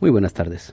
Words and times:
Muy 0.00 0.08
buenas 0.08 0.32
tardes. 0.32 0.72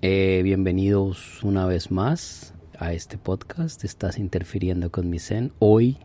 Eh, 0.00 0.40
bienvenidos 0.42 1.44
una 1.44 1.66
vez 1.66 1.90
más 1.90 2.54
a 2.78 2.94
este 2.94 3.18
podcast. 3.18 3.84
Estás 3.84 4.18
interfiriendo 4.18 4.90
con 4.90 5.10
mi 5.10 5.18
Zen. 5.18 5.52
Hoy, 5.58 5.98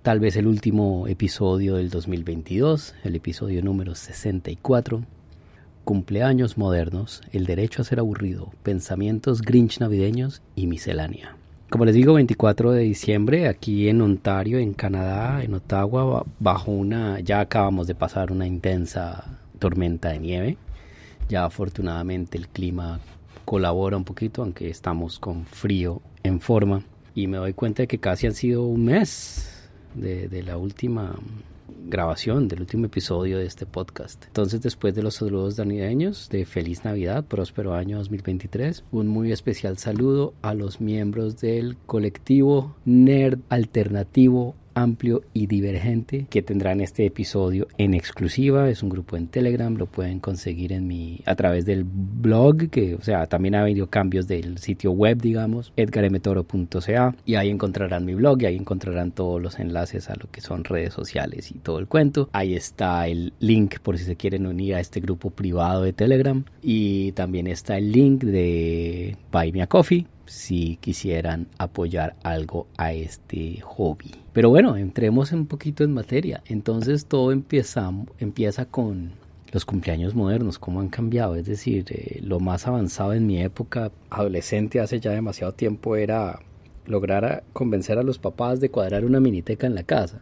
tal 0.00 0.20
vez 0.20 0.36
el 0.36 0.46
último 0.46 1.06
episodio 1.06 1.74
del 1.74 1.90
2022, 1.90 2.94
el 3.04 3.14
episodio 3.14 3.62
número 3.62 3.94
64. 3.94 5.02
Cumpleaños 5.84 6.56
modernos, 6.56 7.20
el 7.30 7.44
derecho 7.44 7.82
a 7.82 7.84
ser 7.84 7.98
aburrido, 7.98 8.54
pensamientos 8.62 9.42
grinch 9.42 9.80
navideños 9.80 10.40
y 10.56 10.66
miscelánea. 10.66 11.36
Como 11.68 11.84
les 11.84 11.94
digo, 11.94 12.14
24 12.14 12.72
de 12.72 12.84
diciembre, 12.84 13.48
aquí 13.48 13.90
en 13.90 14.00
Ontario, 14.00 14.58
en 14.58 14.72
Canadá, 14.72 15.44
en 15.44 15.52
Ottawa, 15.52 16.24
bajo 16.38 16.70
una, 16.70 17.20
ya 17.20 17.40
acabamos 17.40 17.86
de 17.86 17.94
pasar 17.94 18.32
una 18.32 18.46
intensa 18.46 19.38
tormenta 19.58 20.08
de 20.08 20.20
nieve 20.20 20.56
ya 21.30 21.44
afortunadamente 21.44 22.36
el 22.36 22.48
clima 22.48 23.00
colabora 23.44 23.96
un 23.96 24.04
poquito, 24.04 24.42
aunque 24.42 24.68
estamos 24.68 25.18
con 25.18 25.46
frío 25.46 26.02
en 26.22 26.40
forma. 26.40 26.82
Y 27.14 27.28
me 27.28 27.38
doy 27.38 27.54
cuenta 27.54 27.84
de 27.84 27.88
que 27.88 27.98
casi 27.98 28.26
han 28.26 28.34
sido 28.34 28.64
un 28.64 28.84
mes 28.84 29.68
de, 29.94 30.42
la 30.42 30.56
última 30.56 31.16
grabación 31.86 32.48
del 32.48 32.60
último 32.60 32.86
episodio 32.86 33.38
de 33.38 33.46
este 33.46 33.64
podcast. 33.64 34.24
Entonces, 34.26 34.60
después 34.60 34.94
de 34.94 35.02
los 35.02 35.14
saludos 35.14 35.56
navideños 35.58 36.28
de 36.30 36.44
Feliz 36.44 36.84
Navidad, 36.84 37.24
próspero 37.24 37.74
año 37.74 37.98
2023, 37.98 38.84
un 38.90 39.08
muy 39.08 39.32
especial 39.32 39.78
saludo 39.78 40.34
a 40.42 40.54
los 40.54 40.80
miembros 40.80 41.40
del 41.40 41.76
colectivo 41.86 42.76
Nerd 42.84 43.40
Alternativo 43.48 44.54
amplio 44.74 45.22
y 45.32 45.46
divergente 45.46 46.26
que 46.30 46.42
tendrán 46.42 46.80
este 46.80 47.06
episodio 47.06 47.68
en 47.78 47.94
exclusiva. 47.94 48.68
Es 48.68 48.82
un 48.82 48.88
grupo 48.88 49.16
en 49.16 49.28
Telegram, 49.28 49.74
lo 49.74 49.86
pueden 49.86 50.20
conseguir 50.20 50.72
en 50.72 50.86
mi 50.86 51.20
a 51.26 51.34
través 51.34 51.64
del 51.64 51.84
blog, 51.84 52.70
que 52.70 52.94
o 52.94 53.02
sea, 53.02 53.26
también 53.26 53.54
ha 53.54 53.62
habido 53.62 53.88
cambios 53.88 54.26
del 54.26 54.58
sitio 54.58 54.92
web, 54.92 55.20
digamos, 55.20 55.72
edgaremetoro.ca 55.76 57.14
y 57.24 57.34
ahí 57.34 57.48
encontrarán 57.48 58.04
mi 58.04 58.14
blog 58.14 58.42
y 58.42 58.46
ahí 58.46 58.56
encontrarán 58.56 59.12
todos 59.12 59.40
los 59.40 59.58
enlaces 59.58 60.10
a 60.10 60.14
lo 60.14 60.30
que 60.30 60.40
son 60.40 60.64
redes 60.64 60.92
sociales 60.94 61.50
y 61.50 61.54
todo 61.54 61.78
el 61.78 61.86
cuento. 61.86 62.28
Ahí 62.32 62.54
está 62.54 63.06
el 63.08 63.32
link 63.40 63.78
por 63.80 63.98
si 63.98 64.04
se 64.04 64.16
quieren 64.16 64.46
unir 64.46 64.74
a 64.74 64.80
este 64.80 65.00
grupo 65.00 65.30
privado 65.30 65.82
de 65.82 65.92
Telegram 65.92 66.44
y 66.62 67.12
también 67.12 67.46
está 67.46 67.78
el 67.78 67.92
link 67.92 68.22
de 68.22 69.16
Buy 69.32 69.52
Me 69.52 69.62
a 69.62 69.66
Coffee 69.66 70.06
si 70.30 70.76
quisieran 70.76 71.48
apoyar 71.58 72.14
algo 72.22 72.68
a 72.76 72.92
este 72.92 73.60
hobby. 73.62 74.12
Pero 74.32 74.48
bueno, 74.48 74.76
entremos 74.76 75.32
un 75.32 75.46
poquito 75.46 75.82
en 75.82 75.92
materia. 75.92 76.40
Entonces 76.46 77.06
todo 77.06 77.32
empieza, 77.32 77.90
empieza 78.18 78.64
con 78.64 79.10
los 79.50 79.64
cumpleaños 79.64 80.14
modernos, 80.14 80.60
cómo 80.60 80.80
han 80.80 80.88
cambiado. 80.88 81.34
Es 81.34 81.46
decir, 81.46 81.86
eh, 81.88 82.20
lo 82.22 82.38
más 82.38 82.68
avanzado 82.68 83.12
en 83.12 83.26
mi 83.26 83.42
época 83.42 83.90
adolescente 84.08 84.78
hace 84.78 85.00
ya 85.00 85.10
demasiado 85.10 85.52
tiempo 85.52 85.96
era 85.96 86.38
lograr 86.86 87.42
convencer 87.52 87.98
a 87.98 88.04
los 88.04 88.20
papás 88.20 88.60
de 88.60 88.70
cuadrar 88.70 89.04
una 89.04 89.18
miniteca 89.18 89.66
en 89.66 89.74
la 89.74 89.82
casa. 89.82 90.20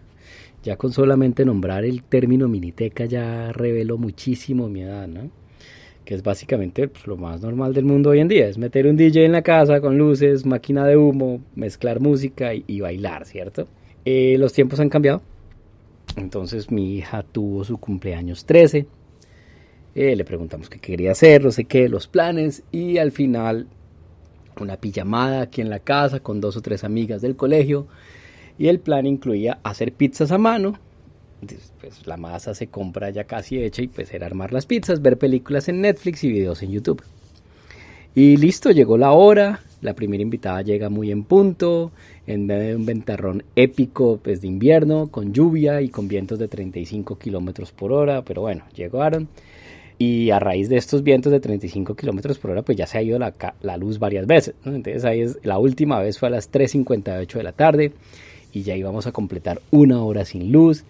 Ya 0.62 0.78
con 0.78 0.90
solamente 0.90 1.44
nombrar 1.44 1.84
el 1.84 2.02
término 2.02 2.48
miniteca 2.48 3.04
ya 3.04 3.52
reveló 3.52 3.98
muchísimo 3.98 4.70
mi 4.70 4.80
edad, 4.80 5.06
¿no? 5.06 5.30
Que 6.08 6.14
es 6.14 6.22
básicamente 6.22 6.88
pues, 6.88 7.06
lo 7.06 7.18
más 7.18 7.42
normal 7.42 7.74
del 7.74 7.84
mundo 7.84 8.08
hoy 8.08 8.20
en 8.20 8.28
día, 8.28 8.48
es 8.48 8.56
meter 8.56 8.86
un 8.86 8.96
DJ 8.96 9.26
en 9.26 9.32
la 9.32 9.42
casa 9.42 9.82
con 9.82 9.98
luces, 9.98 10.46
máquina 10.46 10.86
de 10.86 10.96
humo, 10.96 11.42
mezclar 11.54 12.00
música 12.00 12.54
y, 12.54 12.80
bailar, 12.80 13.26
¿cierto? 13.26 13.68
Eh, 14.06 14.36
los 14.38 14.54
tiempos 14.54 14.80
han 14.80 14.88
cambiado, 14.88 15.20
entonces 16.16 16.70
mi 16.70 16.96
hija 16.96 17.22
tuvo 17.24 17.62
su 17.62 17.76
cumpleaños 17.76 18.46
13, 18.46 18.86
eh, 19.94 20.16
le 20.16 20.24
preguntamos 20.24 20.70
qué 20.70 20.78
quería 20.78 21.10
hacer, 21.10 21.44
no 21.44 21.50
sé 21.50 21.66
qué, 21.66 21.90
los 21.90 22.08
planes 22.08 22.62
y 22.72 22.96
al 22.96 23.12
final 23.12 23.66
una 24.58 24.78
pijamada 24.78 25.42
aquí 25.42 25.60
en 25.60 25.68
la 25.68 25.80
casa 25.80 26.20
con 26.20 26.40
dos 26.40 26.56
o 26.56 26.62
tres 26.62 26.84
amigas 26.84 27.20
del 27.20 27.36
colegio 27.36 27.86
y 28.56 28.68
el 28.68 28.80
plan 28.80 29.04
incluía 29.04 29.58
hacer 29.62 29.92
pizzas 29.92 30.32
a 30.32 30.38
mano 30.38 30.78
pues 31.80 32.06
la 32.06 32.16
masa 32.16 32.54
se 32.54 32.68
compra 32.68 33.10
ya 33.10 33.24
casi 33.24 33.62
hecha 33.62 33.82
y 33.82 33.88
pues 33.88 34.12
era 34.12 34.26
armar 34.26 34.52
las 34.52 34.66
pizzas, 34.66 35.02
ver 35.02 35.18
películas 35.18 35.68
en 35.68 35.80
Netflix 35.80 36.24
y 36.24 36.32
videos 36.32 36.62
en 36.62 36.72
YouTube. 36.72 37.02
Y 38.14 38.36
listo, 38.36 38.70
llegó 38.70 38.98
la 38.98 39.12
hora, 39.12 39.60
la 39.80 39.94
primera 39.94 40.22
invitada 40.22 40.62
llega 40.62 40.88
muy 40.88 41.12
en 41.12 41.22
punto, 41.22 41.92
en 42.26 42.46
medio 42.46 42.70
de 42.70 42.76
un 42.76 42.86
ventarrón 42.86 43.44
épico 43.54 44.18
pues, 44.22 44.40
de 44.40 44.48
invierno, 44.48 45.06
con 45.06 45.32
lluvia 45.32 45.80
y 45.82 45.88
con 45.88 46.08
vientos 46.08 46.38
de 46.38 46.48
35 46.48 47.16
kilómetros 47.16 47.70
por 47.70 47.92
hora, 47.92 48.22
pero 48.22 48.42
bueno, 48.42 48.64
llegaron. 48.74 49.28
Y 49.98 50.30
a 50.30 50.38
raíz 50.38 50.68
de 50.68 50.76
estos 50.76 51.02
vientos 51.02 51.32
de 51.32 51.40
35 51.40 51.94
kilómetros 51.94 52.38
por 52.38 52.52
hora, 52.52 52.62
pues 52.62 52.76
ya 52.76 52.86
se 52.86 52.98
ha 52.98 53.02
ido 53.02 53.18
la, 53.18 53.34
la 53.60 53.76
luz 53.76 53.98
varias 53.98 54.26
veces. 54.26 54.54
Entonces 54.64 55.04
ahí 55.04 55.20
es, 55.20 55.38
la 55.42 55.58
última 55.58 56.00
vez 56.00 56.18
fue 56.18 56.28
a 56.28 56.30
las 56.30 56.50
3.58 56.50 57.32
de 57.32 57.42
la 57.42 57.52
tarde 57.52 57.92
y 58.52 58.62
ya 58.62 58.76
íbamos 58.76 59.06
a 59.06 59.12
completar 59.12 59.60
una 59.70 60.02
hora 60.02 60.24
sin 60.24 60.52
luz 60.52 60.84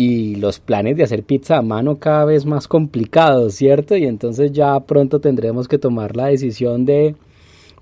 y 0.00 0.36
los 0.36 0.60
planes 0.60 0.96
de 0.96 1.02
hacer 1.02 1.24
pizza 1.24 1.58
a 1.58 1.62
mano 1.62 1.98
cada 1.98 2.24
vez 2.24 2.46
más 2.46 2.66
complicados, 2.68 3.52
¿cierto? 3.52 3.98
Y 3.98 4.06
entonces 4.06 4.50
ya 4.50 4.80
pronto 4.80 5.20
tendremos 5.20 5.68
que 5.68 5.76
tomar 5.76 6.16
la 6.16 6.28
decisión 6.28 6.86
de 6.86 7.16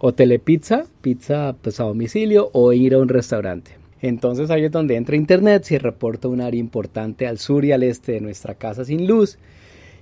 o 0.01 0.13
telepizza, 0.13 0.87
pizza 1.01 1.55
pues, 1.63 1.79
a 1.79 1.85
domicilio 1.85 2.51
o 2.55 2.73
ir 2.73 2.95
a 2.95 2.99
un 2.99 3.09
restaurante. 3.09 3.77
Entonces 4.03 4.51
ahí 4.51 4.65
es 4.65 4.73
donde 4.73 4.97
entra 4.97 5.15
internet, 5.15 5.63
se 5.63 5.79
reporta 5.79 6.27
un 6.27 6.41
área 6.41 6.59
importante 6.59 7.25
al 7.25 7.39
sur 7.39 7.65
y 7.65 7.71
al 7.71 7.85
este 7.85 8.11
de 8.11 8.21
nuestra 8.21 8.57
casa 8.57 8.85
sin 8.85 9.07
luz 9.07 9.39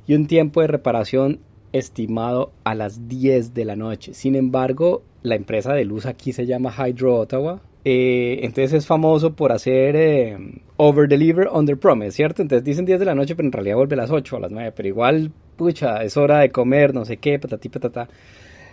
y 0.06 0.14
un 0.14 0.26
tiempo 0.26 0.62
de 0.62 0.68
reparación 0.68 1.40
estimado 1.74 2.50
a 2.64 2.74
las 2.74 3.08
10 3.08 3.52
de 3.52 3.66
la 3.66 3.76
noche. 3.76 4.14
Sin 4.14 4.36
embargo, 4.36 5.02
la 5.20 5.34
empresa 5.34 5.74
de 5.74 5.84
luz 5.84 6.06
aquí 6.06 6.32
se 6.32 6.46
llama 6.46 6.72
Hydro 6.72 7.18
Ottawa, 7.18 7.60
eh, 7.88 8.40
entonces 8.42 8.72
es 8.72 8.84
famoso 8.84 9.36
por 9.36 9.52
hacer 9.52 9.94
eh, 9.94 10.36
over 10.76 11.08
deliver, 11.08 11.46
under 11.52 11.78
promise, 11.78 12.10
¿cierto? 12.10 12.42
Entonces 12.42 12.64
dicen 12.64 12.84
10 12.84 12.98
de 12.98 13.06
la 13.06 13.14
noche, 13.14 13.36
pero 13.36 13.46
en 13.46 13.52
realidad 13.52 13.76
vuelve 13.76 13.94
a 13.94 13.98
las 13.98 14.10
8 14.10 14.34
o 14.34 14.38
a 14.38 14.42
las 14.42 14.50
9, 14.50 14.72
pero 14.74 14.88
igual, 14.88 15.30
pucha, 15.54 16.02
es 16.02 16.16
hora 16.16 16.40
de 16.40 16.50
comer, 16.50 16.92
no 16.92 17.04
sé 17.04 17.18
qué, 17.18 17.38
patatí, 17.38 17.68
patata. 17.68 18.08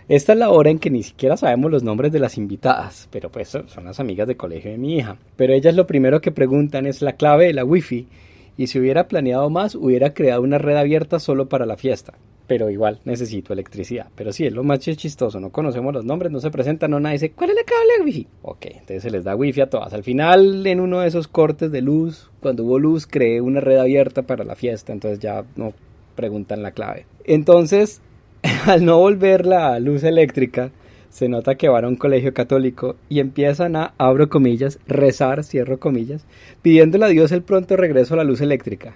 Esta 0.08 0.32
es 0.32 0.38
la 0.40 0.50
hora 0.50 0.70
en 0.70 0.80
que 0.80 0.90
ni 0.90 1.04
siquiera 1.04 1.36
sabemos 1.36 1.70
los 1.70 1.84
nombres 1.84 2.10
de 2.10 2.18
las 2.18 2.36
invitadas, 2.38 3.08
pero 3.12 3.30
pues 3.30 3.50
son 3.50 3.84
las 3.84 4.00
amigas 4.00 4.26
de 4.26 4.36
colegio 4.36 4.72
de 4.72 4.78
mi 4.78 4.96
hija. 4.96 5.16
Pero 5.36 5.52
ellas 5.52 5.76
lo 5.76 5.86
primero 5.86 6.20
que 6.20 6.32
preguntan 6.32 6.84
es 6.84 7.00
la 7.00 7.12
clave 7.12 7.46
de 7.46 7.54
la 7.54 7.64
wifi 7.64 8.08
y 8.56 8.66
si 8.66 8.80
hubiera 8.80 9.06
planeado 9.06 9.48
más 9.48 9.76
hubiera 9.76 10.12
creado 10.12 10.42
una 10.42 10.58
red 10.58 10.74
abierta 10.74 11.20
solo 11.20 11.48
para 11.48 11.66
la 11.66 11.76
fiesta 11.76 12.14
pero 12.46 12.70
igual 12.70 13.00
necesito 13.04 13.52
electricidad. 13.52 14.06
Pero 14.14 14.32
sí, 14.32 14.46
es 14.46 14.52
lo 14.52 14.64
más 14.64 14.80
chistoso, 14.80 15.40
no 15.40 15.50
conocemos 15.50 15.94
los 15.94 16.04
nombres, 16.04 16.30
no 16.30 16.40
se 16.40 16.50
presentan, 16.50 16.90
no 16.90 17.00
nadie 17.00 17.14
dice, 17.14 17.32
¿cuál 17.32 17.50
es 17.50 17.56
la 17.56 17.64
cable 17.64 17.98
de 17.98 18.04
wifi? 18.04 18.26
Ok, 18.42 18.66
entonces 18.66 19.02
se 19.02 19.10
les 19.10 19.24
da 19.24 19.36
wifi 19.36 19.60
a 19.62 19.70
todas. 19.70 19.92
Al 19.92 20.02
final, 20.02 20.66
en 20.66 20.80
uno 20.80 21.00
de 21.00 21.08
esos 21.08 21.28
cortes 21.28 21.72
de 21.72 21.80
luz, 21.80 22.30
cuando 22.40 22.64
hubo 22.64 22.78
luz, 22.78 23.06
creé 23.06 23.40
una 23.40 23.60
red 23.60 23.78
abierta 23.78 24.22
para 24.22 24.44
la 24.44 24.54
fiesta, 24.54 24.92
entonces 24.92 25.20
ya 25.20 25.44
no 25.56 25.72
preguntan 26.14 26.62
la 26.62 26.72
clave. 26.72 27.06
Entonces, 27.24 28.02
al 28.66 28.84
no 28.84 28.98
volver 28.98 29.46
la 29.46 29.78
luz 29.80 30.04
eléctrica, 30.04 30.70
se 31.08 31.28
nota 31.28 31.54
que 31.54 31.68
van 31.68 31.84
a 31.84 31.88
un 31.88 31.96
colegio 31.96 32.34
católico 32.34 32.96
y 33.08 33.20
empiezan 33.20 33.76
a, 33.76 33.94
abro 33.98 34.28
comillas, 34.28 34.80
rezar, 34.86 35.44
cierro 35.44 35.78
comillas, 35.78 36.26
pidiéndole 36.60 37.04
a 37.04 37.08
Dios 37.08 37.30
el 37.30 37.42
pronto 37.42 37.76
regreso 37.76 38.14
a 38.14 38.16
la 38.16 38.24
luz 38.24 38.40
eléctrica 38.40 38.94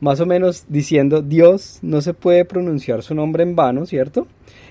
más 0.00 0.20
o 0.20 0.26
menos 0.26 0.64
diciendo 0.68 1.22
Dios 1.22 1.78
no 1.82 2.00
se 2.00 2.14
puede 2.14 2.44
pronunciar 2.44 3.02
su 3.02 3.14
nombre 3.14 3.42
en 3.42 3.56
vano, 3.56 3.86
¿cierto? 3.86 4.26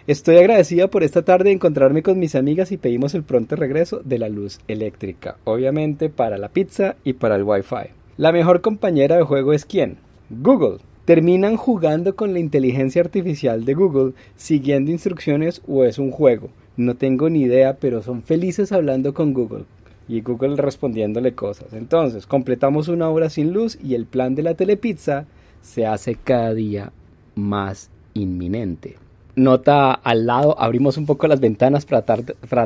Estoy 0.07 0.37
agradecida 0.37 0.87
por 0.87 1.03
esta 1.03 1.23
tarde 1.23 1.51
encontrarme 1.51 2.03
con 2.03 2.19
mis 2.19 2.35
amigas 2.35 2.71
y 2.71 2.77
pedimos 2.77 3.15
el 3.15 3.23
pronto 3.23 3.55
regreso 3.55 4.01
de 4.03 4.19
la 4.19 4.29
luz 4.29 4.59
eléctrica, 4.67 5.37
obviamente 5.45 6.09
para 6.09 6.37
la 6.37 6.49
pizza 6.49 6.95
y 7.03 7.13
para 7.13 7.35
el 7.35 7.43
wifi. 7.43 7.89
La 8.17 8.31
mejor 8.31 8.61
compañera 8.61 9.17
de 9.17 9.23
juego 9.23 9.53
es 9.53 9.65
quién? 9.65 9.97
Google. 10.29 10.77
Terminan 11.05 11.55
jugando 11.55 12.15
con 12.15 12.33
la 12.33 12.39
inteligencia 12.39 13.01
artificial 13.01 13.65
de 13.65 13.73
Google, 13.73 14.13
siguiendo 14.35 14.91
instrucciones 14.91 15.61
o 15.67 15.83
es 15.83 15.99
un 15.99 16.11
juego. 16.11 16.49
No 16.77 16.95
tengo 16.95 17.29
ni 17.29 17.41
idea, 17.41 17.77
pero 17.79 18.01
son 18.01 18.23
felices 18.23 18.71
hablando 18.71 19.13
con 19.13 19.33
Google 19.33 19.65
y 20.07 20.21
Google 20.21 20.55
respondiéndole 20.55 21.33
cosas. 21.33 21.73
Entonces, 21.73 22.27
completamos 22.27 22.87
una 22.87 23.09
hora 23.09 23.29
sin 23.29 23.53
luz 23.53 23.77
y 23.83 23.95
el 23.95 24.05
plan 24.05 24.35
de 24.35 24.43
la 24.43 24.53
telepizza 24.53 25.25
se 25.61 25.85
hace 25.85 26.15
cada 26.15 26.53
día 26.53 26.91
más 27.35 27.89
inminente. 28.13 28.97
Nota 29.35 29.91
al 29.91 30.25
lado, 30.27 30.57
abrimos 30.57 30.97
un 30.97 31.05
poco 31.05 31.27
las 31.27 31.41
ventanas 31.41 31.85
para 31.85 32.05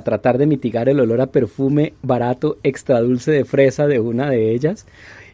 tratar, 0.01 0.37
de 0.37 0.45
mitigar 0.45 0.87
el 0.87 0.99
olor 0.99 1.19
a 1.19 1.27
perfume 1.27 1.93
barato 2.03 2.57
extra 2.61 3.01
dulce 3.01 3.31
de 3.31 3.43
fresa 3.43 3.87
de 3.87 3.99
una 3.99 4.29
de 4.29 4.51
ellas 4.51 4.85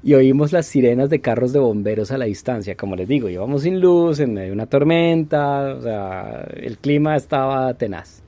y 0.01 0.13
oímos 0.13 0.53
las 0.53 0.65
sirenas 0.65 1.09
de 1.09 1.19
carros 1.19 1.51
de 1.51 1.59
bomberos 1.59 2.11
a 2.11 2.17
la 2.17 2.25
distancia. 2.25 2.77
Como 2.77 2.95
les 2.95 3.09
digo, 3.09 3.27
íbamos 3.27 3.63
sin 3.63 3.81
luz, 3.81 4.21
en 4.21 4.33
medio 4.33 4.47
de 4.47 4.53
una 4.53 4.67
tormenta, 4.67 5.75
o 5.75 5.81
sea, 5.81 6.47
el 6.55 6.77
clima 6.77 7.17
estaba 7.17 7.73
tenaz. 7.73 8.21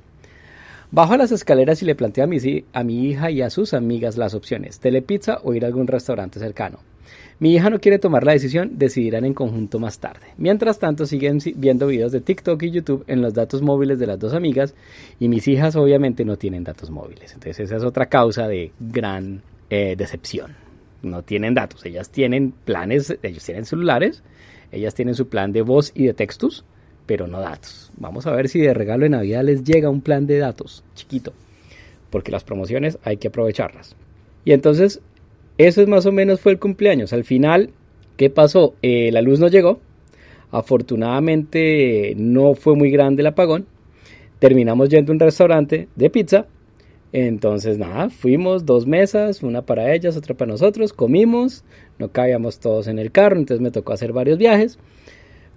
Bajo 0.89 1.18
las 1.18 1.34
escaleras 1.34 1.81
y 1.81 1.86
le 1.86 1.95
planteé 1.95 2.24
a 2.24 2.28
mi, 2.28 2.38
a 2.72 2.84
mi 2.84 3.10
hija 3.10 3.30
y 3.30 3.42
a 3.42 3.50
sus 3.50 3.74
amigas 3.74 4.18
las 4.18 4.34
opciones, 4.34 4.80
telepizza 4.80 5.39
o 5.44 5.54
ir 5.54 5.66
a 5.66 5.68
algún 5.68 5.88
restaurante 5.88 6.39
cercano. 6.39 6.80
Mi 7.39 7.54
hija 7.54 7.69
no 7.69 7.80
quiere 7.80 8.00
tomar 8.00 8.24
la 8.24 8.31
decisión, 8.31 8.80
decidirán 8.80 9.25
en 9.25 9.34
conjunto 9.34 9.80
más 9.80 10.00
tarde. 10.00 10.28
Mientras 10.38 10.80
tanto, 10.80 11.06
siguen 11.06 11.39
viendo 11.56 11.88
videos 11.88 12.12
de 12.12 12.22
TikTok 12.22 12.63
y 12.63 12.72
YouTube 12.72 13.04
en 13.07 13.22
los 13.22 13.34
datos 13.34 13.62
móviles 13.62 14.00
de 14.00 14.07
las 14.07 14.18
dos 14.18 14.34
amigas 14.34 14.74
y 15.19 15.28
mis 15.28 15.48
hijas 15.48 15.75
obviamente 15.75 16.25
no 16.25 16.38
tienen 16.38 16.63
datos 16.63 16.89
móviles. 16.89 17.34
Entonces 17.34 17.60
esa 17.60 17.75
es 17.75 17.84
otra 17.84 18.07
causa 18.07 18.48
de 18.48 18.72
gran 18.80 19.44
eh, 19.69 19.95
decepción. 19.98 20.56
No 21.04 21.22
tienen 21.22 21.54
datos, 21.54 21.86
ellas 21.86 22.10
tienen 22.10 22.54
planes, 22.66 23.16
ellos 23.22 23.44
tienen 23.44 23.66
celulares, 23.66 24.24
ellas 24.72 24.95
tienen 24.95 25.13
su 25.13 25.28
plan 25.28 25.51
de 25.51 25.62
voz 25.62 25.92
y 25.94 26.06
de 26.06 26.13
textos, 26.13 26.66
pero 27.07 27.25
no 27.25 27.42
datos. 27.42 27.92
Vamos 27.98 28.27
a 28.27 28.31
ver 28.31 28.50
si 28.50 28.59
de 28.59 28.75
regalo 28.75 29.04
de 29.04 29.09
Navidad 29.09 29.44
les 29.44 29.63
llega 29.63 29.89
un 29.89 30.01
plan 30.01 30.27
de 30.27 30.38
datos 30.38 30.83
chiquito, 30.94 31.33
porque 32.12 32.31
las 32.31 32.44
promociones 32.44 33.00
hay 33.04 33.18
que 33.18 33.30
aprovecharlas. 33.30 33.95
Y 34.45 34.51
entonces 34.51 35.01
eso 35.57 35.81
es 35.81 35.88
más 35.88 36.06
o 36.06 36.12
menos 36.12 36.39
fue 36.39 36.51
el 36.51 36.59
cumpleaños. 36.59 37.13
Al 37.13 37.24
final, 37.24 37.71
¿qué 38.15 38.30
pasó? 38.30 38.75
Eh, 38.83 39.12
la 39.12 39.21
luz 39.21 39.39
no 39.39 39.48
llegó. 39.48 39.80
Afortunadamente 40.51 42.13
no 42.15 42.54
fue 42.54 42.75
muy 42.75 42.92
grande 42.92 43.21
el 43.21 43.27
apagón. 43.27 43.65
Terminamos 44.39 44.89
yendo 44.89 45.12
a 45.12 45.15
un 45.15 45.19
restaurante 45.19 45.88
de 45.95 46.10
pizza. 46.12 46.45
Entonces, 47.12 47.80
nada, 47.80 48.10
fuimos 48.10 48.65
dos 48.65 48.86
mesas, 48.86 49.42
una 49.42 49.63
para 49.63 49.95
ellas, 49.95 50.15
otra 50.18 50.36
para 50.36 50.51
nosotros, 50.51 50.92
comimos, 50.92 51.63
no 51.98 52.12
cabíamos 52.12 52.60
todos 52.60 52.88
en 52.88 53.00
el 53.00 53.12
carro, 53.12 53.38
entonces 53.38 53.62
me 53.62 53.71
tocó 53.71 53.94
hacer 53.94 54.12
varios 54.12 54.38
viajes. 54.38 54.77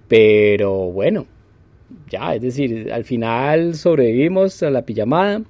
Pero 0.09 0.91
bueno, 0.91 1.27
ya, 2.09 2.35
es 2.35 2.43
decir, 2.43 2.93
al 2.93 3.05
final 3.05 3.75
sobrevivimos 3.75 4.63
a 4.63 4.71
la 4.71 4.83
pijamada. 4.83 5.43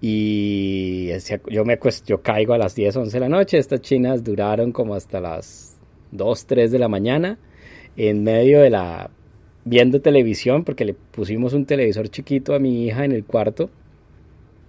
Y 0.00 1.10
yo, 1.48 1.64
me 1.64 1.78
yo 2.06 2.22
caigo 2.22 2.54
a 2.54 2.58
las 2.58 2.74
10, 2.74 2.96
11 2.96 3.12
de 3.12 3.20
la 3.20 3.28
noche. 3.28 3.58
Estas 3.58 3.80
chinas 3.80 4.24
duraron 4.24 4.72
como 4.72 4.94
hasta 4.94 5.20
las 5.20 5.78
2, 6.10 6.46
3 6.46 6.72
de 6.72 6.78
la 6.78 6.88
mañana 6.88 7.38
en 7.96 8.24
medio 8.24 8.60
de 8.60 8.70
la... 8.70 9.10
viendo 9.64 10.00
televisión 10.00 10.64
porque 10.64 10.84
le 10.84 10.94
pusimos 10.94 11.52
un 11.52 11.66
televisor 11.66 12.08
chiquito 12.08 12.54
a 12.54 12.58
mi 12.58 12.86
hija 12.86 13.04
en 13.04 13.12
el 13.12 13.24
cuarto. 13.24 13.70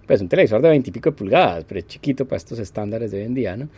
Pues 0.06 0.20
un 0.20 0.28
televisor 0.28 0.60
de 0.62 0.68
20 0.68 0.90
y 0.90 0.92
pico 0.92 1.10
de 1.10 1.16
pulgadas, 1.16 1.64
pero 1.64 1.80
es 1.80 1.86
chiquito 1.86 2.26
para 2.26 2.36
estos 2.36 2.58
estándares 2.58 3.10
de 3.10 3.18
hoy 3.18 3.24
en 3.24 3.34
día, 3.34 3.56
¿no? 3.56 3.68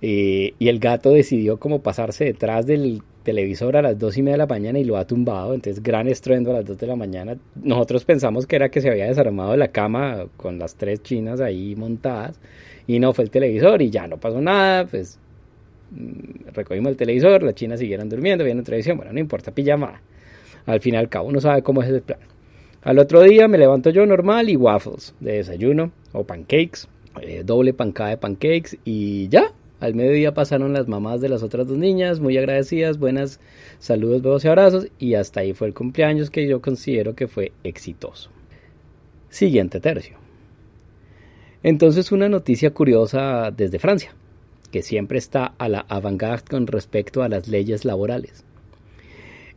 Eh, 0.00 0.54
y 0.58 0.68
el 0.68 0.78
gato 0.80 1.10
decidió 1.10 1.58
como 1.58 1.82
pasarse 1.82 2.24
detrás 2.24 2.66
del 2.66 3.02
televisor 3.24 3.76
a 3.76 3.82
las 3.82 3.98
dos 3.98 4.16
y 4.16 4.22
media 4.22 4.34
de 4.34 4.38
la 4.38 4.46
mañana 4.46 4.78
y 4.78 4.84
lo 4.84 4.96
ha 4.96 5.06
tumbado, 5.06 5.54
entonces 5.54 5.82
gran 5.82 6.06
estruendo 6.06 6.50
a 6.50 6.54
las 6.54 6.64
2 6.64 6.78
de 6.78 6.86
la 6.86 6.94
mañana. 6.94 7.36
Nosotros 7.56 8.04
pensamos 8.04 8.46
que 8.46 8.56
era 8.56 8.68
que 8.68 8.80
se 8.80 8.90
había 8.90 9.06
desarmado 9.06 9.56
la 9.56 9.68
cama 9.68 10.26
con 10.36 10.58
las 10.58 10.76
tres 10.76 11.02
chinas 11.02 11.40
ahí 11.40 11.74
montadas 11.74 12.38
y 12.86 13.00
no 13.00 13.12
fue 13.12 13.24
el 13.24 13.30
televisor 13.30 13.82
y 13.82 13.90
ya 13.90 14.06
no 14.06 14.18
pasó 14.18 14.40
nada, 14.40 14.86
pues 14.86 15.18
mm, 15.90 16.52
recogimos 16.54 16.90
el 16.90 16.96
televisor, 16.96 17.42
las 17.42 17.54
chinas 17.54 17.80
siguieron 17.80 18.08
durmiendo, 18.08 18.44
viendo 18.44 18.62
televisión, 18.62 18.96
bueno, 18.96 19.12
no 19.12 19.18
importa, 19.18 19.50
pijama. 19.50 20.00
Al 20.66 20.80
fin 20.80 20.94
y 20.94 20.96
al 20.96 21.08
cabo 21.08 21.28
uno 21.28 21.40
sabe 21.40 21.62
cómo 21.62 21.82
es 21.82 21.88
el 21.88 22.02
plan. 22.02 22.20
Al 22.82 22.98
otro 22.98 23.22
día 23.22 23.48
me 23.48 23.58
levanto 23.58 23.90
yo 23.90 24.04
normal 24.04 24.50
y 24.50 24.56
waffles 24.56 25.14
de 25.18 25.32
desayuno 25.36 25.90
o 26.12 26.24
pancakes, 26.24 26.86
eh, 27.22 27.42
doble 27.44 27.72
pancada 27.72 28.10
de 28.10 28.16
pancakes 28.18 28.78
y 28.84 29.28
ya, 29.28 29.52
al 29.80 29.94
mediodía 29.94 30.34
pasaron 30.34 30.72
las 30.72 30.88
mamás 30.88 31.20
de 31.20 31.28
las 31.28 31.42
otras 31.42 31.66
dos 31.66 31.76
niñas, 31.76 32.20
muy 32.20 32.38
agradecidas, 32.38 32.98
buenas 32.98 33.40
saludos, 33.78 34.22
besos 34.22 34.44
y 34.44 34.48
abrazos, 34.48 34.88
y 34.98 35.14
hasta 35.14 35.40
ahí 35.40 35.52
fue 35.52 35.66
el 35.66 35.74
cumpleaños 35.74 36.30
que 36.30 36.46
yo 36.46 36.62
considero 36.62 37.14
que 37.14 37.28
fue 37.28 37.52
exitoso. 37.64 38.30
Siguiente 39.28 39.80
tercio. 39.80 40.16
Entonces 41.62 42.12
una 42.12 42.28
noticia 42.28 42.72
curiosa 42.72 43.50
desde 43.50 43.78
Francia, 43.78 44.14
que 44.70 44.82
siempre 44.82 45.18
está 45.18 45.54
a 45.58 45.68
la 45.68 45.80
avant-garde 45.88 46.48
con 46.50 46.66
respecto 46.66 47.22
a 47.22 47.28
las 47.28 47.48
leyes 47.48 47.84
laborales. 47.84 48.44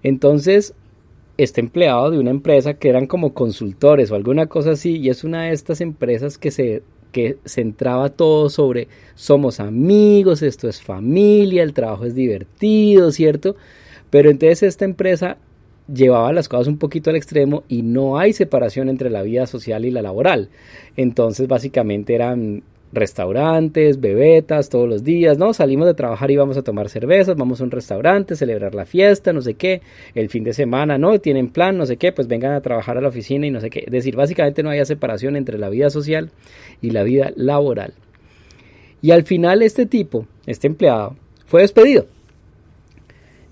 Entonces, 0.03 0.73
este 1.37 1.61
empleado 1.61 2.11
de 2.11 2.19
una 2.19 2.31
empresa 2.31 2.75
que 2.75 2.89
eran 2.89 3.07
como 3.07 3.33
consultores 3.33 4.11
o 4.11 4.15
alguna 4.15 4.47
cosa 4.47 4.71
así, 4.71 4.97
y 4.97 5.09
es 5.09 5.23
una 5.23 5.43
de 5.43 5.53
estas 5.53 5.81
empresas 5.81 6.37
que 6.37 6.51
se 6.51 6.83
que 7.17 7.39
centraba 7.45 8.09
todo 8.09 8.47
sobre 8.47 8.89
somos 9.15 9.59
amigos, 9.59 10.43
esto 10.43 10.69
es 10.69 10.83
familia, 10.83 11.63
el 11.63 11.73
trabajo 11.73 12.05
es 12.05 12.13
divertido, 12.13 13.11
¿cierto? 13.11 13.55
Pero 14.11 14.29
entonces 14.29 14.61
esta 14.61 14.85
empresa 14.85 15.37
llevaba 15.91 16.31
las 16.31 16.47
cosas 16.47 16.67
un 16.67 16.77
poquito 16.77 17.09
al 17.09 17.15
extremo 17.15 17.63
y 17.67 17.81
no 17.81 18.19
hay 18.19 18.33
separación 18.33 18.87
entre 18.87 19.09
la 19.09 19.23
vida 19.23 19.47
social 19.47 19.83
y 19.85 19.89
la 19.89 20.03
laboral. 20.03 20.49
Entonces 20.95 21.47
básicamente 21.47 22.13
eran 22.13 22.61
restaurantes, 22.91 23.99
bebetas 23.99 24.69
todos 24.69 24.87
los 24.87 25.03
días, 25.03 25.37
¿no? 25.37 25.53
Salimos 25.53 25.87
de 25.87 25.93
trabajar 25.93 26.31
y 26.31 26.37
vamos 26.37 26.57
a 26.57 26.63
tomar 26.63 26.89
cervezas, 26.89 27.35
vamos 27.35 27.61
a 27.61 27.63
un 27.63 27.71
restaurante, 27.71 28.35
celebrar 28.35 28.75
la 28.75 28.85
fiesta, 28.85 29.33
no 29.33 29.41
sé 29.41 29.55
qué, 29.55 29.81
el 30.15 30.29
fin 30.29 30.43
de 30.43 30.53
semana, 30.53 30.97
¿no? 30.97 31.19
Tienen 31.19 31.49
plan, 31.49 31.77
no 31.77 31.85
sé 31.85 31.97
qué, 31.97 32.11
pues 32.11 32.27
vengan 32.27 32.53
a 32.53 32.61
trabajar 32.61 32.97
a 32.97 33.01
la 33.01 33.09
oficina 33.09 33.47
y 33.47 33.51
no 33.51 33.59
sé 33.59 33.69
qué. 33.69 33.83
Es 33.85 33.91
decir, 33.91 34.15
básicamente 34.15 34.63
no 34.63 34.69
había 34.69 34.85
separación 34.85 35.35
entre 35.35 35.57
la 35.57 35.69
vida 35.69 35.89
social 35.89 36.31
y 36.81 36.91
la 36.91 37.03
vida 37.03 37.31
laboral. 37.35 37.93
Y 39.01 39.11
al 39.11 39.23
final 39.23 39.61
este 39.61 39.85
tipo, 39.85 40.25
este 40.45 40.67
empleado, 40.67 41.15
fue 41.45 41.61
despedido 41.61 42.07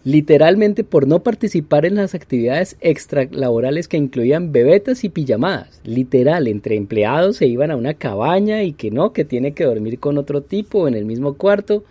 literalmente 0.05 0.83
por 0.83 1.07
no 1.07 1.23
participar 1.23 1.83
en 1.83 1.95
las 1.95 2.13
actividades 2.13 2.77
extralaborales 2.79 3.87
que 3.87 3.97
incluían 3.97 4.51
bebetas 4.51 5.03
y 5.03 5.09
pijamadas. 5.09 5.81
Literal, 5.83 6.47
entre 6.47 6.75
empleados 6.75 7.37
se 7.37 7.47
iban 7.47 7.71
a 7.71 7.75
una 7.75 7.95
cabaña 7.95 8.61
y 8.61 8.73
que 8.73 8.91
no, 8.91 9.13
que 9.13 9.25
tiene 9.25 9.53
que 9.53 9.65
dormir 9.65 9.99
con 9.99 10.19
otro 10.19 10.43
tipo 10.43 10.87
en 10.87 10.93
el 10.93 11.05
mismo 11.05 11.33
cuarto. 11.33 11.83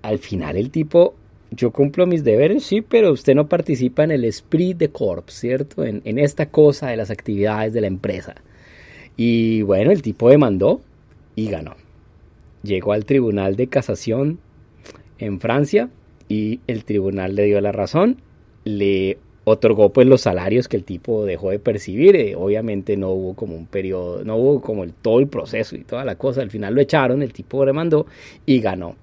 Al 0.00 0.18
final 0.18 0.56
el 0.56 0.70
tipo, 0.70 1.14
yo 1.50 1.72
cumplo 1.72 2.06
mis 2.06 2.24
deberes, 2.24 2.64
sí, 2.64 2.80
pero 2.80 3.12
usted 3.12 3.34
no 3.34 3.48
participa 3.48 4.02
en 4.02 4.10
el 4.10 4.24
esprit 4.24 4.78
de 4.78 4.88
corps, 4.88 5.30
¿cierto? 5.30 5.84
En, 5.84 6.00
en 6.06 6.18
esta 6.18 6.46
cosa 6.46 6.88
de 6.88 6.96
las 6.96 7.10
actividades 7.10 7.74
de 7.74 7.82
la 7.82 7.86
empresa. 7.86 8.34
Y 9.14 9.60
bueno, 9.60 9.90
el 9.90 10.00
tipo 10.00 10.30
demandó 10.30 10.80
y 11.36 11.50
ganó. 11.50 11.74
Llegó 12.62 12.92
al 12.92 13.04
Tribunal 13.04 13.56
de 13.56 13.66
Casación 13.66 14.38
en 15.18 15.38
Francia 15.38 15.90
y 16.34 16.60
el 16.66 16.84
tribunal 16.84 17.36
le 17.36 17.44
dio 17.44 17.60
la 17.60 17.70
razón, 17.70 18.16
le 18.64 19.18
otorgó 19.44 19.92
pues 19.92 20.08
los 20.08 20.22
salarios 20.22 20.66
que 20.66 20.76
el 20.76 20.82
tipo 20.84 21.24
dejó 21.24 21.50
de 21.50 21.60
percibir, 21.60 22.16
eh, 22.16 22.34
obviamente 22.34 22.96
no 22.96 23.10
hubo 23.10 23.34
como 23.34 23.54
un 23.54 23.66
periodo, 23.66 24.24
no 24.24 24.36
hubo 24.36 24.60
como 24.60 24.82
el, 24.82 24.92
todo 24.92 25.20
el 25.20 25.28
proceso 25.28 25.76
y 25.76 25.84
toda 25.84 26.04
la 26.04 26.16
cosa, 26.16 26.42
al 26.42 26.50
final 26.50 26.74
lo 26.74 26.80
echaron, 26.80 27.22
el 27.22 27.32
tipo 27.32 27.64
demandó 27.64 28.06
y 28.46 28.58
ganó. 28.60 28.96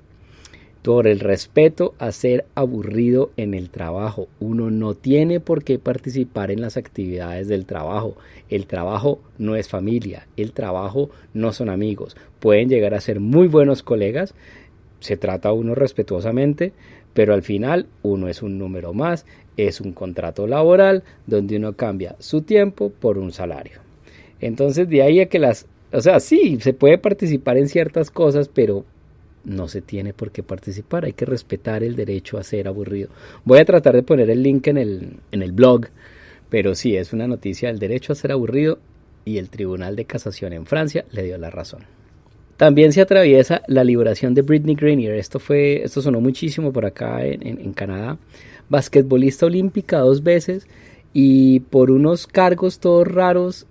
Por 0.81 1.07
el 1.07 1.19
respeto 1.19 1.93
a 1.99 2.11
ser 2.11 2.45
aburrido 2.55 3.29
en 3.37 3.53
el 3.53 3.69
trabajo. 3.69 4.27
Uno 4.39 4.71
no 4.71 4.95
tiene 4.95 5.39
por 5.39 5.63
qué 5.63 5.77
participar 5.77 6.49
en 6.49 6.59
las 6.59 6.75
actividades 6.75 7.47
del 7.47 7.67
trabajo. 7.67 8.17
El 8.49 8.65
trabajo 8.65 9.21
no 9.37 9.55
es 9.55 9.69
familia, 9.69 10.25
el 10.37 10.53
trabajo 10.53 11.11
no 11.35 11.53
son 11.53 11.69
amigos. 11.69 12.17
Pueden 12.39 12.67
llegar 12.67 12.95
a 12.95 12.99
ser 12.99 13.19
muy 13.19 13.47
buenos 13.47 13.83
colegas, 13.83 14.33
se 15.01 15.17
trata 15.17 15.51
uno 15.51 15.75
respetuosamente, 15.75 16.73
pero 17.13 17.33
al 17.33 17.43
final 17.43 17.87
uno 18.03 18.27
es 18.27 18.41
un 18.41 18.57
número 18.57 18.93
más, 18.93 19.25
es 19.57 19.81
un 19.81 19.93
contrato 19.93 20.47
laboral 20.47 21.03
donde 21.27 21.57
uno 21.57 21.73
cambia 21.73 22.15
su 22.19 22.41
tiempo 22.41 22.89
por 22.89 23.17
un 23.17 23.31
salario. 23.31 23.79
Entonces 24.39 24.89
de 24.89 25.01
ahí 25.01 25.19
a 25.19 25.27
que 25.27 25.39
las, 25.39 25.67
o 25.91 26.01
sea, 26.01 26.19
sí, 26.19 26.57
se 26.61 26.73
puede 26.73 26.97
participar 26.97 27.57
en 27.57 27.67
ciertas 27.67 28.09
cosas, 28.11 28.47
pero 28.47 28.85
no 29.43 29.67
se 29.67 29.81
tiene 29.81 30.13
por 30.13 30.31
qué 30.31 30.43
participar, 30.43 31.05
hay 31.05 31.13
que 31.13 31.25
respetar 31.25 31.83
el 31.83 31.95
derecho 31.95 32.37
a 32.37 32.43
ser 32.43 32.67
aburrido. 32.67 33.09
Voy 33.43 33.59
a 33.59 33.65
tratar 33.65 33.95
de 33.95 34.03
poner 34.03 34.29
el 34.29 34.43
link 34.43 34.67
en 34.67 34.77
el, 34.77 35.17
en 35.31 35.41
el 35.41 35.51
blog, 35.51 35.87
pero 36.49 36.75
sí, 36.75 36.95
es 36.95 37.13
una 37.13 37.27
noticia 37.27 37.69
del 37.69 37.79
derecho 37.79 38.13
a 38.13 38.15
ser 38.15 38.31
aburrido 38.31 38.79
y 39.25 39.37
el 39.37 39.49
Tribunal 39.49 39.95
de 39.95 40.05
Casación 40.05 40.53
en 40.53 40.65
Francia 40.65 41.05
le 41.11 41.23
dio 41.23 41.37
la 41.37 41.49
razón. 41.49 42.00
También 42.61 42.93
se 42.93 43.01
atraviesa 43.01 43.63
la 43.65 43.83
liberación 43.83 44.35
de 44.35 44.43
Britney 44.43 44.75
Grenier. 44.75 45.15
Esto 45.15 45.39
fue, 45.39 45.81
esto 45.83 45.99
sonó 45.99 46.21
muchísimo 46.21 46.71
por 46.71 46.85
acá 46.85 47.25
en, 47.25 47.73
Canadá. 47.73 48.19
Basquetbolista 48.69 49.47
olímpica 49.47 49.97
dos 49.97 50.21
veces 50.21 50.67
y 51.11 51.61
por 51.61 51.89
unos 51.89 52.27
cargos 52.27 52.77
todos 52.77 53.07
raros 53.07 53.65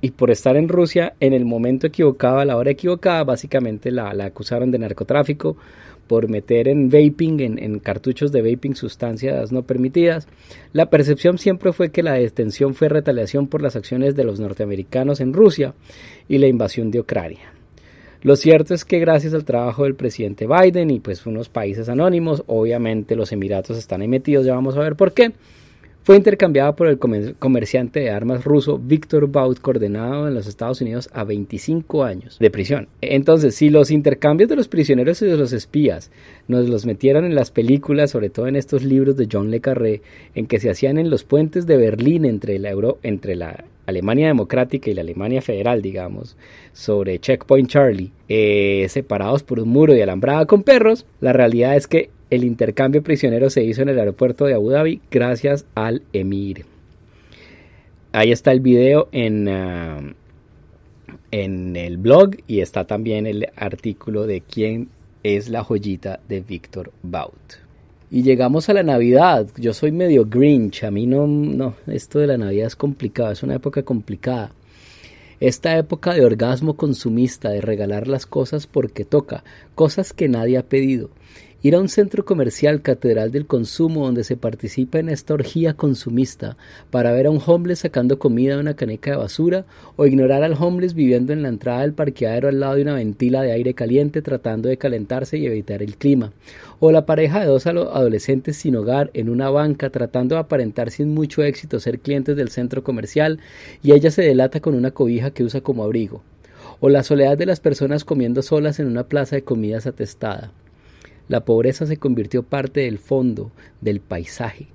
y 0.00 0.12
por 0.12 0.30
estar 0.30 0.56
en 0.56 0.68
Rusia 0.68 1.14
en 1.18 1.32
el 1.32 1.44
momento 1.44 1.88
equivocado, 1.88 2.38
a 2.38 2.44
la 2.44 2.56
hora 2.56 2.70
equivocada, 2.70 3.24
básicamente 3.24 3.90
la, 3.90 4.10
acusaron 4.10 4.70
de 4.70 4.78
narcotráfico 4.78 5.56
por 6.06 6.28
meter 6.28 6.68
en 6.68 6.88
vaping, 6.88 7.40
en, 7.40 7.58
en, 7.58 7.80
cartuchos 7.80 8.30
de 8.30 8.42
vaping, 8.48 8.76
sustancias 8.76 9.50
no 9.50 9.64
permitidas. 9.64 10.28
La 10.72 10.88
percepción 10.88 11.38
siempre 11.38 11.72
fue 11.72 11.90
que 11.90 12.04
la 12.04 12.12
detención 12.12 12.76
fue 12.76 12.90
retaliación 12.90 13.48
por 13.48 13.60
las 13.60 13.74
acciones 13.74 14.14
de 14.14 14.22
los 14.22 14.38
norteamericanos 14.38 15.20
en 15.20 15.32
Rusia 15.32 15.74
y 16.28 16.38
la 16.38 16.46
invasión 16.46 16.92
de 16.92 17.00
Ucrania. 17.00 17.55
Lo 18.26 18.34
cierto 18.34 18.74
es 18.74 18.84
que 18.84 18.98
gracias 18.98 19.34
al 19.34 19.44
trabajo 19.44 19.84
del 19.84 19.94
presidente 19.94 20.48
Biden 20.48 20.90
y 20.90 20.98
pues 20.98 21.26
unos 21.26 21.48
países 21.48 21.88
anónimos, 21.88 22.42
obviamente 22.48 23.14
los 23.14 23.30
Emiratos 23.30 23.78
están 23.78 24.00
ahí 24.00 24.08
metidos, 24.08 24.44
ya 24.44 24.52
vamos 24.52 24.76
a 24.76 24.80
ver 24.80 24.96
por 24.96 25.12
qué, 25.12 25.30
fue 26.02 26.16
intercambiada 26.16 26.74
por 26.74 26.88
el 26.88 26.98
comerciante 26.98 28.00
de 28.00 28.10
armas 28.10 28.44
ruso 28.44 28.80
Víctor 28.80 29.30
Baut, 29.30 29.60
condenado 29.60 30.26
en 30.26 30.34
los 30.34 30.48
Estados 30.48 30.80
Unidos 30.80 31.08
a 31.12 31.22
25 31.22 32.02
años 32.02 32.36
de 32.40 32.50
prisión. 32.50 32.88
Entonces, 33.00 33.54
si 33.54 33.70
los 33.70 33.92
intercambios 33.92 34.50
de 34.50 34.56
los 34.56 34.66
prisioneros 34.66 35.22
y 35.22 35.26
de 35.26 35.36
los 35.36 35.52
espías 35.52 36.10
nos 36.48 36.68
los 36.68 36.84
metieron 36.84 37.26
en 37.26 37.36
las 37.36 37.52
películas, 37.52 38.10
sobre 38.10 38.30
todo 38.30 38.48
en 38.48 38.56
estos 38.56 38.82
libros 38.82 39.16
de 39.16 39.28
John 39.30 39.52
Le 39.52 39.60
Carré, 39.60 40.02
en 40.34 40.48
que 40.48 40.58
se 40.58 40.68
hacían 40.68 40.98
en 40.98 41.10
los 41.10 41.22
puentes 41.22 41.64
de 41.64 41.76
Berlín 41.76 42.24
entre 42.24 42.58
la, 42.58 42.70
Euro, 42.70 42.98
entre 43.04 43.36
la 43.36 43.64
Alemania 43.86 44.26
Democrática 44.26 44.90
y 44.90 44.94
la 44.94 45.02
Alemania 45.02 45.40
Federal, 45.40 45.80
digamos, 45.80 46.36
sobre 46.72 47.18
Checkpoint 47.18 47.68
Charlie, 47.68 48.12
eh, 48.28 48.86
separados 48.88 49.42
por 49.42 49.60
un 49.60 49.68
muro 49.68 49.94
y 49.94 50.00
alambrada 50.00 50.46
con 50.46 50.62
perros, 50.62 51.06
la 51.20 51.32
realidad 51.32 51.76
es 51.76 51.86
que 51.86 52.10
el 52.30 52.44
intercambio 52.44 53.02
prisionero 53.02 53.50
se 53.50 53.62
hizo 53.62 53.82
en 53.82 53.88
el 53.88 53.98
aeropuerto 53.98 54.44
de 54.46 54.54
Abu 54.54 54.70
Dhabi 54.70 55.00
gracias 55.10 55.66
al 55.74 56.02
Emir. 56.12 56.64
Ahí 58.12 58.32
está 58.32 58.50
el 58.50 58.60
video 58.60 59.08
en, 59.12 59.48
ah, 59.48 60.00
en 61.30 61.76
el 61.76 61.98
blog 61.98 62.36
y 62.46 62.60
está 62.60 62.86
también 62.86 63.26
el 63.26 63.48
artículo 63.56 64.26
de 64.26 64.40
quién 64.40 64.88
es 65.22 65.48
la 65.48 65.62
joyita 65.62 66.20
de 66.28 66.40
Víctor 66.40 66.92
Baut. 67.02 67.65
Y 68.10 68.22
llegamos 68.22 68.68
a 68.68 68.74
la 68.74 68.82
Navidad. 68.82 69.48
Yo 69.56 69.74
soy 69.74 69.92
medio 69.92 70.26
Grinch. 70.26 70.84
A 70.84 70.90
mí 70.90 71.06
no, 71.06 71.26
no, 71.26 71.74
esto 71.86 72.18
de 72.18 72.28
la 72.28 72.38
Navidad 72.38 72.68
es 72.68 72.76
complicado, 72.76 73.32
es 73.32 73.42
una 73.42 73.56
época 73.56 73.82
complicada. 73.82 74.52
Esta 75.40 75.76
época 75.76 76.14
de 76.14 76.24
orgasmo 76.24 76.76
consumista, 76.76 77.50
de 77.50 77.60
regalar 77.60 78.08
las 78.08 78.24
cosas 78.24 78.66
porque 78.66 79.04
toca, 79.04 79.44
cosas 79.74 80.12
que 80.12 80.28
nadie 80.28 80.56
ha 80.56 80.62
pedido 80.62 81.10
ir 81.66 81.74
a 81.74 81.80
un 81.80 81.88
centro 81.88 82.24
comercial 82.24 82.80
catedral 82.80 83.32
del 83.32 83.46
consumo 83.46 84.04
donde 84.04 84.22
se 84.22 84.36
participa 84.36 85.00
en 85.00 85.08
esta 85.08 85.34
orgía 85.34 85.74
consumista 85.74 86.56
para 86.92 87.10
ver 87.10 87.26
a 87.26 87.30
un 87.30 87.42
homeless 87.44 87.80
sacando 87.80 88.20
comida 88.20 88.54
de 88.54 88.60
una 88.60 88.76
caneca 88.76 89.10
de 89.10 89.16
basura 89.16 89.64
o 89.96 90.06
ignorar 90.06 90.44
al 90.44 90.52
homeless 90.52 90.94
viviendo 90.94 91.32
en 91.32 91.42
la 91.42 91.48
entrada 91.48 91.80
del 91.80 91.92
parqueadero 91.92 92.46
al 92.46 92.60
lado 92.60 92.76
de 92.76 92.82
una 92.82 92.94
ventila 92.94 93.42
de 93.42 93.50
aire 93.50 93.74
caliente 93.74 94.22
tratando 94.22 94.68
de 94.68 94.76
calentarse 94.76 95.38
y 95.38 95.46
evitar 95.46 95.82
el 95.82 95.96
clima. 95.96 96.32
O 96.78 96.92
la 96.92 97.04
pareja 97.04 97.40
de 97.40 97.46
dos 97.46 97.66
adolescentes 97.66 98.56
sin 98.56 98.76
hogar 98.76 99.10
en 99.12 99.28
una 99.28 99.50
banca 99.50 99.90
tratando 99.90 100.36
de 100.36 100.42
aparentar 100.42 100.92
sin 100.92 101.14
mucho 101.14 101.42
éxito 101.42 101.80
ser 101.80 101.98
clientes 101.98 102.36
del 102.36 102.50
centro 102.50 102.84
comercial 102.84 103.40
y 103.82 103.90
ella 103.90 104.12
se 104.12 104.22
delata 104.22 104.60
con 104.60 104.76
una 104.76 104.92
cobija 104.92 105.32
que 105.32 105.42
usa 105.42 105.62
como 105.62 105.82
abrigo. 105.82 106.22
O 106.78 106.90
la 106.90 107.02
soledad 107.02 107.36
de 107.36 107.46
las 107.46 107.58
personas 107.58 108.04
comiendo 108.04 108.42
solas 108.42 108.78
en 108.78 108.86
una 108.86 109.08
plaza 109.08 109.34
de 109.34 109.42
comidas 109.42 109.88
atestada 109.88 110.52
la 111.28 111.44
pobreza 111.44 111.86
se 111.86 111.96
convirtió 111.96 112.42
parte 112.42 112.80
del 112.80 112.98
fondo, 112.98 113.50
del 113.80 114.00
paisaje. 114.00 114.68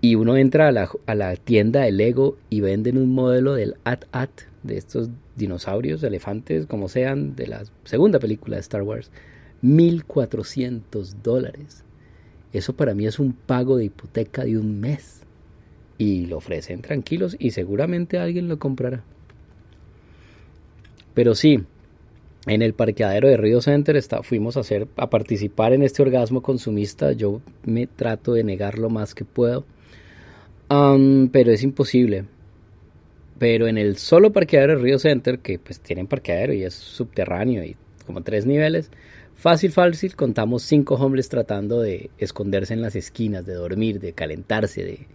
Y 0.00 0.16
uno 0.16 0.36
entra 0.36 0.68
a 0.68 0.72
la, 0.72 0.90
a 1.06 1.14
la 1.14 1.36
tienda 1.36 1.82
de 1.82 1.92
Lego 1.92 2.36
y 2.50 2.60
venden 2.60 2.98
un 2.98 3.14
modelo 3.14 3.54
del 3.54 3.76
AT-AT, 3.84 4.30
de 4.62 4.76
estos 4.76 5.10
dinosaurios, 5.36 6.02
elefantes, 6.02 6.66
como 6.66 6.88
sean, 6.88 7.36
de 7.36 7.46
la 7.46 7.64
segunda 7.84 8.18
película 8.18 8.56
de 8.56 8.60
Star 8.60 8.82
Wars. 8.82 9.10
1.400 9.62 11.14
dólares. 11.22 11.84
Eso 12.52 12.74
para 12.74 12.94
mí 12.94 13.06
es 13.06 13.18
un 13.18 13.32
pago 13.32 13.76
de 13.76 13.84
hipoteca 13.84 14.44
de 14.44 14.58
un 14.58 14.80
mes. 14.80 15.22
Y 15.98 16.26
lo 16.26 16.38
ofrecen 16.38 16.82
tranquilos 16.82 17.36
y 17.38 17.52
seguramente 17.52 18.18
alguien 18.18 18.48
lo 18.48 18.58
comprará. 18.58 19.04
Pero 21.14 21.34
sí, 21.34 21.64
en 22.46 22.62
el 22.62 22.74
parqueadero 22.74 23.28
de 23.28 23.36
Río 23.36 23.60
Center 23.60 23.96
está, 23.96 24.22
fuimos 24.22 24.56
a, 24.56 24.60
hacer, 24.60 24.88
a 24.96 25.08
participar 25.08 25.72
en 25.72 25.82
este 25.82 26.02
orgasmo 26.02 26.42
consumista. 26.42 27.12
Yo 27.12 27.40
me 27.64 27.86
trato 27.86 28.32
de 28.32 28.42
negar 28.42 28.78
lo 28.78 28.90
más 28.90 29.14
que 29.14 29.24
puedo, 29.24 29.64
pero 30.68 31.52
es 31.52 31.62
imposible. 31.62 32.24
Pero 33.38 33.66
en 33.66 33.78
el 33.78 33.96
solo 33.96 34.32
parqueadero 34.32 34.76
de 34.76 34.82
Río 34.82 34.98
Center, 34.98 35.38
que 35.38 35.58
pues 35.58 35.80
tienen 35.80 36.06
parqueadero 36.06 36.52
y 36.52 36.64
es 36.64 36.74
subterráneo 36.74 37.64
y 37.64 37.76
como 38.06 38.22
tres 38.22 38.46
niveles, 38.46 38.90
fácil, 39.34 39.70
fácil, 39.70 40.16
contamos 40.16 40.62
cinco 40.62 40.94
hombres 40.96 41.28
tratando 41.28 41.80
de 41.80 42.10
esconderse 42.18 42.74
en 42.74 42.82
las 42.82 42.96
esquinas, 42.96 43.46
de 43.46 43.54
dormir, 43.54 44.00
de 44.00 44.12
calentarse, 44.12 44.84
de 44.84 45.06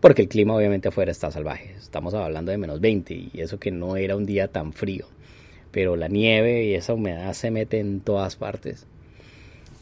porque 0.00 0.22
el 0.22 0.28
clima 0.28 0.56
obviamente 0.56 0.88
afuera 0.88 1.12
está 1.12 1.30
salvaje. 1.30 1.76
Estamos 1.78 2.12
hablando 2.14 2.50
de 2.50 2.58
menos 2.58 2.80
20 2.80 3.14
y 3.14 3.30
eso 3.34 3.60
que 3.60 3.70
no 3.70 3.96
era 3.96 4.16
un 4.16 4.26
día 4.26 4.48
tan 4.48 4.72
frío 4.72 5.06
pero 5.72 5.96
la 5.96 6.08
nieve 6.08 6.64
y 6.66 6.74
esa 6.74 6.94
humedad 6.94 7.32
se 7.32 7.50
mete 7.50 7.80
en 7.80 8.00
todas 8.00 8.36
partes. 8.36 8.86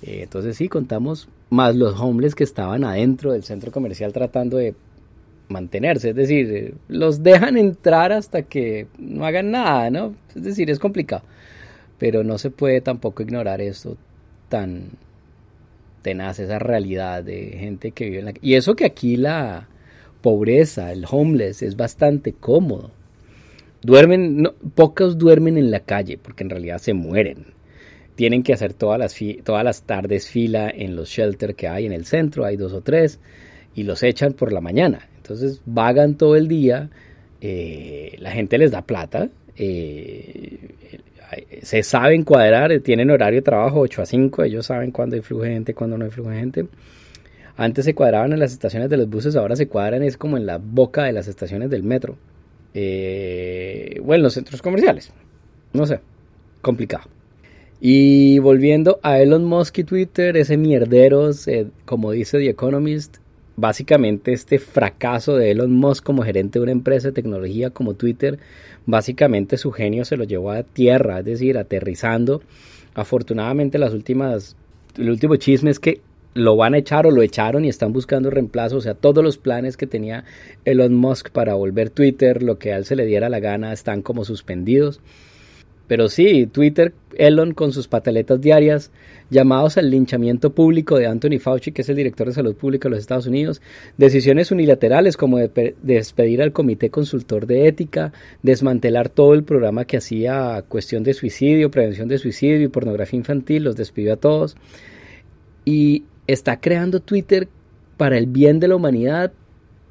Eh, 0.03 0.21
entonces 0.23 0.57
sí, 0.57 0.69
contamos 0.69 1.29
más 1.51 1.75
los 1.77 2.01
homeless 2.01 2.35
que 2.35 2.45
estaban 2.45 2.85
adentro 2.85 3.33
del 3.33 3.43
centro 3.43 3.73
comercial 3.73 4.13
tratando 4.13 4.57
de 4.57 4.75
mantenerse, 5.49 6.11
es 6.11 6.17
decir, 6.17 6.51
eh, 6.55 6.75
los 6.89 7.25
dejan 7.25 7.59
entrar 7.59 8.13
hasta 8.13 8.43
que 8.43 8.87
no 8.99 9.27
hagan 9.27 9.51
nada, 9.51 9.91
¿no? 9.91 10.15
Es 10.35 10.45
decir, 10.45 10.71
es 10.71 10.79
complicado, 10.79 11.25
pero 11.99 12.23
no 12.23 12.39
se 12.39 12.51
puede 12.51 12.81
tampoco 12.81 13.23
ignorar 13.23 13.61
esto 13.61 13.97
tan 14.49 14.91
tenaz, 16.03 16.39
esa 16.39 16.61
realidad 16.61 17.25
de 17.25 17.57
gente 17.59 17.91
que 17.91 18.05
vive 18.05 18.21
en 18.21 18.25
la... 18.27 18.35
Y 18.41 18.55
eso 18.55 18.77
que 18.77 18.87
aquí 18.87 19.17
la 19.17 19.69
pobreza, 20.23 20.93
el 20.93 21.05
homeless 21.11 21.63
es 21.63 21.77
bastante 21.77 22.33
cómodo 22.33 22.93
Duermen, 23.83 24.47
pocos 24.75 25.17
duermen 25.17 25.57
en 25.57 25.71
la 25.71 25.81
calle 25.81 26.19
porque 26.19 26.45
en 26.45 26.51
realidad 26.51 26.79
se 26.79 26.93
mueren. 26.93 27.47
Tienen 28.15 28.43
que 28.43 28.53
hacer 28.53 28.75
todas 28.75 28.99
las, 28.99 29.17
todas 29.43 29.65
las 29.65 29.85
tardes 29.85 30.29
fila 30.29 30.71
en 30.71 30.95
los 30.95 31.09
shelters 31.09 31.55
que 31.55 31.69
hay 31.69 31.87
en 31.87 31.93
el 31.93 32.05
centro, 32.05 32.45
hay 32.45 32.57
dos 32.57 32.75
o 32.75 32.83
tres, 32.83 33.21
y 33.75 33.85
los 33.85 34.03
echan 34.03 34.35
por 34.35 34.53
la 34.53 34.61
mañana. 34.61 35.09
Entonces 35.17 35.63
vagan 35.65 36.17
todo 36.17 36.37
el 36.37 36.47
día, 36.47 36.91
eh, 37.41 38.17
la 38.19 38.33
gente 38.33 38.59
les 38.59 38.71
da 38.71 38.83
plata, 38.83 39.31
eh, 39.57 40.59
se 41.63 41.83
saben 41.83 42.25
cuadrar, 42.25 42.79
tienen 42.81 43.11
horario 43.11 43.39
de 43.39 43.45
trabajo 43.45 43.81
8 43.81 44.03
a 44.03 44.07
5, 44.07 44.45
ellos 44.45 44.67
saben 44.67 44.91
cuándo 44.91 45.17
hay 45.17 45.23
flujo 45.23 45.45
de 45.45 45.53
gente, 45.53 45.73
cuándo 45.73 45.97
no 45.97 46.05
hay 46.05 46.11
flujo 46.11 46.29
de 46.29 46.41
gente. 46.41 46.67
Antes 47.57 47.87
se 47.87 47.95
cuadraban 47.95 48.33
en 48.35 48.41
las 48.41 48.53
estaciones 48.53 48.91
de 48.91 48.99
los 48.99 49.09
buses, 49.09 49.37
ahora 49.37 49.57
se 49.57 49.69
cuadran 49.69 50.03
es 50.03 50.19
como 50.19 50.37
en 50.37 50.45
la 50.45 50.59
boca 50.59 51.05
de 51.05 51.13
las 51.13 51.29
estaciones 51.29 51.71
del 51.71 51.83
metro 51.83 52.19
eh, 52.75 54.01
o 54.05 54.15
en 54.15 54.23
los 54.23 54.35
centros 54.35 54.63
comerciales. 54.63 55.13
No 55.73 55.87
sé, 55.87 56.01
complicado. 56.63 57.05
Y 57.81 58.39
volviendo 58.41 59.01
a 59.03 59.21
Elon 59.21 59.45
Musk 59.45 59.79
y 59.79 59.85
Twitter, 59.85 60.37
ese 60.37 60.57
mierdero, 60.57 61.31
como 61.87 62.11
dice 62.11 62.39
The 62.39 62.51
Economist, 62.51 63.17
básicamente 63.57 64.33
este 64.33 64.59
fracaso 64.59 65.37
de 65.37 65.51
Elon 65.51 65.73
Musk 65.73 66.05
como 66.05 66.23
gerente 66.23 66.59
de 66.59 66.65
una 66.65 66.73
empresa 66.73 67.09
de 67.09 67.13
tecnología 67.13 67.71
como 67.71 67.95
Twitter, 67.95 68.39
básicamente 68.87 69.57
su 69.57 69.73
genio 69.73 70.05
se 70.05 70.17
lo 70.17 70.25
llevó 70.25 70.51
a 70.51 70.63
tierra, 70.63 71.21
es 71.21 71.25
decir, 71.25 71.57
aterrizando. 71.57 72.43
Afortunadamente 72.95 73.79
las 73.79 73.95
últimas, 73.95 74.57
el 74.99 75.11
último 75.11 75.37
chisme 75.37 75.71
es 75.71 75.79
que 75.79 76.01
lo 76.35 76.57
van 76.57 76.75
a 76.75 76.79
echar 76.79 77.07
o 77.07 77.11
lo 77.11 77.23
echaron 77.23 77.65
y 77.65 77.69
están 77.69 77.93
buscando 77.93 78.31
reemplazo. 78.31 78.77
O 78.77 78.81
sea, 78.81 78.95
todos 78.95 79.25
los 79.25 79.39
planes 79.39 79.77
que 79.77 79.87
tenía 79.87 80.25
Elon 80.65 80.95
Musk 80.95 81.31
para 81.31 81.55
volver 81.55 81.91
Twitter, 81.91 82.43
lo 82.43 82.59
que 82.59 82.73
a 82.73 82.77
él 82.77 82.85
se 82.85 82.97
le 82.97 83.07
diera 83.07 83.29
la 83.29 83.41
gana, 83.41 83.73
están 83.73 84.03
como 84.03 84.25
suspendidos. 84.25 85.01
Pero 85.91 86.09
sí, 86.09 86.47
Twitter, 86.47 86.95
Elon 87.17 87.53
con 87.53 87.73
sus 87.73 87.89
pataletas 87.89 88.41
diarias, 88.41 88.93
llamados 89.29 89.77
al 89.77 89.91
linchamiento 89.91 90.55
público 90.55 90.97
de 90.97 91.09
Anthony 91.09 91.41
Fauci, 91.41 91.73
que 91.73 91.83
es 91.83 91.89
el 91.89 91.97
director 91.97 92.29
de 92.29 92.33
salud 92.33 92.55
pública 92.55 92.89
de 92.89 92.91
los 92.91 93.01
Estados 93.01 93.27
Unidos, 93.27 93.61
decisiones 93.97 94.53
unilaterales 94.53 95.17
como 95.17 95.39
de 95.39 95.75
despedir 95.83 96.43
al 96.43 96.53
comité 96.53 96.91
consultor 96.91 97.49
de 97.49 97.67
ética, 97.67 98.13
desmantelar 98.45 99.09
todo 99.09 99.35
el 99.35 99.43
programa 99.43 99.85
que 99.85 99.97
hacía 99.97 100.63
cuestión 100.69 101.03
de 101.03 101.13
suicidio, 101.13 101.73
prevención 101.73 102.07
de 102.07 102.19
suicidio 102.19 102.63
y 102.63 102.69
pornografía 102.69 103.19
infantil, 103.19 103.65
los 103.65 103.75
despidió 103.75 104.13
a 104.13 104.17
todos. 104.17 104.57
Y 105.65 106.05
está 106.33 106.61
creando 106.61 107.01
Twitter 107.01 107.49
para 107.97 108.19
el 108.19 108.27
bien 108.27 108.61
de 108.61 108.69
la 108.69 108.77
humanidad. 108.77 109.33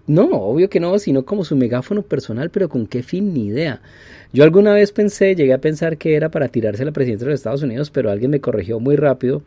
No, 0.08 0.26
obvio 0.26 0.70
que 0.70 0.80
no, 0.80 0.98
sino 0.98 1.24
como 1.24 1.46
su 1.46 1.56
megáfono 1.56 2.02
personal, 2.02 2.50
pero 2.50 2.70
con 2.70 2.88
qué 2.88 3.04
fin 3.04 3.34
ni 3.34 3.48
idea. 3.48 3.82
Yo 4.34 4.44
alguna 4.44 4.74
vez 4.74 4.92
pensé, 4.92 5.36
llegué 5.36 5.54
a 5.54 5.62
pensar 5.62 5.98
que 5.98 6.16
era 6.16 6.30
para 6.30 6.48
tirarse 6.48 6.84
a 6.84 6.86
la 6.86 6.92
presidencia 6.92 7.26
de 7.26 7.32
los 7.32 7.40
Estados 7.40 7.64
Unidos, 7.64 7.92
pero 7.92 8.10
alguien 8.10 8.32
me 8.32 8.42
corrigió 8.42 8.80
muy 8.80 8.96
rápido 8.96 9.44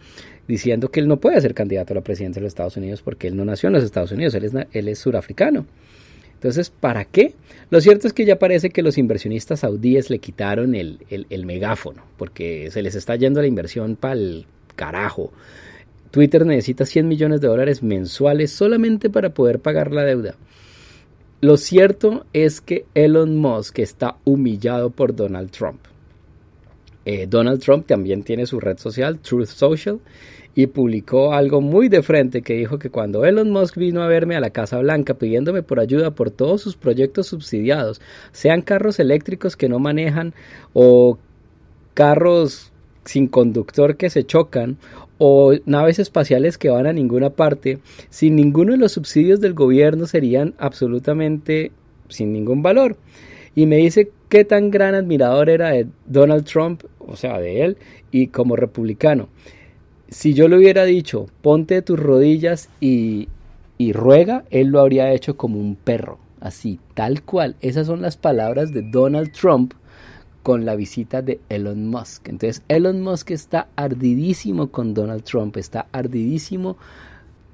diciendo 0.49 0.91
que 0.91 1.01
él 1.01 1.09
no 1.09 1.19
puede 1.19 1.41
ser 1.41 1.55
candidato 1.55 1.93
a 1.95 1.97
la 1.97 2.01
presidencia 2.03 2.41
de 2.41 2.45
los 2.45 2.53
Estados 2.53 2.77
Unidos 2.77 3.03
porque 3.03 3.29
él 3.29 3.37
no 3.37 3.45
nació 3.45 3.69
en 3.69 3.75
los 3.75 3.85
Estados 3.85 4.13
Unidos, 4.13 4.35
él 4.35 4.45
es, 4.45 4.53
él 4.73 4.89
es 4.89 4.99
surafricano. 4.99 5.67
Entonces, 6.35 6.71
¿para 6.71 7.05
qué? 7.05 7.35
Lo 7.71 7.81
cierto 7.81 8.09
es 8.09 8.13
que 8.13 8.25
ya 8.25 8.37
parece 8.37 8.71
que 8.71 8.83
los 8.83 8.99
inversionistas 8.99 9.61
saudíes 9.61 10.11
le 10.11 10.19
quitaron 10.19 10.75
el, 10.75 10.99
el, 11.09 11.47
megáfono, 11.47 12.03
porque 12.17 12.69
se 12.73 12.83
les 12.83 12.97
está 12.97 13.15
yendo 13.15 13.41
la 13.41 13.47
inversión 13.47 13.95
para 13.95 14.15
el 14.15 14.47
carajo. 14.75 15.33
Twitter 16.13 16.47
necesita 16.47 16.85
100 16.85 17.09
millones 17.09 17.41
de 17.41 17.49
dólares 17.49 17.83
mensuales 17.83 18.53
solamente 18.53 19.11
para 19.11 19.31
poder 19.31 19.61
pagar 19.61 19.93
la 19.93 20.05
deuda. 20.05 20.37
Lo 21.41 21.57
cierto 21.57 22.27
es 22.35 22.61
que 22.61 22.85
Elon 22.95 23.37
Musk 23.39 23.81
está 23.81 24.17
humillado 24.25 24.91
por 24.91 25.17
Donald 25.17 25.51
Trump. 25.51 25.81
eh, 27.05 27.27
Donald 27.29 27.61
Trump 27.61 27.87
también 27.87 28.23
tiene 28.23 28.47
su 28.47 28.61
red 28.61 28.79
social, 28.79 29.19
Truth 29.19 29.49
Social, 29.49 29.99
y 30.55 30.67
publicó 30.67 31.33
algo 31.33 31.61
muy 31.63 31.89
de 31.89 32.03
frente 32.03 32.43
que 32.43 32.55
dijo 32.55 32.79
que 32.79 32.91
cuando 32.91 33.25
Elon 33.25 33.51
Musk 33.51 33.77
vino 33.77 34.03
a 34.03 34.07
verme 34.07 34.37
a 34.37 34.41
la 34.41 34.51
Casa 34.51 34.79
Blanca 34.79 35.15
pidiéndome 35.15 35.63
por 35.63 35.81
ayuda 35.81 36.13
por 36.13 36.31
todos 36.31 36.61
sus 36.61 36.77
proyectos 36.77 37.27
subsidiados, 37.27 38.03
sean 38.33 38.61
carros 38.61 39.01
eléctricos 39.01 39.57
que 39.57 39.71
no 39.71 39.79
manejan 39.79 40.35
o 40.75 41.19
carros 41.95 42.71
sin 43.05 43.27
conductor 43.27 43.97
que 43.97 44.11
se 44.11 44.25
chocan 44.25 44.77
o 45.25 45.53
naves 45.67 46.01
espaciales 46.01 46.59
que 46.59 46.69
van 46.69 46.89
a 46.89 46.93
ninguna 46.93 47.31
parte, 47.31 47.79
sin 48.11 48.35
ninguno 48.35 48.73
de 48.73 48.79
los 48.79 48.91
subsidios 48.91 49.41
del 49.41 49.55
gobierno 49.55 50.07
serían 50.07 50.55
absolutamente 50.59 51.71
sin 52.09 52.33
ningún 52.33 52.61
valor. 52.61 52.97
Y 53.55 53.67
me 53.67 53.77
dice 53.77 54.11
qué 54.29 54.45
tan 54.45 54.73
gran 54.73 54.97
admirador 54.97 55.49
era 55.49 55.71
de 55.71 55.87
Donald 56.07 56.45
Trump, 56.45 56.83
o 56.99 57.15
sea, 57.15 57.39
de 57.39 57.63
él, 57.63 57.77
y 58.11 58.27
como 58.29 58.57
republicano 58.57 59.29
si 60.13 60.35
yo 60.35 60.47
le 60.47 60.59
hubiera 60.59 60.85
dicho, 60.85 61.27
ponte 61.41 61.81
tus 61.81 61.99
rodillas 61.99 62.69
y, 62.81 63.29
y 63.79 63.93
ruega, 63.93 64.45
él 64.51 64.69
lo 64.69 64.81
habría 64.81 65.11
hecho 65.13 65.37
como 65.39 65.59
un 65.59 65.75
perro, 65.75 66.19
así, 66.39 66.79
tal 66.95 67.23
cual. 67.23 67.57
Esas 67.63 67.87
son 67.87 68.03
las 68.03 68.19
palabras 68.19 68.73
de 68.73 68.83
Donald 68.83 69.33
Trump 69.33 69.73
con 70.43 70.65
la 70.65 70.77
visita 70.77 71.23
de 71.23 71.41
Elon 71.49 71.89
Musk. 71.89 72.29
Entonces, 72.29 72.63
Elon 72.69 73.03
Musk 73.03 73.31
está 73.31 73.69
ardidísimo 73.77 74.71
con 74.71 74.95
Donald 74.95 75.25
Trump, 75.25 75.57
está 75.57 75.87
ardidísimo 75.93 76.77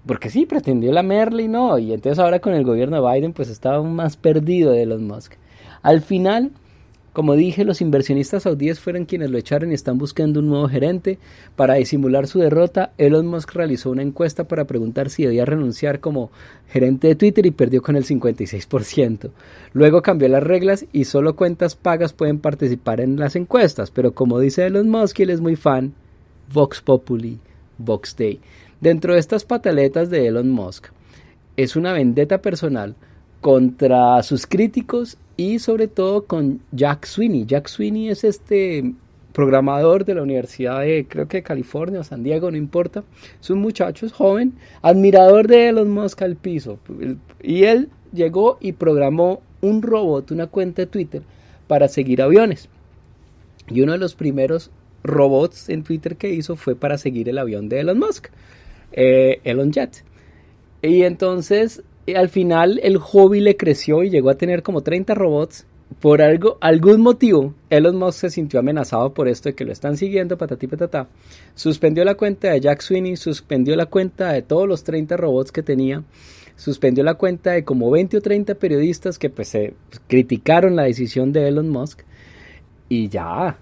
porque 0.09 0.31
sí, 0.31 0.47
pretendió 0.47 0.91
la 0.91 1.03
Merly, 1.03 1.49
no, 1.49 1.79
y 1.79 1.93
entonces 1.93 2.19
ahora 2.19 2.41
con 2.41 2.55
el 2.55 2.65
gobierno 2.65 2.97
de 2.97 3.13
Biden, 3.13 3.35
pues 3.35 3.51
estaba 3.51 3.83
más 3.83 4.17
perdido 4.17 4.73
de 4.73 4.85
Elon 4.85 5.07
Musk. 5.07 5.35
Al 5.83 6.01
final, 6.01 6.53
como 7.19 7.35
dije, 7.35 7.65
los 7.65 7.81
inversionistas 7.81 8.45
saudíes 8.45 8.79
fueron 8.79 9.05
quienes 9.05 9.29
lo 9.29 9.39
echaron 9.39 9.73
y 9.73 9.75
están 9.75 9.99
buscando 9.99 10.39
un 10.39 10.47
nuevo 10.47 10.69
gerente. 10.69 11.19
Para 11.57 11.75
disimular 11.75 12.29
su 12.29 12.39
derrota, 12.39 12.93
Elon 12.97 13.27
Musk 13.27 13.57
realizó 13.57 13.91
una 13.91 14.03
encuesta 14.03 14.45
para 14.45 14.69
preguntar 14.69 15.11
si 15.11 15.25
debía 15.25 15.45
renunciar 15.45 15.99
como 15.99 16.31
gerente 16.69 17.09
de 17.09 17.17
Twitter 17.17 17.45
y 17.45 17.51
perdió 17.51 17.83
con 17.83 17.97
el 17.97 18.05
56%. 18.05 19.31
Luego 19.73 20.01
cambió 20.01 20.29
las 20.29 20.45
reglas 20.45 20.87
y 20.93 21.07
solo 21.07 21.35
cuentas 21.35 21.75
pagas 21.75 22.13
pueden 22.13 22.39
participar 22.39 23.01
en 23.01 23.19
las 23.19 23.35
encuestas, 23.35 23.91
pero 23.91 24.13
como 24.13 24.39
dice 24.39 24.65
Elon 24.65 24.89
Musk, 24.89 25.19
él 25.19 25.31
es 25.31 25.41
muy 25.41 25.57
fan, 25.57 25.95
Vox 26.55 26.81
Populi, 26.81 27.41
Vox 27.79 28.15
Day. 28.17 28.39
Dentro 28.81 29.15
de 29.15 29.19
estas 29.19 29.45
pataletas 29.45 30.09
de 30.09 30.29
Elon 30.29 30.51
Musk, 30.51 30.93
es 31.57 31.75
una 31.75 31.93
vendetta 31.93 32.41
personal 32.41 32.95
contra 33.41 34.23
sus 34.23 34.47
críticos 34.47 35.19
y 35.37 35.59
sobre 35.59 35.89
todo 35.89 36.25
con 36.25 36.61
Jack 36.73 37.07
Sweeney. 37.07 37.47
Jack 37.47 37.69
Sweeney 37.69 38.09
es 38.09 38.25
este 38.25 38.95
programador 39.33 40.05
de 40.05 40.17
la 40.17 40.23
Universidad 40.23 40.81
de, 40.81 41.07
creo 41.09 41.29
que 41.29 41.45
California 41.45 42.01
o 42.01 42.05
San 42.05 42.25
Diego, 42.25 42.51
no 42.51 42.57
importa. 42.57 43.05
Es 43.41 43.51
un 43.51 43.61
muchacho, 43.61 44.05
es 44.05 44.13
joven, 44.13 44.55
admirador 44.83 45.47
de 45.47 45.69
Elon 45.69 45.91
Musk 45.91 46.23
al 46.23 46.35
piso. 46.35 46.81
Y 47.41 47.63
él 47.63 47.89
llegó 48.13 48.59
y 48.61 48.73
programó 48.73 49.43
un 49.61 49.83
robot, 49.83 50.33
una 50.33 50.49
cuenta 50.49 50.83
de 50.83 50.87
Twitter, 50.87 51.23
para 51.69 51.87
seguir 51.87 52.21
aviones. 52.21 52.69
Y 53.69 53.83
uno 53.83 53.93
de 53.93 53.99
los 53.99 54.17
primeros 54.17 54.73
robots 55.05 55.69
en 55.69 55.85
Twitter 55.85 56.17
que 56.17 56.33
hizo 56.33 56.57
fue 56.57 56.75
para 56.75 56.99
seguir 56.99 57.29
el 57.29 57.39
avión 57.39 57.69
de 57.69 57.79
Elon 57.79 57.99
Musk, 58.01 58.31
eh, 58.91 59.41
Elon 59.45 59.71
Jet. 59.71 60.05
Y 60.83 61.03
entonces 61.03 61.83
al 62.15 62.29
final 62.29 62.81
el 62.83 62.99
hobby 62.99 63.41
le 63.41 63.57
creció 63.57 64.03
y 64.03 64.11
llegó 64.11 64.31
a 64.31 64.39
tener 64.39 64.63
como 64.63 64.83
30 64.83 65.15
robots. 65.15 65.67
Por 66.01 66.21
algo, 66.21 66.59
algún 66.61 67.01
motivo, 67.01 67.55
Elon 67.71 67.97
Musk 67.97 68.21
se 68.21 68.31
sintió 68.31 68.61
amenazado 68.61 69.15
por 69.15 69.27
esto 69.27 69.49
de 69.49 69.55
que 69.55 69.65
lo 69.65 69.73
están 69.73 69.97
siguiendo, 69.97 70.37
patatí 70.37 70.67
patatá. 70.67 71.09
Suspendió 71.55 72.05
la 72.05 72.15
cuenta 72.15 72.51
de 72.51 72.61
Jack 72.61 72.83
Sweeney, 72.83 73.17
suspendió 73.17 73.75
la 73.75 73.87
cuenta 73.87 74.33
de 74.33 74.43
todos 74.43 74.69
los 74.69 74.85
30 74.85 75.17
robots 75.17 75.51
que 75.51 75.63
tenía, 75.63 76.05
suspendió 76.57 77.03
la 77.05 77.15
cuenta 77.15 77.53
de 77.53 77.65
como 77.65 77.91
20 77.91 78.19
o 78.19 78.21
30 78.21 78.57
periodistas 78.57 79.19
que 79.19 79.31
pues, 79.31 79.49
se 79.49 79.75
criticaron 80.09 80.77
la 80.77 80.85
decisión 80.85 81.33
de 81.33 81.49
Elon 81.49 81.71
Musk 81.71 82.03
y 82.91 83.09
ya. 83.09 83.59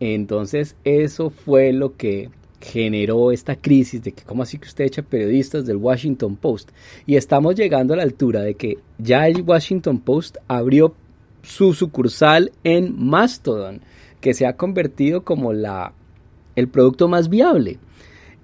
Entonces 0.00 0.76
eso 0.84 1.30
fue 1.30 1.72
lo 1.72 1.96
que 1.96 2.28
generó 2.60 3.32
esta 3.32 3.56
crisis 3.56 4.02
de 4.02 4.12
que 4.12 4.22
cómo 4.22 4.42
así 4.42 4.58
que 4.58 4.68
usted 4.68 4.84
echa 4.84 5.02
periodistas 5.02 5.64
del 5.66 5.78
Washington 5.78 6.36
Post 6.36 6.70
y 7.06 7.16
estamos 7.16 7.54
llegando 7.54 7.94
a 7.94 7.96
la 7.96 8.02
altura 8.02 8.42
de 8.42 8.54
que 8.54 8.78
ya 8.98 9.26
el 9.26 9.42
Washington 9.42 9.98
Post 9.98 10.36
abrió 10.46 10.94
su 11.42 11.72
sucursal 11.72 12.52
en 12.62 12.94
Mastodon 13.02 13.80
que 14.20 14.34
se 14.34 14.46
ha 14.46 14.56
convertido 14.56 15.24
como 15.24 15.52
la 15.52 15.94
el 16.56 16.68
producto 16.68 17.08
más 17.08 17.30
viable. 17.30 17.78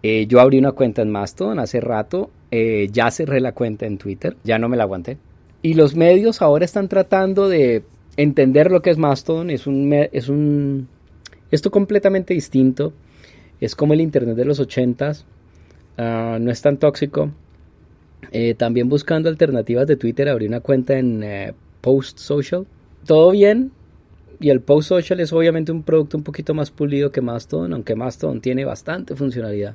Eh, 0.03 0.27
yo 0.27 0.41
abrí 0.41 0.59
una 0.59 0.73
cuenta 0.73 1.03
en 1.03 1.11
Mastodon 1.11 1.59
hace 1.59 1.81
rato 1.81 2.31
eh, 2.51 2.89
ya 2.91 3.11
cerré 3.11 3.41
la 3.41 3.53
cuenta 3.53 3.87
en 3.87 3.99
Twitter 3.99 4.37
ya 4.45 4.59
no 4.59 4.69
me 4.69 4.79
la 4.79 4.85
aguanté. 4.85 5.19
Y 5.61 5.75
los 5.75 5.95
medios 5.95 6.41
ahora 6.41 6.65
están 6.65 6.89
tratando 6.89 7.49
de 7.49 7.83
entender 8.17 8.71
lo 8.71 8.81
que 8.81 8.91
es 8.91 8.97
Mastodon 8.97 9.51
es 9.51 9.67
un 9.67 9.93
es 9.93 10.31
un 10.31 10.89
esto 11.51 11.71
completamente 11.71 12.33
distinto 12.33 12.95
es 13.61 13.75
como 13.75 13.95
el 13.95 14.01
Internet 14.01 14.37
de 14.37 14.45
los 14.45 14.61
80 14.61 15.13
ah, 15.99 16.39
no 16.41 16.51
es 16.51 16.61
tan 16.63 16.77
tóxico. 16.79 17.31
Eh, 18.33 18.55
también 18.55 18.89
buscando 18.89 19.29
alternativas 19.29 19.87
de 19.87 19.97
Twitter, 19.97 20.29
abrí 20.29 20.47
una 20.47 20.61
cuenta 20.61 20.99
en 20.99 21.23
eh, 21.23 21.55
Post 21.81 22.19
Social. 22.19 22.67
Todo 23.07 23.31
bien. 23.31 23.73
Y 24.41 24.51
el 24.51 24.61
Post 24.61 24.89
Social 24.89 25.21
es 25.21 25.33
obviamente 25.33 25.73
un 25.73 25.83
producto 25.83 26.19
un 26.19 26.25
poquito 26.25 26.53
más 26.53 26.71
pulido 26.71 27.11
que 27.11 27.21
Mastodon, 27.21 27.73
aunque 27.73 27.95
Mastodon 27.95 28.41
tiene 28.41 28.65
bastante 28.65 29.15
funcionalidad. 29.15 29.75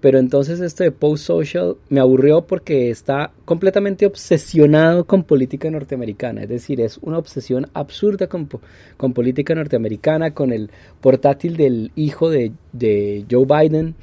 Pero 0.00 0.18
entonces 0.18 0.60
esto 0.60 0.84
de 0.84 0.92
Post 0.92 1.24
Social 1.24 1.76
me 1.88 1.98
aburrió 2.00 2.42
porque 2.42 2.90
está 2.90 3.32
completamente 3.44 4.06
obsesionado 4.06 5.04
con 5.04 5.24
política 5.24 5.70
norteamericana. 5.70 6.42
Es 6.42 6.48
decir, 6.48 6.80
es 6.80 6.98
una 6.98 7.18
obsesión 7.18 7.68
absurda 7.74 8.28
con, 8.28 8.48
con 8.96 9.12
política 9.12 9.56
norteamericana, 9.56 10.34
con 10.34 10.52
el 10.52 10.70
portátil 11.00 11.56
del 11.56 11.90
hijo 11.96 12.30
de, 12.30 12.52
de 12.72 13.24
Joe 13.28 13.44
Biden 13.44 13.96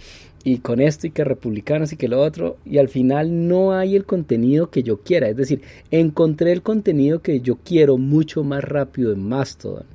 y 0.44 0.58
con 0.58 0.82
esto 0.82 1.08
y 1.08 1.12
que 1.12 1.24
republicanos 1.24 1.94
y 1.94 1.98
que 1.98 2.10
lo 2.10 2.22
otro. 2.22 2.58
Y 2.66 2.78
al 2.78 2.90
final 2.90 3.48
no 3.48 3.74
hay 3.74 3.96
el 3.96 4.06
contenido 4.06 4.70
que 4.70 4.84
yo 4.84 5.00
quiera. 5.02 5.30
Es 5.30 5.38
decir, 5.38 5.62
encontré 5.92 6.52
el 6.52 6.62
contenido 6.62 7.22
que 7.22 7.40
yo 7.40 7.58
quiero 7.64 7.98
mucho 7.98 8.44
más 8.44 8.66
rápido 8.66 9.14
en 9.14 9.28
Mastodon. 9.28 9.86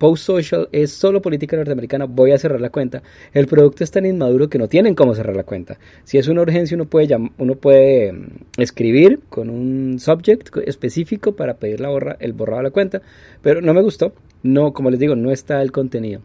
Post 0.00 0.24
Social 0.24 0.68
es 0.72 0.92
solo 0.92 1.20
política 1.20 1.58
norteamericana, 1.58 2.06
voy 2.06 2.32
a 2.32 2.38
cerrar 2.38 2.58
la 2.58 2.70
cuenta. 2.70 3.02
El 3.34 3.46
producto 3.46 3.84
es 3.84 3.90
tan 3.90 4.06
inmaduro 4.06 4.48
que 4.48 4.58
no 4.58 4.66
tienen 4.66 4.94
cómo 4.94 5.14
cerrar 5.14 5.36
la 5.36 5.44
cuenta. 5.44 5.78
Si 6.04 6.16
es 6.16 6.26
una 6.26 6.40
urgencia, 6.40 6.74
uno 6.74 6.86
puede, 6.86 7.14
uno 7.36 7.54
puede 7.56 8.10
mm, 8.10 8.26
escribir 8.56 9.20
con 9.28 9.50
un 9.50 9.98
subject 9.98 10.56
específico 10.64 11.36
para 11.36 11.58
pedir 11.58 11.80
la 11.80 11.90
borra, 11.90 12.16
el 12.18 12.32
borrado 12.32 12.62
de 12.62 12.68
la 12.68 12.70
cuenta, 12.70 13.02
pero 13.42 13.60
no 13.60 13.74
me 13.74 13.82
gustó. 13.82 14.14
No, 14.42 14.72
como 14.72 14.88
les 14.88 14.98
digo, 14.98 15.16
no 15.16 15.30
está 15.30 15.60
el 15.60 15.70
contenido. 15.70 16.22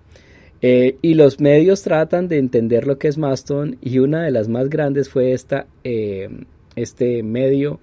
Eh, 0.62 0.96
y 1.02 1.16
los 1.16 1.42
medios 1.42 1.84
tratan 1.84 2.30
de 2.30 2.38
entender 2.38 2.88
lo 2.88 2.98
que 2.98 3.10
es 3.10 3.18
Mastodon 3.18 3.76
y 3.82 4.00
una 4.00 4.24
de 4.24 4.32
las 4.32 4.48
más 4.48 4.70
grandes 4.70 5.10
fue 5.10 5.34
esta, 5.34 5.68
eh, 5.84 6.30
este 6.78 7.24
medio 7.24 7.82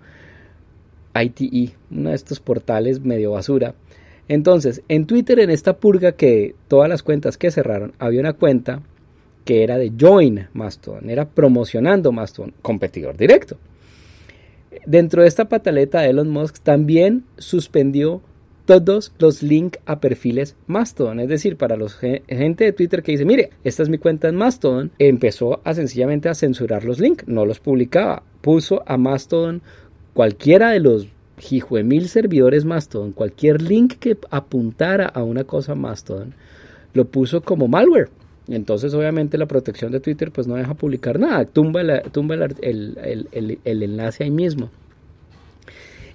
ITE, 1.14 1.74
uno 1.90 2.08
de 2.08 2.14
estos 2.14 2.40
portales 2.40 3.04
medio 3.04 3.32
basura 3.32 3.74
entonces, 4.32 4.80
en 4.88 5.06
Twitter, 5.06 5.40
en 5.40 5.50
esta 5.50 5.76
purga 5.76 6.12
que 6.12 6.54
todas 6.66 6.88
las 6.88 7.02
cuentas 7.02 7.36
que 7.36 7.50
cerraron, 7.50 7.92
había 7.98 8.20
una 8.20 8.32
cuenta 8.32 8.80
que 9.44 9.62
era 9.62 9.76
de 9.76 9.92
Join 10.00 10.48
Mastodon, 10.54 11.10
era 11.10 11.28
promocionando 11.28 12.12
Mastodon, 12.12 12.54
competidor 12.62 13.18
directo. 13.18 13.58
Dentro 14.86 15.20
de 15.20 15.28
esta 15.28 15.50
pataleta, 15.50 16.06
Elon 16.06 16.30
Musk 16.30 16.60
también 16.60 17.24
suspendió 17.36 18.22
todos 18.64 19.12
los 19.18 19.42
links 19.42 19.78
a 19.84 20.00
perfiles 20.00 20.56
Mastodon. 20.66 21.20
Es 21.20 21.28
decir, 21.28 21.58
para 21.58 21.76
los 21.76 21.96
gente 21.96 22.64
de 22.64 22.72
Twitter 22.72 23.02
que 23.02 23.12
dice, 23.12 23.26
mire, 23.26 23.50
esta 23.64 23.82
es 23.82 23.90
mi 23.90 23.98
cuenta 23.98 24.28
en 24.28 24.36
Mastodon, 24.36 24.92
empezó 24.98 25.60
a 25.64 25.74
sencillamente 25.74 26.30
a 26.30 26.34
censurar 26.34 26.84
los 26.84 27.00
links, 27.00 27.28
no 27.28 27.44
los 27.44 27.60
publicaba. 27.60 28.22
Puso 28.40 28.82
a 28.86 28.96
Mastodon 28.96 29.60
cualquiera 30.14 30.70
de 30.70 30.80
los 30.80 31.08
mil 31.84 32.08
servidores 32.08 32.64
Mastodon, 32.64 33.12
cualquier 33.12 33.62
link 33.62 33.94
que 33.98 34.16
apuntara 34.30 35.06
a 35.06 35.22
una 35.22 35.44
cosa 35.44 35.74
Mastodon, 35.74 36.34
lo 36.94 37.04
puso 37.06 37.40
como 37.40 37.68
malware. 37.68 38.10
Entonces, 38.48 38.92
obviamente, 38.94 39.38
la 39.38 39.46
protección 39.46 39.92
de 39.92 40.00
Twitter 40.00 40.30
pues 40.32 40.46
no 40.46 40.56
deja 40.56 40.74
publicar 40.74 41.18
nada, 41.18 41.44
tumba, 41.44 42.02
tumba 42.10 42.34
el, 42.34 43.28
el, 43.32 43.82
enlace 43.82 44.24
ahí 44.24 44.30
mismo. 44.30 44.70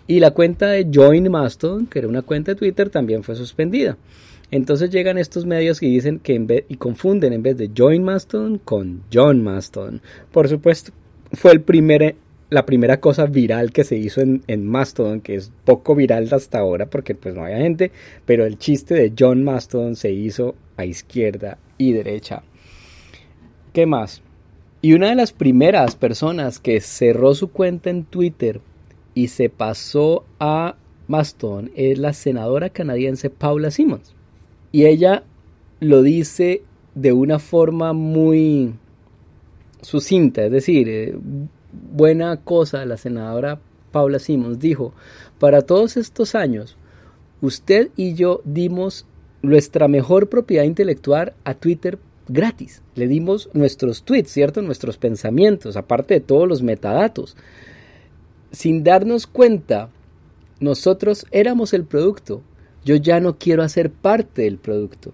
Y 0.07 0.19
la 0.19 0.31
cuenta 0.31 0.67
de 0.67 0.87
Join 0.93 1.29
Mastodon, 1.29 1.85
que 1.87 1.99
era 1.99 2.07
una 2.07 2.21
cuenta 2.21 2.51
de 2.51 2.55
Twitter, 2.55 2.89
también 2.89 3.23
fue 3.23 3.35
suspendida. 3.35 3.97
Entonces 4.51 4.89
llegan 4.89 5.17
estos 5.17 5.45
medios 5.45 5.81
y 5.83 5.89
dicen 5.89 6.19
que 6.19 6.35
en 6.35 6.47
vez, 6.47 6.63
y 6.69 6.75
confunden 6.75 7.33
en 7.33 7.43
vez 7.43 7.57
de 7.57 7.69
Join 7.75 8.03
Mastodon 8.03 8.59
con 8.59 9.03
John 9.11 9.43
Mastodon. 9.43 10.01
Por 10.31 10.47
supuesto, 10.47 10.91
fue 11.33 11.51
el 11.51 11.61
primer 11.61 12.15
la 12.49 12.65
primera 12.65 12.99
cosa 12.99 13.25
viral 13.25 13.71
que 13.71 13.83
se 13.83 13.97
hizo 13.97 14.21
en, 14.21 14.43
en, 14.47 14.65
Mastodon, 14.65 15.21
que 15.21 15.35
es 15.35 15.51
poco 15.65 15.95
viral 15.95 16.29
hasta 16.31 16.59
ahora 16.59 16.85
porque 16.85 17.13
pues 17.13 17.35
no 17.35 17.43
había 17.43 17.57
gente, 17.57 17.91
pero 18.25 18.45
el 18.45 18.57
chiste 18.57 18.93
de 18.93 19.13
John 19.17 19.43
Mastodon 19.43 19.95
se 19.95 20.11
hizo 20.11 20.55
a 20.77 20.85
izquierda 20.85 21.57
y 21.77 21.91
derecha. 21.91 22.43
¿Qué 23.73 23.85
más? 23.85 24.21
Y 24.81 24.93
una 24.93 25.09
de 25.09 25.15
las 25.15 25.33
primeras 25.33 25.95
personas 25.95 26.59
que 26.59 26.79
cerró 26.81 27.35
su 27.35 27.49
cuenta 27.49 27.89
en 27.89 28.05
Twitter 28.05 28.61
y 29.13 29.27
se 29.27 29.49
pasó 29.49 30.23
a 30.39 30.75
Mastodon 31.07 31.71
es 31.75 31.97
la 31.97 32.13
senadora 32.13 32.69
canadiense 32.69 33.29
Paula 33.29 33.71
Simmons. 33.71 34.13
Y 34.71 34.85
ella 34.85 35.23
lo 35.79 36.03
dice 36.03 36.63
de 36.95 37.11
una 37.11 37.39
forma 37.39 37.93
muy 37.93 38.73
sucinta, 39.81 40.45
es 40.45 40.51
decir, 40.51 40.89
eh, 40.89 41.15
buena 41.91 42.37
cosa 42.37 42.85
la 42.85 42.97
senadora 42.97 43.59
Paula 43.91 44.19
Simmons 44.19 44.59
dijo, 44.59 44.93
para 45.39 45.61
todos 45.61 45.97
estos 45.97 46.35
años, 46.35 46.77
usted 47.41 47.89
y 47.95 48.13
yo 48.13 48.41
dimos 48.43 49.05
nuestra 49.41 49.87
mejor 49.87 50.29
propiedad 50.29 50.63
intelectual 50.63 51.33
a 51.43 51.53
Twitter 51.53 51.99
gratis. 52.27 52.81
Le 52.95 53.07
dimos 53.07 53.49
nuestros 53.53 54.03
tweets, 54.03 54.31
¿cierto? 54.31 54.61
Nuestros 54.61 54.97
pensamientos, 54.97 55.77
aparte 55.77 56.15
de 56.15 56.19
todos 56.19 56.47
los 56.47 56.61
metadatos. 56.61 57.35
Sin 58.51 58.83
darnos 58.83 59.27
cuenta, 59.27 59.89
nosotros 60.59 61.25
éramos 61.31 61.73
el 61.73 61.85
producto. 61.85 62.41
Yo 62.83 62.95
ya 62.95 63.19
no 63.19 63.37
quiero 63.37 63.63
hacer 63.63 63.91
parte 63.91 64.43
del 64.43 64.57
producto. 64.57 65.13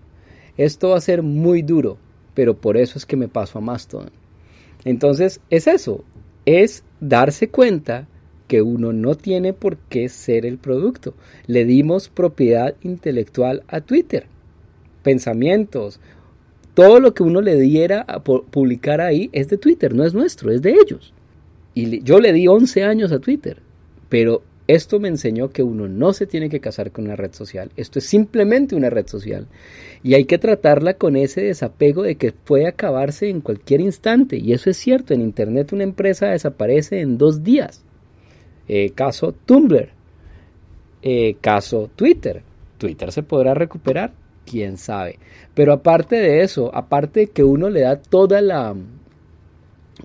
Esto 0.57 0.89
va 0.89 0.97
a 0.97 1.01
ser 1.01 1.23
muy 1.23 1.61
duro, 1.61 1.97
pero 2.33 2.55
por 2.55 2.77
eso 2.77 2.97
es 2.97 3.05
que 3.05 3.17
me 3.17 3.27
paso 3.27 3.57
a 3.57 3.61
Mastodon. 3.61 4.11
Entonces, 4.85 5.39
es 5.49 5.67
eso, 5.67 6.03
es 6.45 6.83
darse 6.99 7.49
cuenta 7.49 8.07
que 8.47 8.61
uno 8.61 8.93
no 8.93 9.15
tiene 9.15 9.53
por 9.53 9.77
qué 9.77 10.09
ser 10.09 10.45
el 10.45 10.57
producto. 10.57 11.13
Le 11.47 11.65
dimos 11.65 12.09
propiedad 12.09 12.75
intelectual 12.81 13.63
a 13.67 13.81
Twitter, 13.81 14.27
pensamientos, 15.01 15.99
todo 16.73 16.99
lo 16.99 17.13
que 17.13 17.23
uno 17.23 17.41
le 17.41 17.59
diera 17.59 18.01
a 18.07 18.23
publicar 18.23 18.99
ahí 18.99 19.29
es 19.31 19.47
de 19.49 19.57
Twitter, 19.57 19.93
no 19.93 20.03
es 20.05 20.13
nuestro, 20.13 20.51
es 20.51 20.61
de 20.61 20.71
ellos. 20.71 21.13
Y 21.75 22.03
yo 22.03 22.19
le 22.19 22.33
di 22.33 22.47
11 22.47 22.83
años 22.83 23.11
a 23.11 23.19
Twitter, 23.19 23.57
pero 24.09 24.43
esto 24.67 24.99
me 24.99 25.09
enseñó 25.09 25.49
que 25.49 25.61
uno 25.61 25.89
no 25.89 26.13
se 26.13 26.25
tiene 26.25 26.49
que 26.49 26.61
casar 26.61 26.91
con 26.91 27.05
una 27.05 27.17
red 27.17 27.33
social. 27.33 27.71
Esto 27.75 27.99
es 27.99 28.05
simplemente 28.05 28.75
una 28.75 28.89
red 28.89 29.07
social. 29.07 29.47
Y 30.03 30.13
hay 30.13 30.23
que 30.23 30.37
tratarla 30.37 30.93
con 30.93 31.17
ese 31.17 31.41
desapego 31.41 32.03
de 32.03 32.15
que 32.15 32.31
puede 32.31 32.67
acabarse 32.67 33.29
en 33.29 33.41
cualquier 33.41 33.81
instante. 33.81 34.37
Y 34.37 34.53
eso 34.53 34.69
es 34.69 34.77
cierto. 34.77 35.13
En 35.13 35.21
Internet 35.21 35.73
una 35.73 35.83
empresa 35.83 36.27
desaparece 36.27 37.01
en 37.01 37.17
dos 37.17 37.43
días. 37.43 37.83
Eh, 38.69 38.91
caso 38.91 39.33
Tumblr. 39.45 39.89
Eh, 41.01 41.35
caso 41.41 41.89
Twitter. 41.95 42.41
Twitter 42.77 43.11
se 43.11 43.23
podrá 43.23 43.53
recuperar. 43.53 44.13
Quién 44.45 44.77
sabe. 44.77 45.19
Pero 45.53 45.73
aparte 45.73 46.15
de 46.17 46.41
eso, 46.41 46.73
aparte 46.73 47.21
de 47.21 47.27
que 47.27 47.43
uno 47.43 47.69
le 47.69 47.81
da 47.81 47.97
toda 47.97 48.41
la 48.41 48.75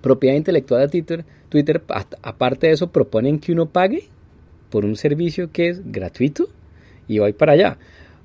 propiedad 0.00 0.36
intelectual 0.36 0.82
a 0.82 0.88
Twitter, 0.88 1.24
Twitter, 1.48 1.82
aparte 2.22 2.68
de 2.68 2.72
eso, 2.72 2.90
proponen 2.90 3.38
que 3.40 3.52
uno 3.52 3.66
pague 3.66 4.08
por 4.70 4.84
un 4.84 4.96
servicio 4.96 5.50
que 5.52 5.68
es 5.68 5.90
gratuito 5.90 6.48
y 7.06 7.18
voy 7.18 7.32
para 7.32 7.52
allá. 7.52 7.78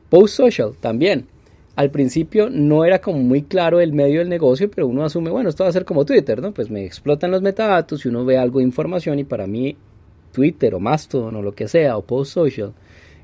Post 0.10 0.36
Social 0.36 0.74
también. 0.80 1.28
Al 1.76 1.90
principio 1.90 2.52
no 2.52 2.86
era 2.86 3.00
como 3.00 3.20
muy 3.20 3.44
claro 3.44 3.80
el 3.82 3.94
medio 3.94 4.20
del 4.20 4.30
negocio, 4.30 4.70
pero 4.70 4.86
uno 4.86 5.04
asume, 5.04 5.32
bueno, 5.32 5.50
esto 5.50 5.64
va 5.64 5.72
a 5.72 5.74
ser 5.74 5.86
como 5.86 6.06
Twitter, 6.06 6.40
¿no? 6.40 6.54
Pues 6.54 6.70
me 6.70 6.86
explotan 6.86 7.32
los 7.32 7.42
metadatos 7.42 8.06
y 8.06 8.10
uno 8.10 8.24
ve 8.24 8.38
algo 8.38 8.60
de 8.60 8.66
información 8.66 9.18
y 9.18 9.24
para 9.24 9.48
mí 9.48 9.76
Twitter 10.32 10.76
o 10.76 10.80
Mastodon 10.80 11.36
o 11.36 11.42
lo 11.42 11.54
que 11.54 11.68
sea 11.68 11.98
o 11.98 12.04
Post 12.04 12.34
Social 12.34 12.74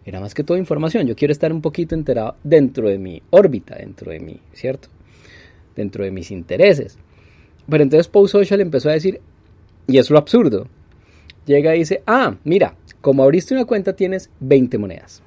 era 0.04 0.20
más 0.20 0.34
que 0.34 0.44
todo 0.44 0.58
información. 0.58 1.06
Yo 1.06 1.16
quiero 1.16 1.32
estar 1.32 1.54
un 1.54 1.62
poquito 1.62 1.94
enterado 1.94 2.38
dentro 2.44 2.90
de 2.90 2.98
mi 2.98 3.22
órbita, 3.30 3.76
dentro 3.76 4.12
de 4.12 4.20
mi, 4.20 4.40
¿cierto? 4.54 4.90
Dentro 5.76 6.04
de 6.04 6.10
mis 6.10 6.32
intereses. 6.32 6.98
Pero 7.70 7.84
entonces 7.84 8.08
Post 8.08 8.32
Social 8.32 8.62
empezó 8.62 8.90
a 8.90 8.94
decir, 8.94 9.22
y 9.86 10.00
es 10.00 10.10
lo 10.10 10.18
absurdo, 10.18 10.68
llega 11.50 11.76
y 11.76 11.80
dice, 11.80 12.04
ah, 12.06 12.36
mira, 12.44 12.76
como 13.02 13.24
abriste 13.24 13.54
una 13.54 13.66
cuenta 13.66 13.96
tienes 13.96 14.30
20 14.40 14.78
monedas. 14.78 15.24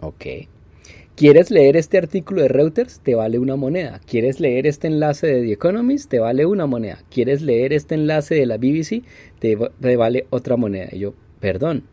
Ok. 0.00 0.26
¿Quieres 1.14 1.50
leer 1.50 1.76
este 1.76 1.98
artículo 1.98 2.42
de 2.42 2.48
Reuters? 2.48 3.00
Te 3.00 3.14
vale 3.14 3.38
una 3.38 3.54
moneda. 3.54 4.00
¿Quieres 4.06 4.40
leer 4.40 4.66
este 4.66 4.86
enlace 4.86 5.26
de 5.26 5.42
The 5.42 5.52
Economist? 5.52 6.10
Te 6.10 6.18
vale 6.18 6.46
una 6.46 6.66
moneda. 6.66 7.02
¿Quieres 7.10 7.42
leer 7.42 7.72
este 7.72 7.94
enlace 7.94 8.34
de 8.34 8.46
la 8.46 8.56
BBC? 8.56 9.04
Te, 9.38 9.56
vale 9.96 10.26
otra 10.30 10.56
moneda. 10.56 10.88
Y 10.92 11.00
yo, 11.00 11.14
perdón, 11.40 11.84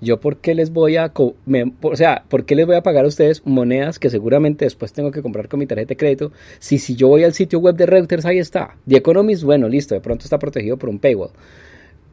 yo 0.00 0.20
por 0.20 0.36
qué 0.36 0.54
les 0.54 0.70
voy 0.70 0.96
a, 0.96 1.12
o 1.14 1.96
sea, 1.96 2.24
por 2.28 2.44
qué 2.44 2.54
les 2.54 2.66
voy 2.66 2.76
a 2.76 2.82
pagar 2.82 3.04
a 3.04 3.08
ustedes 3.08 3.44
monedas 3.44 3.98
que 3.98 4.10
seguramente 4.10 4.64
después 4.64 4.92
tengo 4.92 5.10
que 5.10 5.22
comprar 5.22 5.48
con 5.48 5.58
mi 5.58 5.66
tarjeta 5.66 5.88
de 5.88 5.96
crédito, 5.96 6.32
si 6.60 6.78
si 6.78 6.94
yo 6.94 7.08
voy 7.08 7.24
al 7.24 7.34
sitio 7.34 7.58
web 7.58 7.74
de 7.74 7.86
Reuters 7.86 8.24
ahí 8.26 8.38
está. 8.38 8.76
The 8.86 8.98
Economist, 8.98 9.42
bueno, 9.42 9.68
listo, 9.68 9.96
de 9.96 10.00
pronto 10.00 10.22
está 10.22 10.38
protegido 10.38 10.76
por 10.76 10.88
un 10.88 11.00
paywall 11.00 11.30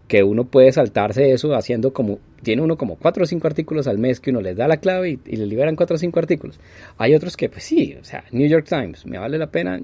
que 0.08 0.24
uno 0.24 0.46
puede 0.46 0.72
saltarse 0.72 1.32
eso 1.32 1.56
haciendo 1.56 1.92
como, 1.92 2.20
tiene 2.44 2.62
uno 2.62 2.78
como 2.78 2.96
cuatro 2.96 3.24
o 3.24 3.26
cinco 3.28 3.48
artículos 3.48 3.88
al 3.88 3.98
mes 3.98 4.20
que 4.20 4.30
uno 4.30 4.42
les 4.42 4.56
da 4.56 4.68
la 4.68 4.78
clave 4.78 5.20
y, 5.26 5.36
le 5.36 5.48
liberan 5.48 5.76
cuatro 5.76 5.96
o 5.96 6.00
cinco 6.00 6.20
artículos. 6.20 6.60
Hay 6.98 7.16
otros 7.16 7.36
que, 7.36 7.50
pues 7.50 7.64
sí, 7.64 7.96
o 8.00 8.04
sea, 8.04 8.24
New 8.32 8.48
York 8.48 8.68
Times, 8.70 9.06
me 9.06 9.18
vale 9.18 9.38
la 9.38 9.48
pena, 9.48 9.80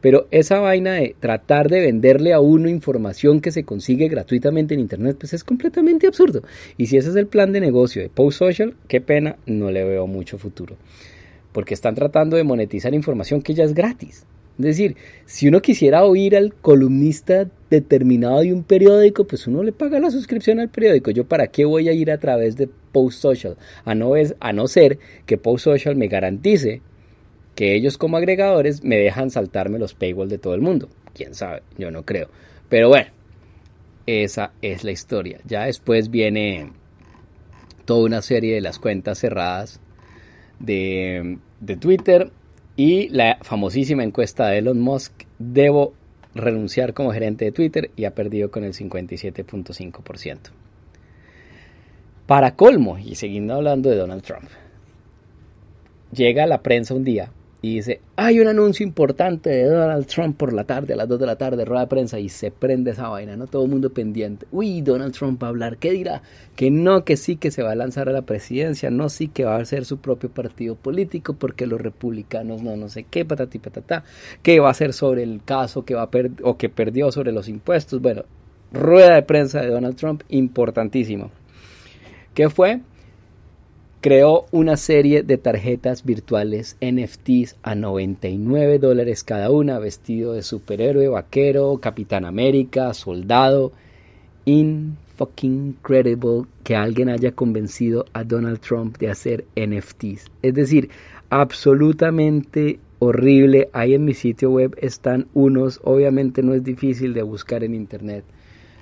pero 0.00 0.28
esa 0.30 0.60
vaina 0.60 0.94
de 0.94 1.16
tratar 1.18 1.68
de 1.68 1.80
venderle 1.80 2.34
a 2.34 2.40
uno 2.40 2.68
información 2.68 3.40
que 3.40 3.52
se 3.52 3.64
consigue 3.64 4.08
gratuitamente 4.08 4.74
en 4.74 4.80
Internet, 4.80 5.16
pues 5.18 5.32
es 5.32 5.44
completamente 5.44 6.06
absurdo. 6.06 6.42
Y 6.76 6.86
si 6.86 6.98
ese 6.98 7.10
es 7.10 7.16
el 7.16 7.26
plan 7.26 7.52
de 7.52 7.60
negocio 7.60 8.02
de 8.02 8.10
Post 8.10 8.38
Social, 8.38 8.74
qué 8.86 9.00
pena, 9.00 9.36
no 9.46 9.70
le 9.70 9.84
veo 9.84 10.06
mucho 10.06 10.36
futuro. 10.36 10.76
Porque 11.52 11.72
están 11.72 11.94
tratando 11.94 12.36
de 12.36 12.44
monetizar 12.44 12.92
información 12.92 13.40
que 13.40 13.54
ya 13.54 13.64
es 13.64 13.74
gratis. 13.74 14.26
Es 14.58 14.64
decir, 14.64 14.96
si 15.24 15.48
uno 15.48 15.60
quisiera 15.60 16.04
oír 16.04 16.36
al 16.36 16.54
columnista 16.54 17.48
determinado 17.74 18.40
de 18.40 18.52
un 18.52 18.62
periódico, 18.64 19.26
pues 19.26 19.46
uno 19.46 19.62
le 19.62 19.72
paga 19.72 19.98
la 20.00 20.10
suscripción 20.10 20.60
al 20.60 20.68
periódico. 20.68 21.10
Yo 21.10 21.26
para 21.26 21.48
qué 21.48 21.64
voy 21.64 21.88
a 21.88 21.92
ir 21.92 22.10
a 22.10 22.18
través 22.18 22.56
de 22.56 22.68
Post 22.92 23.20
Social, 23.20 23.56
a 23.84 23.94
no, 23.94 24.16
es, 24.16 24.34
a 24.40 24.52
no 24.52 24.66
ser 24.66 24.98
que 25.26 25.38
Post 25.38 25.64
Social 25.64 25.96
me 25.96 26.08
garantice 26.08 26.82
que 27.54 27.74
ellos 27.74 27.98
como 27.98 28.16
agregadores 28.16 28.82
me 28.82 28.96
dejan 28.96 29.30
saltarme 29.30 29.78
los 29.78 29.94
paywall 29.94 30.28
de 30.28 30.38
todo 30.38 30.54
el 30.54 30.60
mundo. 30.60 30.88
Quién 31.14 31.34
sabe, 31.34 31.62
yo 31.78 31.90
no 31.90 32.04
creo. 32.04 32.28
Pero 32.68 32.88
bueno, 32.88 33.10
esa 34.06 34.52
es 34.62 34.84
la 34.84 34.90
historia. 34.90 35.40
Ya 35.46 35.66
después 35.66 36.10
viene 36.10 36.72
toda 37.84 38.04
una 38.04 38.22
serie 38.22 38.54
de 38.54 38.60
las 38.60 38.78
cuentas 38.78 39.18
cerradas 39.18 39.80
de, 40.58 41.38
de 41.60 41.76
Twitter 41.76 42.30
y 42.76 43.08
la 43.08 43.38
famosísima 43.42 44.02
encuesta 44.02 44.48
de 44.48 44.58
Elon 44.58 44.80
Musk, 44.80 45.12
debo 45.38 45.94
renunciar 46.34 46.94
como 46.94 47.12
gerente 47.12 47.44
de 47.44 47.52
Twitter 47.52 47.90
y 47.96 48.04
ha 48.04 48.14
perdido 48.14 48.50
con 48.50 48.64
el 48.64 48.72
57.5%. 48.72 50.38
Para 52.26 52.56
colmo, 52.56 52.98
y 52.98 53.14
siguiendo 53.16 53.54
hablando 53.54 53.90
de 53.90 53.96
Donald 53.96 54.22
Trump, 54.22 54.48
llega 56.12 56.44
a 56.44 56.46
la 56.46 56.62
prensa 56.62 56.94
un 56.94 57.04
día 57.04 57.30
y 57.64 57.76
dice, 57.76 58.02
hay 58.16 58.40
un 58.40 58.46
anuncio 58.46 58.84
importante 58.84 59.48
de 59.48 59.64
Donald 59.64 60.04
Trump 60.04 60.36
por 60.36 60.52
la 60.52 60.64
tarde, 60.64 60.92
a 60.92 60.96
las 60.96 61.08
2 61.08 61.18
de 61.18 61.24
la 61.24 61.36
tarde, 61.36 61.64
rueda 61.64 61.80
de 61.80 61.86
prensa, 61.86 62.18
y 62.18 62.28
se 62.28 62.50
prende 62.50 62.90
esa 62.90 63.08
vaina, 63.08 63.36
¿no? 63.36 63.46
Todo 63.46 63.64
el 63.64 63.70
mundo 63.70 63.88
pendiente. 63.88 64.44
Uy, 64.52 64.82
Donald 64.82 65.14
Trump 65.14 65.42
va 65.42 65.46
a 65.46 65.48
hablar, 65.48 65.78
¿qué 65.78 65.92
dirá? 65.92 66.20
Que 66.56 66.70
no, 66.70 67.06
que 67.06 67.16
sí, 67.16 67.36
que 67.36 67.50
se 67.50 67.62
va 67.62 67.72
a 67.72 67.74
lanzar 67.74 68.10
a 68.10 68.12
la 68.12 68.20
presidencia, 68.20 68.90
no, 68.90 69.08
sí, 69.08 69.28
que 69.28 69.46
va 69.46 69.56
a 69.56 69.64
ser 69.64 69.86
su 69.86 69.96
propio 69.96 70.28
partido 70.28 70.74
político, 70.74 71.32
porque 71.32 71.66
los 71.66 71.80
republicanos 71.80 72.60
no, 72.60 72.76
no 72.76 72.90
sé 72.90 73.04
qué, 73.04 73.24
patati 73.24 73.58
patatá, 73.58 74.04
que 74.42 74.60
va 74.60 74.68
a 74.68 74.74
ser 74.74 74.92
sobre 74.92 75.22
el 75.22 75.40
caso 75.42 75.86
que 75.86 75.94
va 75.94 76.02
a 76.02 76.10
o 76.42 76.58
que 76.58 76.68
perdió 76.68 77.10
sobre 77.12 77.32
los 77.32 77.48
impuestos. 77.48 78.02
Bueno, 78.02 78.24
rueda 78.72 79.14
de 79.14 79.22
prensa 79.22 79.62
de 79.62 79.68
Donald 79.68 79.96
Trump, 79.96 80.22
importantísimo. 80.28 81.30
¿Qué 82.34 82.50
fue? 82.50 82.82
Creó 84.04 84.44
una 84.50 84.76
serie 84.76 85.22
de 85.22 85.38
tarjetas 85.38 86.04
virtuales 86.04 86.76
NFTs 86.82 87.56
a 87.62 87.74
99 87.74 88.78
dólares 88.78 89.24
cada 89.24 89.50
una, 89.50 89.78
vestido 89.78 90.34
de 90.34 90.42
superhéroe, 90.42 91.08
vaquero, 91.08 91.78
capitán 91.78 92.26
América, 92.26 92.92
soldado. 92.92 93.72
In 94.44 94.98
fucking 95.16 95.78
credible 95.80 96.42
que 96.64 96.76
alguien 96.76 97.08
haya 97.08 97.32
convencido 97.32 98.04
a 98.12 98.24
Donald 98.24 98.60
Trump 98.60 98.98
de 98.98 99.08
hacer 99.08 99.46
NFTs. 99.56 100.30
Es 100.42 100.52
decir, 100.52 100.90
absolutamente 101.30 102.80
horrible. 102.98 103.70
Ahí 103.72 103.94
en 103.94 104.04
mi 104.04 104.12
sitio 104.12 104.50
web 104.50 104.76
están 104.82 105.28
unos, 105.32 105.80
obviamente 105.82 106.42
no 106.42 106.52
es 106.52 106.62
difícil 106.62 107.14
de 107.14 107.22
buscar 107.22 107.64
en 107.64 107.74
internet, 107.74 108.22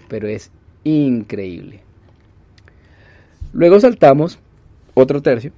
pero 0.08 0.26
es 0.26 0.50
increíble. 0.82 1.82
Luego 3.52 3.78
saltamos 3.78 4.40
otro 4.94 5.22
tercio, 5.22 5.52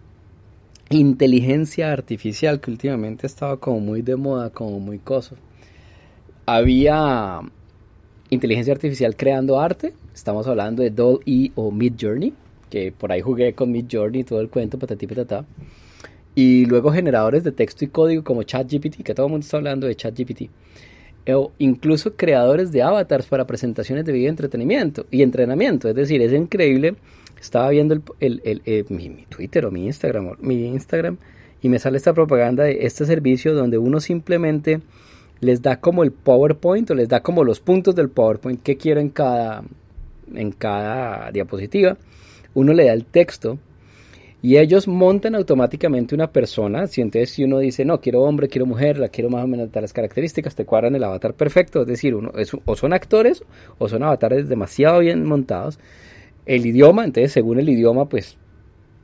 inteligencia 0.90 1.92
artificial, 1.92 2.60
que 2.60 2.70
últimamente 2.70 3.26
estaba 3.26 3.58
como 3.58 3.80
muy 3.80 4.02
de 4.02 4.16
moda, 4.16 4.50
como 4.50 4.80
muy 4.80 4.98
coso. 4.98 5.36
Había 6.46 7.40
inteligencia 8.30 8.72
artificial 8.72 9.16
creando 9.16 9.60
arte, 9.60 9.94
Estamos 10.14 10.46
hablando 10.46 10.84
de 10.84 10.90
Doll-E 10.90 11.50
o 11.56 11.72
Mid 11.72 11.94
Journey, 12.00 12.32
que 12.70 12.92
por 12.92 13.10
ahí 13.10 13.20
jugué 13.20 13.52
con 13.52 13.72
Mid 13.72 13.86
Journey 13.90 14.22
todo 14.22 14.40
el 14.40 14.48
cuento, 14.48 14.78
patatí 14.78 15.08
patata. 15.08 15.44
Y 16.36 16.66
luego 16.66 16.92
generadores 16.92 17.42
de 17.42 17.50
texto 17.50 17.84
y 17.84 17.88
código 17.88 18.22
como 18.22 18.44
ChatGPT, 18.44 19.02
que 19.02 19.12
todo 19.12 19.26
el 19.26 19.32
mundo 19.32 19.44
está 19.44 19.56
hablando 19.56 19.88
de 19.88 19.96
ChatGPT. 19.96 20.50
O 21.30 21.50
incluso 21.58 22.14
creadores 22.14 22.70
de 22.70 22.82
avatars 22.82 23.26
para 23.26 23.44
presentaciones 23.44 24.04
de 24.04 24.12
video 24.12 24.30
entretenimiento 24.30 25.04
y 25.10 25.22
entrenamiento. 25.22 25.88
Es 25.88 25.96
decir, 25.96 26.22
es 26.22 26.32
increíble. 26.32 26.94
Estaba 27.44 27.68
viendo 27.68 27.94
el, 28.20 28.40
eh, 28.42 28.84
mi, 28.88 29.26
Twitter 29.28 29.66
o 29.66 29.70
mi 29.70 29.84
Instagram, 29.84 30.36
mi 30.40 30.66
Instagram 30.66 31.18
y 31.60 31.68
me 31.68 31.78
sale 31.78 31.98
esta 31.98 32.14
propaganda 32.14 32.64
de 32.64 32.86
este 32.86 33.04
servicio 33.04 33.52
donde 33.52 33.76
uno 33.76 34.00
simplemente 34.00 34.80
les 35.40 35.60
da 35.60 35.78
como 35.78 36.04
el 36.04 36.10
PowerPoint 36.10 36.90
o 36.90 36.94
les 36.94 37.06
da 37.06 37.20
como 37.20 37.44
los 37.44 37.60
puntos 37.60 37.94
del 37.94 38.08
PowerPoint 38.08 38.62
que 38.62 38.78
quiero 38.78 38.98
en 38.98 39.10
cada, 39.10 39.62
en 40.34 40.52
cada 40.52 41.30
diapositiva. 41.32 41.98
Uno 42.54 42.72
le 42.72 42.86
da 42.86 42.94
el 42.94 43.04
texto 43.04 43.58
y 44.40 44.56
ellos 44.56 44.88
montan 44.88 45.34
automáticamente 45.34 46.14
una 46.14 46.30
persona. 46.30 46.86
Si 46.86 47.02
entonces 47.02 47.28
si 47.28 47.44
uno 47.44 47.58
dice, 47.58 47.84
no, 47.84 48.00
quiero 48.00 48.22
hombre, 48.22 48.48
quiero 48.48 48.64
mujer, 48.64 48.98
la 48.98 49.08
quiero 49.08 49.28
más 49.28 49.44
o 49.44 49.46
menos 49.46 49.70
de 49.70 49.80
las 49.82 49.92
características, 49.92 50.54
te 50.54 50.64
cuadran 50.64 50.94
el 50.94 51.04
avatar 51.04 51.34
perfecto. 51.34 51.82
Es 51.82 51.88
decir, 51.88 52.14
uno, 52.14 52.32
o 52.64 52.76
son 52.76 52.94
actores 52.94 53.44
o 53.76 53.88
son 53.90 54.02
avatares 54.02 54.48
demasiado 54.48 55.00
bien 55.00 55.26
montados. 55.26 55.78
El 56.46 56.66
idioma, 56.66 57.04
entonces 57.04 57.32
según 57.32 57.58
el 57.58 57.68
idioma, 57.68 58.08
pues 58.08 58.36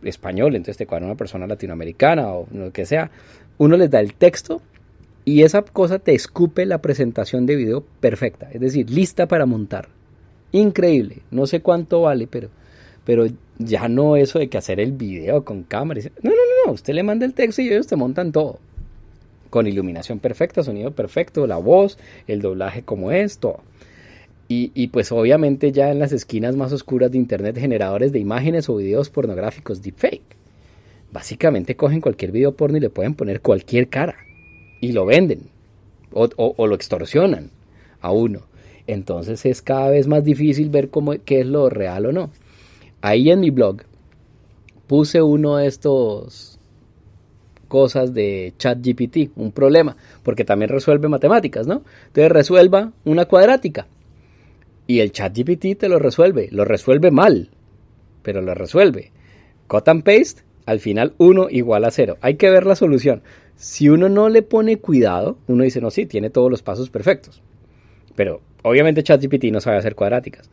español, 0.02 0.54
entonces 0.56 0.76
te 0.76 0.86
cuadra 0.86 1.06
una 1.06 1.16
persona 1.16 1.46
latinoamericana 1.46 2.32
o 2.32 2.46
lo 2.52 2.72
que 2.72 2.86
sea. 2.86 3.10
Uno 3.58 3.76
les 3.76 3.90
da 3.90 4.00
el 4.00 4.14
texto 4.14 4.62
y 5.24 5.42
esa 5.42 5.62
cosa 5.62 5.98
te 5.98 6.14
escupe 6.14 6.64
la 6.66 6.80
presentación 6.80 7.46
de 7.46 7.56
video 7.56 7.84
perfecta, 8.00 8.48
es 8.52 8.60
decir, 8.60 8.90
lista 8.90 9.26
para 9.26 9.46
montar. 9.46 9.88
Increíble, 10.52 11.18
no 11.30 11.46
sé 11.46 11.60
cuánto 11.60 12.02
vale, 12.02 12.26
pero, 12.26 12.48
pero 13.04 13.26
ya 13.58 13.88
no 13.88 14.16
eso 14.16 14.38
de 14.38 14.48
que 14.48 14.58
hacer 14.58 14.80
el 14.80 14.92
video 14.92 15.44
con 15.44 15.62
cámara. 15.62 16.00
No, 16.22 16.30
no, 16.30 16.36
no, 16.36 16.66
no, 16.66 16.72
usted 16.72 16.94
le 16.94 17.02
manda 17.02 17.26
el 17.26 17.34
texto 17.34 17.62
y 17.62 17.68
ellos 17.68 17.86
te 17.86 17.96
montan 17.96 18.32
todo. 18.32 18.58
Con 19.50 19.66
iluminación 19.66 20.20
perfecta, 20.20 20.62
sonido 20.62 20.92
perfecto, 20.92 21.46
la 21.46 21.56
voz, 21.56 21.98
el 22.26 22.40
doblaje 22.40 22.82
como 22.82 23.12
es, 23.12 23.38
todo. 23.38 23.60
Y, 24.52 24.72
y, 24.74 24.88
pues 24.88 25.12
obviamente 25.12 25.70
ya 25.70 25.92
en 25.92 26.00
las 26.00 26.10
esquinas 26.10 26.56
más 26.56 26.72
oscuras 26.72 27.12
de 27.12 27.18
internet 27.18 27.56
generadores 27.56 28.10
de 28.10 28.18
imágenes 28.18 28.68
o 28.68 28.74
videos 28.74 29.08
pornográficos 29.08 29.80
deepfake. 29.80 30.24
Básicamente 31.12 31.76
cogen 31.76 32.00
cualquier 32.00 32.32
video 32.32 32.56
porno 32.56 32.76
y 32.76 32.80
le 32.80 32.90
pueden 32.90 33.14
poner 33.14 33.42
cualquier 33.42 33.88
cara 33.88 34.16
y 34.80 34.90
lo 34.90 35.06
venden 35.06 35.42
o, 36.12 36.66
lo 36.66 36.74
extorsionan 36.74 37.50
a 38.00 38.10
uno. 38.10 38.40
Entonces 38.88 39.46
es 39.46 39.62
cada 39.62 39.88
vez 39.88 40.08
más 40.08 40.24
difícil 40.24 40.68
ver 40.68 40.90
cómo, 40.90 41.12
qué 41.24 41.42
es 41.42 41.46
lo 41.46 41.70
real 41.70 42.06
o 42.06 42.12
no. 42.12 42.30
Ahí 43.02 43.30
en 43.30 43.38
mi 43.38 43.50
blog 43.50 43.82
puse 44.88 45.22
uno 45.22 45.58
de 45.58 45.68
estos 45.68 46.58
cosas 47.68 48.14
de 48.14 48.52
ChatGPT, 48.58 49.30
un 49.36 49.52
problema, 49.52 49.96
porque 50.24 50.44
también 50.44 50.70
resuelve 50.70 51.06
matemáticas, 51.06 51.68
¿no? 51.68 51.84
Entonces 52.08 52.32
resuelva 52.32 52.90
una 53.04 53.26
cuadrática 53.26 53.86
y 54.90 54.98
el 54.98 55.12
ChatGPT 55.12 55.78
te 55.78 55.88
lo 55.88 56.00
resuelve, 56.00 56.48
lo 56.50 56.64
resuelve 56.64 57.12
mal, 57.12 57.50
pero 58.24 58.40
lo 58.40 58.54
resuelve. 58.54 59.12
Cut 59.68 59.86
and 59.86 60.02
paste, 60.02 60.42
al 60.66 60.80
final 60.80 61.14
1 61.18 61.46
igual 61.50 61.84
a 61.84 61.92
0. 61.92 62.16
Hay 62.22 62.34
que 62.34 62.50
ver 62.50 62.66
la 62.66 62.74
solución. 62.74 63.22
Si 63.54 63.88
uno 63.88 64.08
no 64.08 64.28
le 64.28 64.42
pone 64.42 64.78
cuidado, 64.78 65.38
uno 65.46 65.62
dice, 65.62 65.80
no, 65.80 65.92
sí, 65.92 66.06
tiene 66.06 66.28
todos 66.28 66.50
los 66.50 66.64
pasos 66.64 66.90
perfectos. 66.90 67.40
Pero 68.16 68.40
obviamente 68.64 69.04
ChatGPT 69.04 69.44
no 69.52 69.60
sabe 69.60 69.76
hacer 69.76 69.94
cuadráticas. 69.94 70.50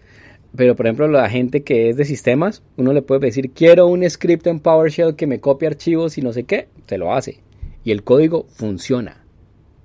Pero 0.55 0.75
por 0.75 0.85
ejemplo, 0.85 1.07
la 1.07 1.27
gente 1.31 1.63
que 1.63 1.89
es 1.89 1.97
de 1.97 2.05
sistemas, 2.05 2.61
uno 2.75 2.93
le 2.93 3.01
puede 3.01 3.21
decir, 3.21 3.49
quiero 3.49 3.87
un 3.87 4.07
script 4.07 4.45
en 4.45 4.59
PowerShell 4.59 5.15
que 5.15 5.25
me 5.25 5.39
copie 5.39 5.67
archivos 5.67 6.19
y 6.19 6.21
no 6.21 6.31
sé 6.31 6.43
qué, 6.43 6.67
se 6.85 6.99
lo 6.99 7.11
hace. 7.11 7.41
Y 7.83 7.89
el 7.89 8.03
código 8.03 8.45
funciona. 8.51 9.25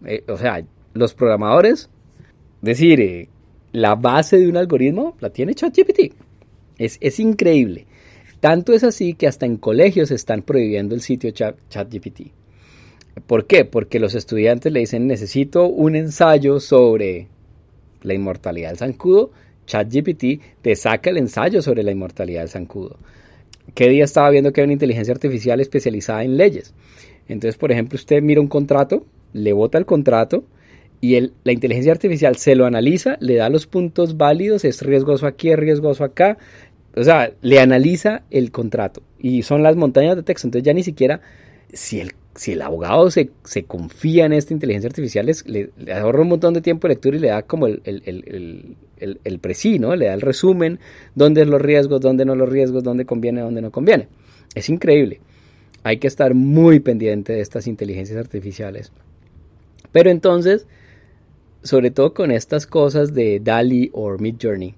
Eh, 0.04 0.24
o 0.28 0.36
sea, 0.36 0.62
los 0.92 1.14
programadores, 1.14 1.88
decir, 2.60 3.00
eh, 3.00 3.30
la 3.72 3.94
base 3.94 4.38
de 4.38 4.48
un 4.48 4.56
algoritmo 4.56 5.16
la 5.20 5.30
tiene 5.30 5.54
ChatGPT. 5.54 6.14
Es, 6.78 6.98
es 7.00 7.20
increíble. 7.20 7.86
Tanto 8.40 8.72
es 8.72 8.84
así 8.84 9.14
que 9.14 9.26
hasta 9.26 9.46
en 9.46 9.56
colegios 9.56 10.10
están 10.10 10.42
prohibiendo 10.42 10.94
el 10.94 11.00
sitio 11.00 11.30
ChatGPT. 11.30 12.32
¿Por 13.26 13.46
qué? 13.46 13.64
Porque 13.64 14.00
los 14.00 14.14
estudiantes 14.14 14.72
le 14.72 14.80
dicen 14.80 15.06
necesito 15.06 15.66
un 15.66 15.96
ensayo 15.96 16.60
sobre 16.60 17.28
la 18.02 18.14
inmortalidad 18.14 18.70
del 18.70 18.78
zancudo. 18.78 19.30
ChatGPT 19.66 20.42
te 20.60 20.74
saca 20.74 21.10
el 21.10 21.18
ensayo 21.18 21.62
sobre 21.62 21.82
la 21.82 21.92
inmortalidad 21.92 22.40
del 22.40 22.48
zancudo. 22.48 22.96
¿Qué 23.74 23.88
día 23.88 24.04
estaba 24.04 24.30
viendo 24.30 24.52
que 24.52 24.60
hay 24.60 24.64
una 24.64 24.72
inteligencia 24.72 25.14
artificial 25.14 25.60
especializada 25.60 26.24
en 26.24 26.36
leyes? 26.36 26.74
Entonces, 27.28 27.56
por 27.56 27.70
ejemplo, 27.70 27.96
usted 27.96 28.20
mira 28.22 28.40
un 28.40 28.48
contrato, 28.48 29.06
le 29.32 29.52
vota 29.52 29.78
el 29.78 29.86
contrato 29.86 30.44
y 31.02 31.18
la 31.42 31.52
inteligencia 31.52 31.90
artificial 31.90 32.36
se 32.36 32.54
lo 32.54 32.64
analiza, 32.64 33.16
le 33.18 33.34
da 33.34 33.50
los 33.50 33.66
puntos 33.66 34.16
válidos, 34.16 34.64
es 34.64 34.82
riesgoso 34.82 35.26
aquí, 35.26 35.50
es 35.50 35.58
riesgoso 35.58 36.04
acá. 36.04 36.38
O 36.94 37.02
sea, 37.02 37.32
le 37.42 37.58
analiza 37.58 38.22
el 38.30 38.52
contrato 38.52 39.02
y 39.18 39.42
son 39.42 39.64
las 39.64 39.74
montañas 39.74 40.14
de 40.14 40.22
texto. 40.22 40.46
Entonces 40.46 40.64
ya 40.64 40.72
ni 40.72 40.84
siquiera 40.84 41.20
si 41.72 41.98
el 42.00 42.12
si 42.34 42.52
el 42.52 42.62
abogado 42.62 43.10
se, 43.10 43.30
confía 43.66 44.24
en 44.24 44.32
esta 44.32 44.54
inteligencia 44.54 44.88
artificial, 44.88 45.30
le, 45.46 45.70
ahorra 45.92 46.22
un 46.22 46.28
montón 46.28 46.54
de 46.54 46.62
tiempo 46.62 46.88
de 46.88 46.94
lectura 46.94 47.16
y 47.16 47.20
le 47.20 47.28
da 47.28 47.42
como 47.42 47.66
el, 47.66 47.82
el, 47.84 48.02
el, 48.06 49.20
el 49.24 49.80
¿no? 49.80 49.96
Le 49.96 50.06
da 50.06 50.14
el 50.14 50.20
resumen, 50.20 50.78
dónde 51.14 51.42
es 51.42 51.48
los 51.48 51.60
riesgos, 51.60 52.00
dónde 52.00 52.24
no 52.24 52.34
los 52.34 52.48
riesgos, 52.48 52.82
dónde 52.82 53.04
conviene, 53.04 53.42
dónde 53.42 53.60
no 53.60 53.70
conviene. 53.70 54.08
Es 54.54 54.70
increíble. 54.70 55.20
Hay 55.82 55.98
que 55.98 56.06
estar 56.06 56.32
muy 56.34 56.80
pendiente 56.80 57.34
de 57.34 57.40
estas 57.40 57.66
inteligencias 57.66 58.18
artificiales. 58.18 58.92
Pero 59.90 60.08
entonces, 60.08 60.66
sobre 61.62 61.90
todo 61.90 62.14
con 62.14 62.30
estas 62.30 62.66
cosas 62.66 63.14
de 63.14 63.40
DALI 63.40 63.90
o 63.92 64.16
Mid 64.18 64.36
Journey, 64.40 64.74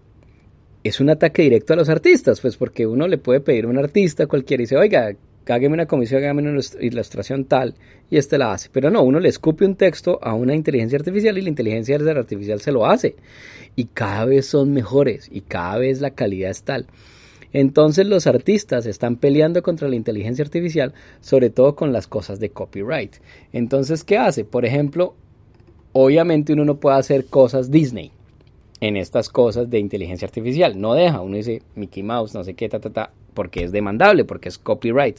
es 0.83 1.01
un 1.01 1.09
ataque 1.09 1.43
directo 1.43 1.73
a 1.73 1.77
los 1.77 1.89
artistas, 1.89 2.41
pues 2.41 2.57
porque 2.57 2.87
uno 2.87 3.09
le 3.09 3.19
puede 3.19 3.41
pedir 3.41 3.65
a 3.65 3.69
un 3.69 3.79
artista 3.79 4.27
cualquiera 4.27 4.63
y 4.63 4.65
dice, 4.65 4.77
oiga, 4.77 5.17
hágame 5.53 5.75
una 5.75 5.87
comisión, 5.87 6.23
hágame 6.23 6.43
una 6.43 6.61
ilustración 6.81 7.47
tal, 7.47 7.75
y 8.11 8.19
este 8.19 8.37
la 8.37 8.53
hace. 8.53 8.69
Pero 8.71 8.91
no, 8.91 9.03
uno 9.03 9.19
le 9.19 9.31
escupe 9.31 9.65
un 9.65 9.77
texto 9.77 10.19
a 10.23 10.35
una 10.35 10.55
inteligencia 10.55 10.99
artificial 10.99 11.39
y 11.39 11.43
la 11.43 11.49
inteligencia 11.49 11.97
artificial 11.97 12.61
se 12.61 12.73
lo 12.73 12.87
hace. 12.87 13.17
Y 13.77 13.87
cada 13.87 14.27
vez 14.27 14.47
son 14.47 14.73
mejores 14.73 15.29
y 15.33 15.41
cada 15.41 15.79
vez 15.79 16.01
la 16.01 16.11
calidad 16.11 16.51
es 16.51 16.63
tal. 16.63 16.87
Entonces 17.53 18.07
los 18.07 18.27
artistas 18.27 18.85
están 18.85 19.17
peleando 19.17 19.63
contra 19.63 19.89
la 19.89 19.97
inteligencia 19.97 20.45
artificial, 20.45 20.93
sobre 21.21 21.51
todo 21.51 21.77
con 21.77 21.93
las 21.93 22.09
cosas 22.09 22.41
de 22.41 22.51
copyright. 22.51 23.15
Entonces, 23.53 24.03
¿qué 24.03 24.19
hace? 24.19 24.45
Por 24.45 24.65
ejemplo, 24.65 25.15
obviamente 25.95 26.53
uno 26.53 26.67
no 26.67 26.77
puede 26.77 26.99
hacer 26.99 27.25
cosas 27.27 27.71
Disney 27.71 28.11
en 28.81 28.99
estas 28.99 29.31
cosas 29.31 29.71
de 29.71 29.79
inteligencia 29.79 30.27
artificial. 30.27 30.79
No 30.79 30.93
deja, 30.93 31.23
uno 31.23 31.37
dice 31.37 31.63
Mickey 31.75 32.03
Mouse, 32.03 32.35
no 32.35 32.45
sé 32.45 32.53
qué, 32.53 32.69
ta, 32.69 32.81
ta, 32.81 32.91
ta, 32.91 33.11
porque 33.33 33.65
es 33.65 33.73
demandable, 33.73 34.25
porque 34.25 34.51
es 34.51 34.59
copyright. 34.59 35.19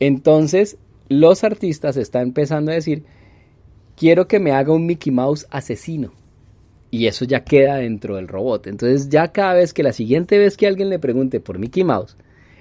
Entonces, 0.00 0.78
los 1.08 1.44
artistas 1.44 1.96
están 1.96 2.22
empezando 2.28 2.70
a 2.70 2.74
decir, 2.74 3.02
quiero 3.96 4.26
que 4.26 4.40
me 4.40 4.52
haga 4.52 4.72
un 4.72 4.86
Mickey 4.86 5.12
Mouse 5.12 5.46
asesino. 5.50 6.12
Y 6.90 7.06
eso 7.06 7.24
ya 7.24 7.44
queda 7.44 7.76
dentro 7.76 8.16
del 8.16 8.28
robot. 8.28 8.66
Entonces 8.66 9.08
ya 9.08 9.28
cada 9.28 9.54
vez 9.54 9.72
que 9.72 9.82
la 9.82 9.92
siguiente 9.92 10.38
vez 10.38 10.56
que 10.56 10.66
alguien 10.66 10.90
le 10.90 10.98
pregunte 10.98 11.40
por 11.40 11.58
Mickey 11.58 11.84
Mouse, 11.84 12.16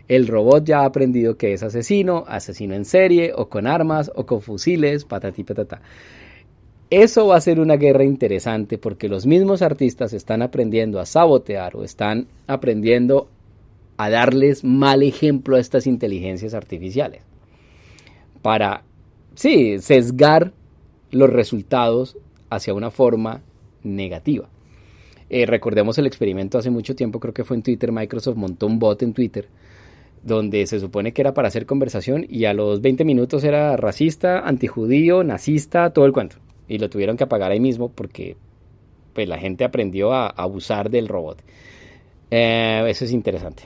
el 0.07 0.27
robot 0.27 0.65
ya 0.65 0.79
ha 0.79 0.85
aprendido 0.85 1.37
que 1.37 1.53
es 1.53 1.63
asesino, 1.63 2.23
asesino 2.27 2.73
en 2.75 2.85
serie, 2.85 3.33
o 3.35 3.49
con 3.49 3.67
armas, 3.67 4.11
o 4.15 4.25
con 4.25 4.41
fusiles, 4.41 5.05
patati 5.05 5.43
patata. 5.43 5.81
Eso 6.91 7.27
va 7.27 7.37
a 7.37 7.41
ser 7.41 7.61
una 7.61 7.77
guerra 7.77 8.03
interesante 8.03 8.77
porque 8.77 9.07
los 9.07 9.25
mismos 9.25 9.61
artistas 9.61 10.11
están 10.11 10.41
aprendiendo 10.41 10.99
a 10.99 11.05
sabotear 11.05 11.77
o 11.77 11.85
están 11.85 12.27
aprendiendo 12.47 13.29
a 13.95 14.09
darles 14.09 14.65
mal 14.65 15.01
ejemplo 15.01 15.55
a 15.55 15.61
estas 15.61 15.87
inteligencias 15.87 16.53
artificiales 16.53 17.21
para, 18.41 18.83
sí, 19.35 19.79
sesgar 19.79 20.51
los 21.11 21.29
resultados 21.29 22.17
hacia 22.49 22.73
una 22.73 22.91
forma 22.91 23.41
negativa. 23.83 24.49
Eh, 25.29 25.45
recordemos 25.45 25.97
el 25.97 26.07
experimento 26.07 26.57
hace 26.57 26.71
mucho 26.71 26.93
tiempo, 26.93 27.21
creo 27.21 27.33
que 27.33 27.45
fue 27.45 27.55
en 27.55 27.63
Twitter, 27.63 27.93
Microsoft 27.93 28.35
montó 28.35 28.67
un 28.67 28.79
bot 28.79 29.01
en 29.01 29.13
Twitter 29.13 29.47
donde 30.23 30.67
se 30.67 30.81
supone 30.81 31.13
que 31.13 31.21
era 31.21 31.33
para 31.33 31.47
hacer 31.47 31.65
conversación 31.65 32.25
y 32.27 32.43
a 32.43 32.53
los 32.53 32.81
20 32.81 33.05
minutos 33.05 33.45
era 33.45 33.77
racista, 33.77 34.39
antijudío, 34.39 35.23
nazista, 35.23 35.91
todo 35.91 36.05
el 36.05 36.11
cuento. 36.11 36.35
Y 36.71 36.77
lo 36.77 36.89
tuvieron 36.89 37.17
que 37.17 37.23
apagar 37.23 37.51
ahí 37.51 37.59
mismo 37.59 37.89
porque 37.89 38.35
pues, 39.13 39.27
la 39.27 39.37
gente 39.37 39.63
aprendió 39.63 40.13
a, 40.13 40.27
abusar 40.27 40.89
del 40.89 41.07
robot. 41.07 41.41
Eh, 42.29 42.83
eso 42.87 43.05
es 43.05 43.11
interesante. 43.11 43.63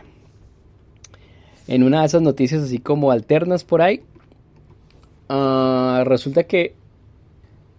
En 1.68 1.84
una 1.84 2.02
de 2.02 2.08
esas 2.08 2.22
noticias 2.22 2.63
así 2.63 2.80
como 2.80 3.12
alternas 3.12 3.63
por 3.63 3.82
ahí, 3.82 4.02
Ah, 5.28 6.04
resulta 6.06 6.44
que 6.44 6.76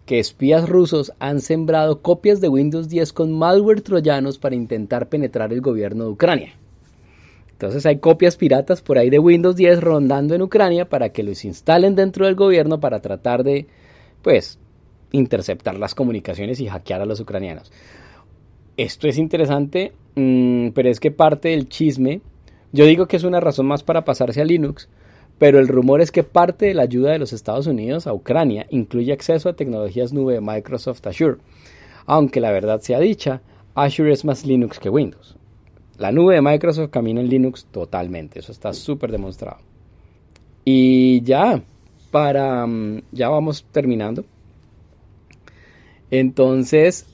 que 0.05 0.21
espías 0.21 0.69
rusos 0.69 1.13
han 1.19 1.41
sembrado 1.41 2.01
copias 2.01 2.41
de 2.41 2.49
Windows 2.49 2.89
10 2.89 3.13
con 3.13 3.33
malware 3.33 3.81
troyanos 3.81 4.39
para 4.39 4.55
intentar 4.55 5.09
penetrar 5.09 5.53
el 5.53 5.61
gobierno 5.61 6.05
de 6.05 6.11
Ucrania. 6.11 6.53
Entonces 7.51 7.85
hay 7.87 7.99
copias 7.99 8.37
piratas 8.37 8.83
por 8.83 8.99
ahí 8.99 9.11
de 9.11 9.19
Windows 9.19 9.57
10 9.57 9.81
rondando 9.81 10.37
en 10.37 10.43
Ucrania 10.43 10.89
para 10.89 11.09
que 11.09 11.25
los 11.25 11.45
instalen 11.45 11.97
dentro 11.97 12.27
del 12.27 12.37
gobierno 12.37 12.79
para 12.79 13.01
tratar 13.01 13.43
de, 13.43 13.67
pues, 14.23 14.61
interceptar 15.17 15.79
las 15.79 15.95
comunicaciones 15.95 16.61
y 16.61 16.69
hackear 16.69 17.01
a 17.01 17.07
los 17.07 17.21
ucranianos. 17.21 17.73
Esto 18.77 19.09
es 19.09 19.19
interesante, 19.19 19.93
mm, 20.15 20.71
pero 20.71 20.91
es 20.91 21.01
que 21.01 21.11
parte 21.11 21.49
del 21.49 21.69
chisme, 21.69 22.21
yo 22.73 22.85
digo 22.85 23.07
que 23.07 23.17
es 23.17 23.25
una 23.25 23.41
razón 23.41 23.67
más 23.67 23.83
para 23.83 24.05
pasarse 24.05 24.43
a 24.43 24.45
Linux, 24.45 24.89
pero 25.39 25.59
el 25.59 25.69
rumor 25.69 26.01
es 26.01 26.13
que 26.13 26.23
parte 26.23 26.67
de 26.67 26.75
la 26.75 26.83
ayuda 26.83 27.13
de 27.13 27.19
los 27.19 27.33
Estados 27.33 27.67
Unidos 27.67 28.07
a 28.07 28.13
Ucrania 28.13 28.67
incluye 28.71 29.13
acceso 29.13 29.49
a 29.49 29.57
tecnologías 29.57 30.13
nube 30.13 30.35
de 30.35 30.41
Microsoft 30.41 31.07
Azure. 31.07 31.39
Aunque 32.07 32.41
la 32.41 32.53
verdad 32.53 32.81
sea 32.81 33.01
dicha, 33.01 33.43
Azure 33.75 34.13
es 34.13 34.25
más 34.25 34.47
Linux 34.47 34.79
que 34.79 34.91
Windows. 34.91 35.37
La 35.99 36.13
nube 36.13 36.35
de 36.35 36.43
Microsoft 36.43 36.91
camina 36.91 37.21
en 37.21 37.29
Linux 37.29 37.67
totalmente, 37.71 38.39
eso 38.41 38.53
está 38.53 38.73
súper 38.73 39.11
demostrado. 39.11 39.59
Y 40.65 41.23
ya, 41.23 41.63
para... 42.11 42.67
Mm, 42.67 43.03
ya 43.13 43.29
vamos 43.29 43.65
terminando. 43.73 44.25
Entonces, 46.11 47.07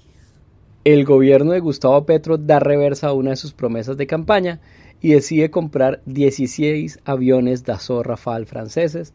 el 0.84 1.04
gobierno 1.04 1.52
de 1.52 1.60
Gustavo 1.60 2.04
Petro 2.04 2.38
da 2.38 2.58
reversa 2.58 3.08
a 3.08 3.12
una 3.12 3.30
de 3.30 3.36
sus 3.36 3.52
promesas 3.52 3.96
de 3.96 4.06
campaña 4.06 4.60
y 5.00 5.12
decide 5.12 5.50
comprar 5.50 6.00
16 6.06 7.00
aviones 7.04 7.64
Dassault 7.64 8.06
Rafale 8.06 8.46
franceses. 8.46 9.12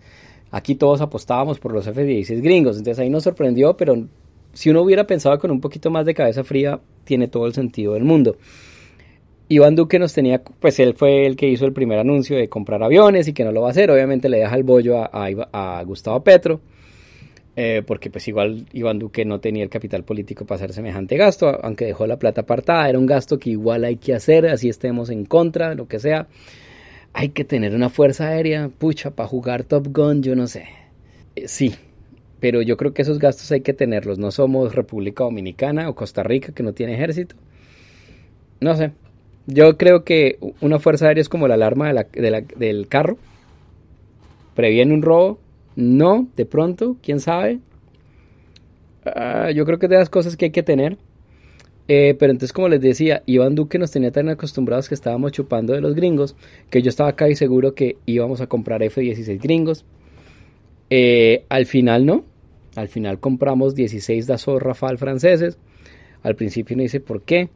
Aquí 0.51 0.75
todos 0.75 1.01
apostábamos 1.01 1.59
por 1.59 1.73
los 1.73 1.87
F-16 1.87 2.41
gringos, 2.41 2.77
entonces 2.77 2.99
ahí 2.99 3.09
nos 3.09 3.23
sorprendió, 3.23 3.75
pero 3.75 4.07
si 4.53 4.69
uno 4.69 4.81
hubiera 4.81 5.05
pensado 5.05 5.37
con 5.39 5.51
un 5.51 5.61
poquito 5.61 5.91
más 5.91 6.05
de 6.05 6.13
cabeza 6.13 6.43
fría, 6.43 6.79
tiene 7.03 7.27
todo 7.27 7.45
el 7.45 7.53
sentido 7.53 7.93
del 7.93 8.03
mundo. 8.03 8.37
Iván 9.49 9.75
Duque 9.75 9.97
nos 9.97 10.13
tenía, 10.13 10.41
pues 10.41 10.79
él 10.79 10.93
fue 10.93 11.25
el 11.25 11.35
que 11.37 11.47
hizo 11.47 11.65
el 11.65 11.73
primer 11.73 11.99
anuncio 11.99 12.35
de 12.35 12.49
comprar 12.49 12.83
aviones 12.83 13.27
y 13.27 13.33
que 13.33 13.45
no 13.45 13.51
lo 13.51 13.61
va 13.61 13.69
a 13.69 13.71
hacer, 13.71 13.89
obviamente 13.89 14.27
le 14.27 14.39
deja 14.39 14.55
el 14.55 14.63
bollo 14.63 14.97
a, 14.99 15.83
Gustavo 15.85 16.21
Petro. 16.21 16.59
Eh, 17.59 17.81
porque 17.83 18.11
pues 18.11 18.27
igual 18.27 18.67
Iván 18.71 18.99
Duque 18.99 19.25
no 19.25 19.39
tenía 19.39 19.63
el 19.63 19.69
capital 19.71 20.03
político 20.03 20.45
para 20.45 20.57
hacer 20.57 20.73
semejante 20.73 21.17
gasto, 21.17 21.57
aunque 21.63 21.85
dejó 21.85 22.05
la 22.05 22.19
plata 22.19 22.41
apartada, 22.41 22.87
era 22.87 22.99
un 22.99 23.07
gasto 23.07 23.39
que 23.39 23.49
igual 23.49 23.83
hay 23.83 23.95
que 23.95 24.13
hacer, 24.13 24.45
así 24.45 24.69
estemos 24.69 25.09
en 25.09 25.25
contra, 25.25 25.73
lo 25.73 25.87
que 25.87 25.97
sea. 25.97 26.27
Hay 27.13 27.29
que 27.29 27.43
tener 27.45 27.73
una 27.73 27.89
fuerza 27.89 28.27
aérea, 28.27 28.69
pucha, 28.69 29.09
para 29.09 29.27
jugar 29.27 29.63
Top 29.63 29.87
Gun, 29.87 30.21
yo 30.21 30.35
no 30.35 30.45
sé. 30.45 30.65
Eh, 31.35 31.47
sí, 31.47 31.73
pero 32.39 32.61
yo 32.61 32.77
creo 32.77 32.93
que 32.93 33.01
esos 33.01 33.17
gastos 33.17 33.51
hay 33.51 33.61
que 33.61 33.73
tenerlos, 33.73 34.19
no 34.19 34.29
somos 34.29 34.75
República 34.75 35.23
Dominicana 35.23 35.89
o 35.89 35.95
Costa 35.95 36.21
Rica 36.21 36.53
que 36.53 36.61
no 36.61 36.73
tiene 36.73 36.93
ejército. 36.93 37.35
No 38.59 38.75
sé, 38.75 38.91
yo 39.47 39.77
creo 39.77 40.03
que 40.03 40.37
una 40.61 40.77
fuerza 40.77 41.07
aérea 41.07 41.21
es 41.21 41.29
como 41.29 41.47
la 41.47 41.55
alarma 41.55 41.91
del 41.91 42.87
carro, 42.87 43.17
previene 44.53 44.93
un 44.93 45.01
robo, 45.01 45.39
no, 45.77 46.27
de 46.35 46.47
pronto, 46.47 46.97
quién 47.03 47.19
sabe. 47.19 47.59
Ah, 49.05 49.51
yo 49.51 49.63
creo 49.63 49.77
que 49.77 49.85
es 49.85 49.91
de 49.91 49.97
las 49.97 50.09
cosas 50.09 50.35
que 50.35 50.45
hay 50.45 50.51
que 50.51 50.63
tener. 50.63 50.97
Eh, 51.87 52.15
pero 52.17 52.31
entonces, 52.31 52.51
como 52.51 52.67
les 52.67 52.81
decía, 52.81 53.21
Iván 53.27 53.53
Duque 53.53 53.77
nos 53.77 53.91
tenía 53.91 54.11
tan 54.11 54.27
acostumbrados 54.27 54.89
que 54.89 54.95
estábamos 54.95 55.33
chupando 55.33 55.73
de 55.73 55.81
los 55.81 55.93
gringos, 55.93 56.35
que 56.71 56.81
yo 56.81 56.89
estaba 56.89 57.09
acá 57.09 57.29
y 57.29 57.35
seguro 57.35 57.75
que 57.75 57.97
íbamos 58.07 58.41
a 58.41 58.47
comprar 58.47 58.81
F-16 58.81 59.39
gringos. 59.39 59.85
Eh, 60.89 61.45
al 61.47 61.67
final 61.67 62.07
no. 62.07 62.25
Al 62.75 62.87
final 62.87 63.19
compramos 63.19 63.75
16 63.75 64.25
Dassault 64.25 64.63
Rafale 64.63 64.97
franceses. 64.97 65.59
Al 66.23 66.35
principio 66.35 66.75
no 66.75 66.81
dice 66.81 66.99
por 66.99 67.21
qué. 67.21 67.49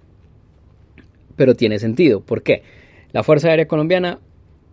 Pero 1.35 1.55
tiene 1.55 1.79
sentido. 1.79 2.21
¿Por 2.21 2.43
qué? 2.43 2.61
La 3.13 3.23
Fuerza 3.23 3.49
Aérea 3.49 3.67
Colombiana 3.67 4.19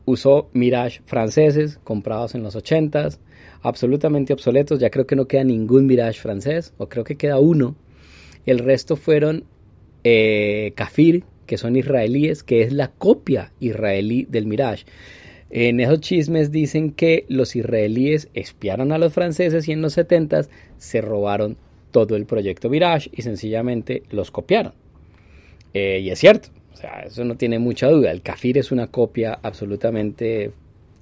usó 0.04 0.50
Mirage 0.52 1.00
franceses 1.06 1.80
comprados 1.82 2.34
en 2.34 2.42
los 2.42 2.54
80s 2.54 3.18
absolutamente 3.62 4.33
obsoletos. 4.33 4.79
Ya 4.79 4.90
creo 4.90 5.07
que 5.07 5.16
no 5.16 5.27
queda 5.27 5.44
ningún 5.44 5.87
Mirage 5.87 6.21
francés, 6.21 6.73
o 6.79 6.88
creo 6.88 7.05
que 7.05 7.16
queda 7.16 7.38
uno. 7.38 7.77
El 8.47 8.59
resto 8.61 8.97
fueron 8.97 9.44
eh, 10.05 10.73
Kafir, 10.75 11.25
que 11.47 11.59
son 11.59 11.77
israelíes, 11.77 12.42
que 12.42 12.62
es 12.62 12.73
la 12.73 12.88
copia 12.88 13.53
israelí 13.61 14.27
del 14.29 14.47
Mirage. 14.47 14.85
En 15.51 15.81
esos 15.81 16.01
chismes 16.01 16.53
dicen 16.53 16.92
que 16.92 17.25
los 17.29 17.57
israelíes 17.57 18.29
espiaron 18.35 18.92
a 18.92 18.99
los 18.99 19.14
franceses 19.14 19.66
y 19.66 19.73
en 19.73 19.81
los 19.81 19.94
70 19.94 20.42
se 20.77 21.01
robaron 21.01 21.57
todo 21.90 22.16
el 22.16 22.27
proyecto 22.27 22.68
Mirage 22.68 23.11
y 23.14 23.23
sencillamente 23.23 24.03
los 24.11 24.31
copiaron. 24.31 24.75
Eh, 25.73 26.01
y 26.03 26.11
es 26.11 26.18
cierto, 26.18 26.51
o 26.75 26.77
sea, 26.77 27.01
eso 27.07 27.25
no 27.25 27.37
tiene 27.37 27.59
mucha 27.59 27.88
duda. 27.88 28.11
El 28.11 28.21
Kafir 28.21 28.59
es 28.59 28.71
una 28.71 28.88
copia 28.88 29.38
absolutamente 29.42 30.53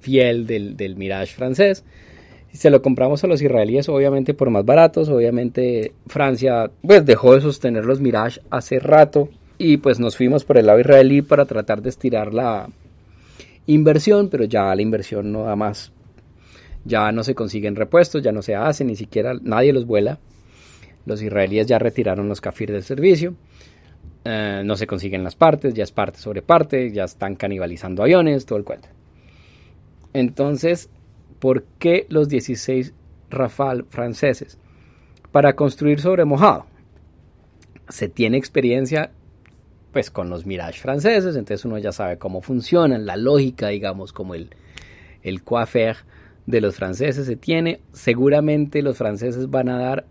fiel 0.01 0.47
del, 0.47 0.77
del 0.77 0.95
Mirage 0.95 1.35
francés 1.35 1.85
se 2.57 2.71
lo 2.71 2.83
compramos 2.83 3.23
a 3.23 3.27
los 3.27 3.41
israelíes 3.41 3.89
obviamente 3.89 4.35
por 4.35 4.51
más 4.51 4.65
baratos, 4.65 5.09
obviamente 5.09 5.93
Francia 6.07 6.71
pues 6.83 7.05
dejó 7.07 7.35
de 7.35 7.41
sostener 7.41 7.85
los 7.85 8.01
Mirage 8.01 8.41
hace 8.51 8.79
rato 8.79 9.29
y 9.59 9.79
pues 9.79 10.01
nos 10.01 10.17
fuimos 10.17 10.45
por 10.45 10.59
el 10.59 10.67
lado 10.67 10.81
israelí 10.81 11.23
para 11.23 11.45
tratar 11.45 11.83
de 11.83 11.89
estirar 11.89 12.35
la 12.35 12.69
inversión, 13.67 14.29
pero 14.29 14.45
ya 14.45 14.75
la 14.75 14.83
inversión 14.83 15.33
no 15.33 15.45
da 15.45 15.57
más, 15.57 15.93
ya 16.85 17.11
no 17.13 17.25
se 17.25 17.35
consiguen 17.35 17.77
repuestos, 17.77 18.23
ya 18.23 18.33
no 18.33 18.43
se 18.43 18.55
hace, 18.55 18.85
ni 18.85 18.97
siquiera 18.97 19.35
nadie 19.43 19.73
los 19.73 19.87
vuela, 19.87 20.19
los 21.05 21.23
israelíes 21.23 21.67
ya 21.67 21.79
retiraron 21.79 22.29
los 22.29 22.41
kafir 22.41 22.71
del 22.73 22.83
servicio, 22.83 23.35
eh, 24.25 24.63
no 24.65 24.77
se 24.77 24.87
consiguen 24.87 25.25
las 25.25 25.37
partes, 25.37 25.75
ya 25.75 25.85
es 25.85 25.93
parte 25.93 26.19
sobre 26.19 26.43
parte, 26.43 26.91
ya 26.93 27.05
están 27.05 27.37
canibalizando 27.37 28.03
aviones, 28.03 28.47
todo 28.47 28.59
el 28.59 28.65
cuento. 28.65 28.89
Entonces, 30.13 30.89
¿Por 31.39 31.65
qué 31.79 32.07
los 32.09 32.29
16 32.29 32.95
Rafale 33.31 33.85
franceses? 33.89 34.59
Para 35.33 35.55
construir 35.55 36.01
sobre 36.01 36.25
mojado. 36.25 36.67
Se 37.89 38.09
tiene 38.09 38.37
experiencia 38.37 39.11
pues 39.93 40.11
con 40.11 40.29
los 40.29 40.45
Mirage 40.45 40.79
franceses, 40.79 41.37
entonces 41.37 41.65
uno 41.65 41.79
ya 41.79 41.91
sabe 41.91 42.19
cómo 42.19 42.43
funcionan, 42.43 43.07
la 43.07 43.17
lógica, 43.17 43.69
digamos, 43.69 44.13
como 44.13 44.35
el, 44.35 44.51
el 45.23 45.43
coiffeur 45.43 45.97
de 46.45 46.61
los 46.61 46.77
franceses 46.77 47.27
se 47.27 47.37
tiene. 47.37 47.81
Seguramente 47.93 48.83
los 48.83 48.99
franceses 48.99 49.49
van 49.49 49.71
a 49.71 49.79
dar 49.79 50.05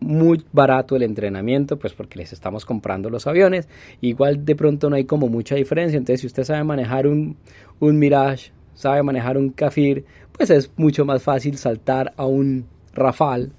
muy 0.00 0.44
barato 0.52 0.96
el 0.96 1.02
entrenamiento, 1.02 1.78
pues 1.78 1.94
porque 1.94 2.18
les 2.18 2.32
estamos 2.32 2.64
comprando 2.64 3.08
los 3.10 3.26
aviones. 3.26 3.68
Igual 4.00 4.44
de 4.44 4.54
pronto 4.54 4.90
no 4.90 4.96
hay 4.96 5.04
como 5.04 5.28
mucha 5.28 5.54
diferencia. 5.54 5.96
Entonces, 5.96 6.20
si 6.20 6.26
usted 6.26 6.44
sabe 6.44 6.62
manejar 6.62 7.06
un, 7.06 7.36
un 7.80 7.98
Mirage 7.98 8.52
sabe 8.74 9.02
manejar 9.02 9.38
un 9.38 9.50
Kafir, 9.50 10.04
pues 10.32 10.50
es 10.50 10.70
mucho 10.76 11.04
más 11.04 11.22
fácil 11.22 11.56
saltar 11.56 12.12
a 12.16 12.26
un 12.26 12.66
Rafale 12.92 13.50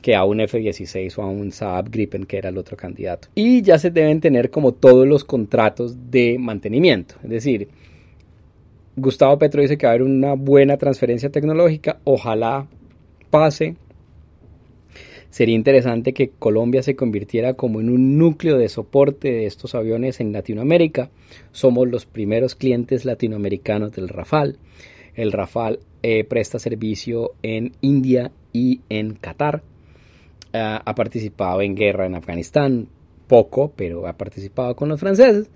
que 0.00 0.14
a 0.14 0.24
un 0.24 0.40
F-16 0.40 1.18
o 1.18 1.22
a 1.22 1.26
un 1.26 1.50
Saab 1.50 1.90
Gripen, 1.90 2.24
que 2.24 2.38
era 2.38 2.50
el 2.50 2.58
otro 2.58 2.76
candidato. 2.76 3.28
Y 3.34 3.62
ya 3.62 3.78
se 3.78 3.90
deben 3.90 4.20
tener 4.20 4.50
como 4.50 4.72
todos 4.72 5.06
los 5.06 5.24
contratos 5.24 6.10
de 6.10 6.36
mantenimiento. 6.38 7.16
Es 7.24 7.30
decir, 7.30 7.68
Gustavo 8.96 9.38
Petro 9.38 9.62
dice 9.62 9.76
que 9.76 9.86
va 9.86 9.92
a 9.92 9.94
haber 9.94 10.06
una 10.06 10.34
buena 10.34 10.76
transferencia 10.76 11.30
tecnológica. 11.30 11.98
Ojalá 12.04 12.66
pase 13.30 13.76
sería 15.30 15.54
interesante 15.54 16.12
que 16.14 16.30
Colombia 16.30 16.82
se 16.82 16.96
convirtiera 16.96 17.54
como 17.54 17.80
en 17.80 17.90
un 17.90 18.18
núcleo 18.18 18.58
de 18.58 18.68
soporte 18.68 19.30
de 19.30 19.46
estos 19.46 19.74
aviones 19.74 20.20
en 20.20 20.32
Latinoamérica. 20.32 21.10
Somos 21.52 21.88
los 21.88 22.06
primeros 22.06 22.54
clientes 22.54 23.04
latinoamericanos 23.04 23.92
del 23.92 24.08
Rafale. 24.08 24.56
El 25.14 25.32
Rafale 25.32 25.80
eh, 26.02 26.24
presta 26.24 26.58
servicio 26.58 27.32
en 27.42 27.72
India 27.80 28.32
y 28.52 28.80
en 28.88 29.14
Qatar. 29.14 29.62
Ah, 30.52 30.80
ha 30.84 30.94
participado 30.94 31.60
en 31.60 31.74
guerra 31.74 32.06
en 32.06 32.14
Afganistán, 32.14 32.88
poco, 33.26 33.72
pero 33.76 34.06
ha 34.06 34.14
participado 34.14 34.74
con 34.74 34.88
los 34.88 35.00
franceses. 35.00 35.50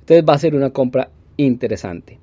Entonces 0.00 0.24
va 0.28 0.34
a 0.34 0.38
ser 0.38 0.54
una 0.54 0.70
compra 0.70 1.10
interesante. 1.36 2.18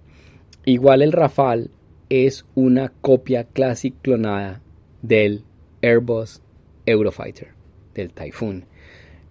Igual 0.64 1.02
el 1.02 1.12
Rafale 1.12 1.70
es 2.10 2.46
una 2.56 2.94
copia 3.02 3.44
clásica 3.44 3.98
clonada 4.02 4.62
del 5.02 5.44
Airbus 5.82 6.42
Eurofighter 6.86 7.50
del 7.94 8.12
Typhoon. 8.12 8.66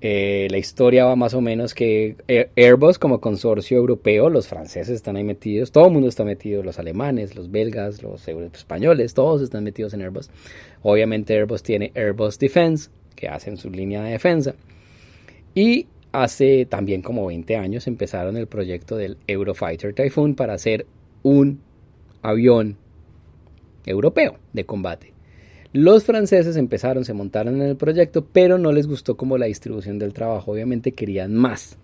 Eh, 0.01 0.49
la 0.51 0.59
historia 0.59 1.07
va 1.07 1.17
más 1.17 1.33
o 1.33 1.41
menos 1.41 1.73
que 1.73 2.17
Airbus 2.57 2.99
como 2.99 3.21
consorcio 3.21 3.79
europeo, 3.79 4.29
los 4.29 4.47
franceses 4.47 4.97
están 4.97 5.17
ahí 5.17 5.25
metidos, 5.25 5.73
todo 5.73 5.87
el 5.87 5.93
mundo 5.93 6.09
está 6.09 6.25
metido, 6.25 6.63
los 6.63 6.79
alemanes, 6.79 7.35
los 7.35 7.51
belgas, 7.51 8.03
los 8.03 8.29
españoles, 8.29 9.15
todos 9.15 9.41
están 9.41 9.65
metidos 9.65 9.95
en 9.95 10.03
Airbus. 10.03 10.29
Obviamente 10.83 11.35
Airbus 11.35 11.63
tiene 11.63 11.91
Airbus 11.95 12.39
Defense, 12.39 12.91
que 13.17 13.29
hacen 13.29 13.57
su 13.57 13.71
línea 13.71 14.03
de 14.03 14.11
defensa. 14.11 14.55
Y 15.55 15.87
hace 16.13 16.67
también 16.67 17.01
como 17.01 17.25
20 17.27 17.57
años 17.57 17.87
empezaron 17.87 18.37
el 18.37 18.47
proyecto 18.47 18.97
del 18.97 19.17
Eurofighter 19.27 19.95
Typhoon 19.95 20.35
para 20.35 20.53
hacer 20.53 20.85
un 21.23 21.61
avión 22.21 22.77
europeo 23.87 24.37
de 24.53 24.67
combate. 24.67 25.14
Los 25.75 26.05
franceses 26.05 26.57
empezaron, 26.57 27.05
se 27.05 27.15
montaron 27.15 27.57
en 27.57 27.69
el 27.71 27.77
proyecto, 27.77 28.25
pero 28.33 28.59
no 28.59 28.71
les 28.71 28.87
gustó 28.87 29.17
como 29.17 29.37
la 29.39 29.47
distribución 29.47 29.99
del 29.99 30.13
trabajo, 30.13 30.53
obviamente 30.53 30.93
querían 30.93 31.35
más. 31.35 31.77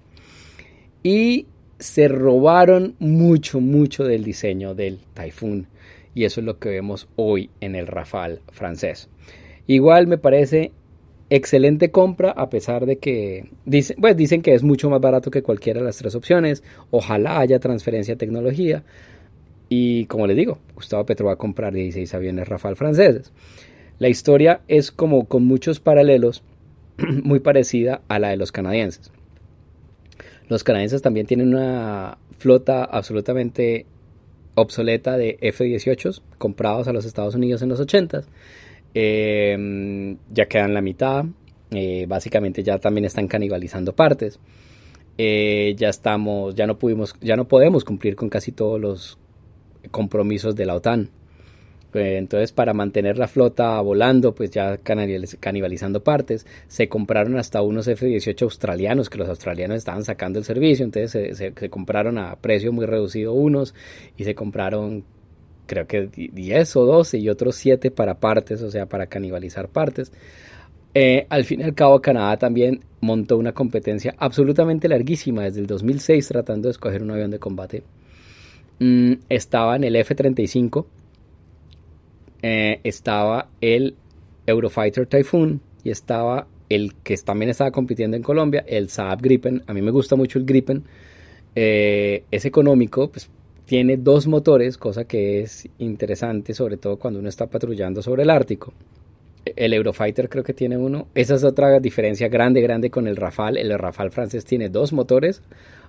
Y 1.03 1.49
se 1.81 2.07
robaron 2.07 2.95
mucho, 3.01 3.61
mucho 3.61 4.05
del 4.05 4.23
diseño 4.23 4.77
del 4.77 5.01
Typhoon. 5.13 5.67
Y 6.15 6.23
eso 6.23 6.39
es 6.39 6.47
lo 6.47 6.61
que 6.61 6.69
vemos 6.69 7.09
hoy 7.17 7.51
en 7.61 7.75
el 7.75 7.89
Rafale 7.89 8.39
francés. 8.53 9.09
Igual 9.67 10.07
me 10.07 10.19
parece 10.19 10.71
excelente 11.29 11.91
compra 11.91 12.31
a 12.31 12.49
pesar 12.49 12.87
de 12.87 12.99
que 12.99 13.51
dicen, 13.65 13.97
pues 14.01 14.17
dicen 14.17 14.41
que 14.41 14.55
es 14.55 14.63
mucho 14.63 14.89
más 14.89 15.01
barato 15.01 15.33
que 15.33 15.43
cualquiera 15.43 15.81
de 15.81 15.87
las 15.87 15.97
tres 15.97 16.15
opciones. 16.15 16.63
Ojalá 16.93 17.41
haya 17.41 17.59
transferencia 17.59 18.15
de 18.15 18.19
tecnología. 18.19 18.85
Y 19.69 20.07
como 20.07 20.29
les 20.29 20.37
digo, 20.37 20.59
Gustavo 20.77 21.05
Petro 21.05 21.27
va 21.27 21.33
a 21.33 21.37
comprar 21.37 21.73
16 21.73 22.15
aviones 22.15 22.47
Rafale 22.47 22.77
franceses. 22.77 23.33
La 24.01 24.09
historia 24.09 24.63
es 24.67 24.91
como 24.91 25.27
con 25.27 25.45
muchos 25.45 25.79
paralelos 25.79 26.43
muy 27.23 27.39
parecida 27.39 28.03
a 28.09 28.19
la 28.19 28.31
de 28.31 28.37
los 28.37 28.51
canadienses. 28.51 29.13
Los 30.49 30.65
canadienses 30.65 31.01
también 31.01 31.27
tienen 31.27 31.55
una 31.55 32.19
flota 32.39 32.83
absolutamente 32.83 33.87
obsoleta 34.57 35.17
de 35.17 35.39
F-18 35.41 36.21
comprados 36.39 36.89
a 36.89 36.93
los 36.93 37.05
Estados 37.05 37.37
Unidos 37.37 37.63
en 37.63 37.69
los 37.69 37.79
80 37.79 38.25
Em, 38.95 40.17
ya 40.31 40.47
quedan 40.47 40.75
la 40.75 40.81
mitad. 40.81 41.25
Eh, 41.71 42.07
básicamente 42.09 42.63
ya 42.63 42.79
también 42.79 43.05
están 43.05 43.29
canibalizando 43.29 43.95
partes. 43.95 44.41
Eh, 45.19 45.75
ya 45.77 45.89
estamos, 45.89 46.55
ya 46.55 46.67
no 46.67 46.79
pudimos, 46.79 47.15
ya 47.21 47.37
no 47.37 47.47
podemos 47.47 47.85
cumplir 47.85 48.17
con 48.17 48.29
casi 48.29 48.53
todos 48.53 48.81
los 48.81 49.19
compromisos 49.91 50.57
de 50.57 50.67
la 50.67 50.75
OTAN. 50.75 51.11
Eh, 51.95 52.17
entonces, 52.19 52.53
para 52.53 52.73
mantener 52.73 53.19
la 53.19 53.29
flota 53.29 53.81
volando, 53.81 54.35
pues 54.35 54.51
ya 54.51 54.79
canibalizando 54.79 56.03
partes, 56.03 56.47
se 56.69 56.89
compraron 56.89 57.37
hasta 57.39 57.63
unos 57.63 57.89
F-18 57.89 58.43
australianos, 58.43 59.11
que 59.11 59.19
los 59.19 59.29
australianos 59.29 59.79
estaban 59.79 60.05
sacando 60.05 60.39
el 60.39 60.45
servicio, 60.45 60.85
entonces 60.85 61.37
se, 61.37 61.71
compraron 61.71 62.19
a 62.19 62.37
precio 62.37 62.73
muy 62.73 62.87
reducido 62.87 63.33
unos 63.33 63.75
y 64.17 64.25
se 64.25 64.35
compraron 64.35 65.05
creo 65.67 65.87
que 65.87 66.09
10 66.09 66.77
o 66.77 66.85
12 66.85 67.19
y 67.19 67.29
otros 67.29 67.55
7 67.55 67.93
para 67.93 68.19
partes, 68.19 68.61
o 68.63 68.71
sea, 68.71 68.87
para 68.87 69.07
canibalizar 69.07 69.69
partes. 69.69 70.13
Eh, 70.95 71.27
al 71.29 71.45
fin 71.45 71.61
y 71.61 71.63
al 71.63 71.75
cabo, 71.75 72.01
Canadá 72.01 72.37
también 72.37 72.81
montó 73.01 73.37
una 73.39 73.53
competencia 73.53 74.15
absolutamente 74.19 74.89
larguísima 74.89 75.45
desde 75.45 75.61
el 75.61 75.69
2006 75.69 76.27
tratando 76.27 76.67
de 76.67 76.73
escoger 76.73 77.03
un 77.03 77.13
avión 77.13 77.31
de 77.31 77.39
combate. 77.39 77.85
Mm, 78.81 79.13
estaba 79.29 79.77
en 79.77 79.85
el 79.85 79.95
F-35, 79.97 80.87
eh, 82.43 82.81
estaba 82.85 83.49
el 83.61 83.97
Eurofighter 84.47 85.07
Typhoon 85.07 85.61
y 85.85 85.91
estaba 85.91 86.47
el 86.69 86.95
que 87.03 87.17
también 87.17 87.51
estaba 87.51 87.71
compitiendo 87.71 88.17
en 88.17 88.23
Colombia, 88.23 88.65
el 88.67 88.89
Saab 88.89 89.21
Gripen. 89.21 89.63
A 89.67 89.75
mí 89.75 89.83
me 89.83 89.91
gusta 89.91 90.17
mucho 90.17 90.39
el 90.39 90.45
Gripen. 90.45 90.85
Eh, 91.55 92.25
es 92.31 92.45
económico, 92.45 93.11
pues 93.11 93.29
tiene 93.67 93.97
dos 93.97 94.27
motores, 94.27 94.79
cosa 94.79 95.05
que 95.05 95.41
es 95.41 95.69
interesante, 95.79 96.55
sobre 96.55 96.77
todo 96.77 96.97
cuando 96.97 97.21
uno 97.21 97.29
está 97.29 97.49
patrullando 97.49 98.03
sobre 98.03 98.23
el 98.23 98.31
Ártico. 98.31 98.73
El 99.45 99.73
Eurofighter 99.73 100.29
creo 100.29 100.45
que 100.45 100.55
tiene 100.55 100.77
uno. 100.77 101.09
Esa 101.15 101.35
es 101.35 101.45
otra 101.45 101.81
diferencia 101.81 102.29
grande, 102.29 102.61
grande 102.61 102.91
con 102.91 103.09
el 103.09 103.17
Rafale. 103.17 103.61
El 103.61 103.77
Rafale 103.79 104.11
francés 104.11 104.45
tiene 104.45 104.69
dos 104.69 104.93
motores. 104.93 105.43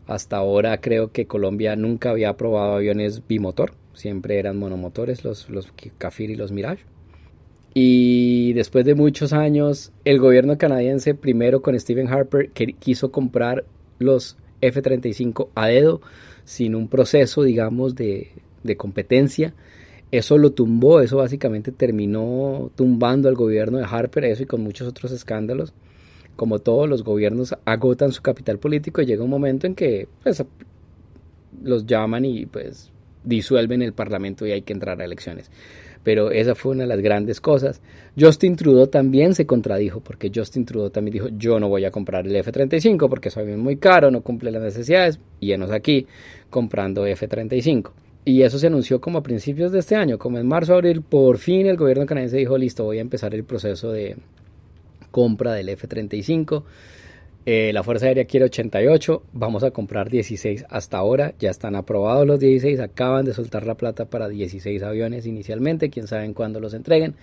Hasta 0.07 0.37
ahora 0.37 0.79
creo 0.79 1.11
que 1.11 1.27
Colombia 1.27 1.75
nunca 1.75 2.11
había 2.11 2.33
probado 2.37 2.75
aviones 2.75 3.27
bimotor. 3.27 3.73
Siempre 3.93 4.39
eran 4.39 4.57
monomotores 4.57 5.23
los, 5.23 5.49
los 5.49 5.71
Kafir 5.97 6.29
y 6.29 6.35
los 6.35 6.51
Mirage. 6.51 6.85
Y 7.73 8.51
después 8.53 8.85
de 8.85 8.95
muchos 8.95 9.31
años, 9.31 9.93
el 10.03 10.19
gobierno 10.19 10.57
canadiense, 10.57 11.15
primero 11.15 11.61
con 11.61 11.79
Stephen 11.79 12.09
Harper, 12.09 12.49
que 12.49 12.73
quiso 12.73 13.11
comprar 13.11 13.63
los 13.97 14.37
F-35 14.59 15.49
a 15.55 15.67
dedo 15.67 16.01
sin 16.43 16.75
un 16.75 16.89
proceso, 16.89 17.43
digamos, 17.43 17.95
de, 17.95 18.31
competencia. 18.77 19.53
Eso 20.11 20.37
lo 20.37 20.51
tumbó, 20.51 20.99
eso 20.99 21.17
básicamente 21.17 21.71
terminó 21.71 22.71
tumbando 22.75 23.29
al 23.29 23.35
gobierno 23.35 23.77
de 23.77 23.85
Harper, 23.85 24.25
eso 24.25 24.43
y 24.43 24.47
con 24.47 24.61
muchos 24.61 24.87
otros 24.87 25.13
escándalos. 25.13 25.73
Como 26.35 26.59
todos 26.59 26.89
los 26.89 27.03
gobiernos 27.03 27.55
agotan 27.63 28.11
su 28.11 28.21
capital 28.21 28.59
político 28.59 29.01
y 29.01 29.05
llega 29.05 29.23
un 29.23 29.29
momento 29.29 29.67
en 29.67 29.75
que 29.75 30.09
pues, 30.23 30.43
los 31.63 31.85
llaman 31.85 32.25
y 32.25 32.45
pues 32.45 32.90
disuelven 33.23 33.81
el 33.81 33.93
parlamento 33.93 34.45
y 34.45 34.51
hay 34.51 34.61
que 34.61 34.73
entrar 34.73 35.01
a 35.01 35.05
elecciones 35.05 35.51
pero 36.03 36.31
esa 36.31 36.55
fue 36.55 36.73
una 36.73 36.83
de 36.83 36.89
las 36.89 37.01
grandes 37.01 37.39
cosas. 37.39 37.81
Justin 38.19 38.55
Trudeau 38.55 38.87
también 38.87 39.35
se 39.35 39.45
contradijo, 39.45 39.99
porque 39.99 40.31
Justin 40.33 40.65
Trudeau 40.65 40.89
también 40.89 41.13
dijo, 41.13 41.27
yo 41.37 41.59
no 41.59 41.69
voy 41.69 41.85
a 41.85 41.91
comprar 41.91 42.25
el 42.25 42.35
F-35 42.35 43.07
porque 43.07 43.29
es 43.29 43.57
muy 43.57 43.77
caro, 43.77 44.09
no 44.11 44.21
cumple 44.21 44.51
las 44.51 44.63
necesidades, 44.63 45.19
y 45.39 45.47
llenos 45.47 45.71
aquí 45.71 46.07
comprando 46.49 47.05
F-35. 47.05 47.91
Y 48.23 48.43
eso 48.43 48.59
se 48.59 48.67
anunció 48.67 49.01
como 49.01 49.19
a 49.19 49.23
principios 49.23 49.71
de 49.71 49.79
este 49.79 49.95
año, 49.95 50.17
como 50.17 50.37
en 50.37 50.47
marzo, 50.47 50.73
abril, 50.73 51.01
por 51.01 51.37
fin 51.37 51.65
el 51.65 51.77
gobierno 51.77 52.05
canadiense 52.05 52.37
dijo, 52.37 52.57
listo, 52.57 52.83
voy 52.83 52.99
a 52.99 53.01
empezar 53.01 53.33
el 53.33 53.43
proceso 53.43 53.91
de 53.91 54.15
compra 55.09 55.53
del 55.53 55.69
F-35. 55.69 56.63
Eh, 57.45 57.71
la 57.73 57.81
Fuerza 57.81 58.05
Aérea 58.05 58.25
quiere 58.25 58.45
88, 58.45 59.23
vamos 59.33 59.63
a 59.63 59.71
comprar 59.71 60.11
16 60.11 60.65
hasta 60.69 60.97
ahora, 60.97 61.33
ya 61.39 61.49
están 61.49 61.75
aprobados 61.75 62.27
los 62.27 62.39
16, 62.39 62.79
acaban 62.79 63.25
de 63.25 63.33
soltar 63.33 63.65
la 63.65 63.75
plata 63.75 64.05
para 64.05 64.29
16 64.29 64.83
aviones 64.83 65.25
inicialmente, 65.25 65.89
quién 65.89 66.05
sabe 66.05 66.31
cuándo 66.33 66.59
los 66.59 66.75
entreguen. 66.75 67.15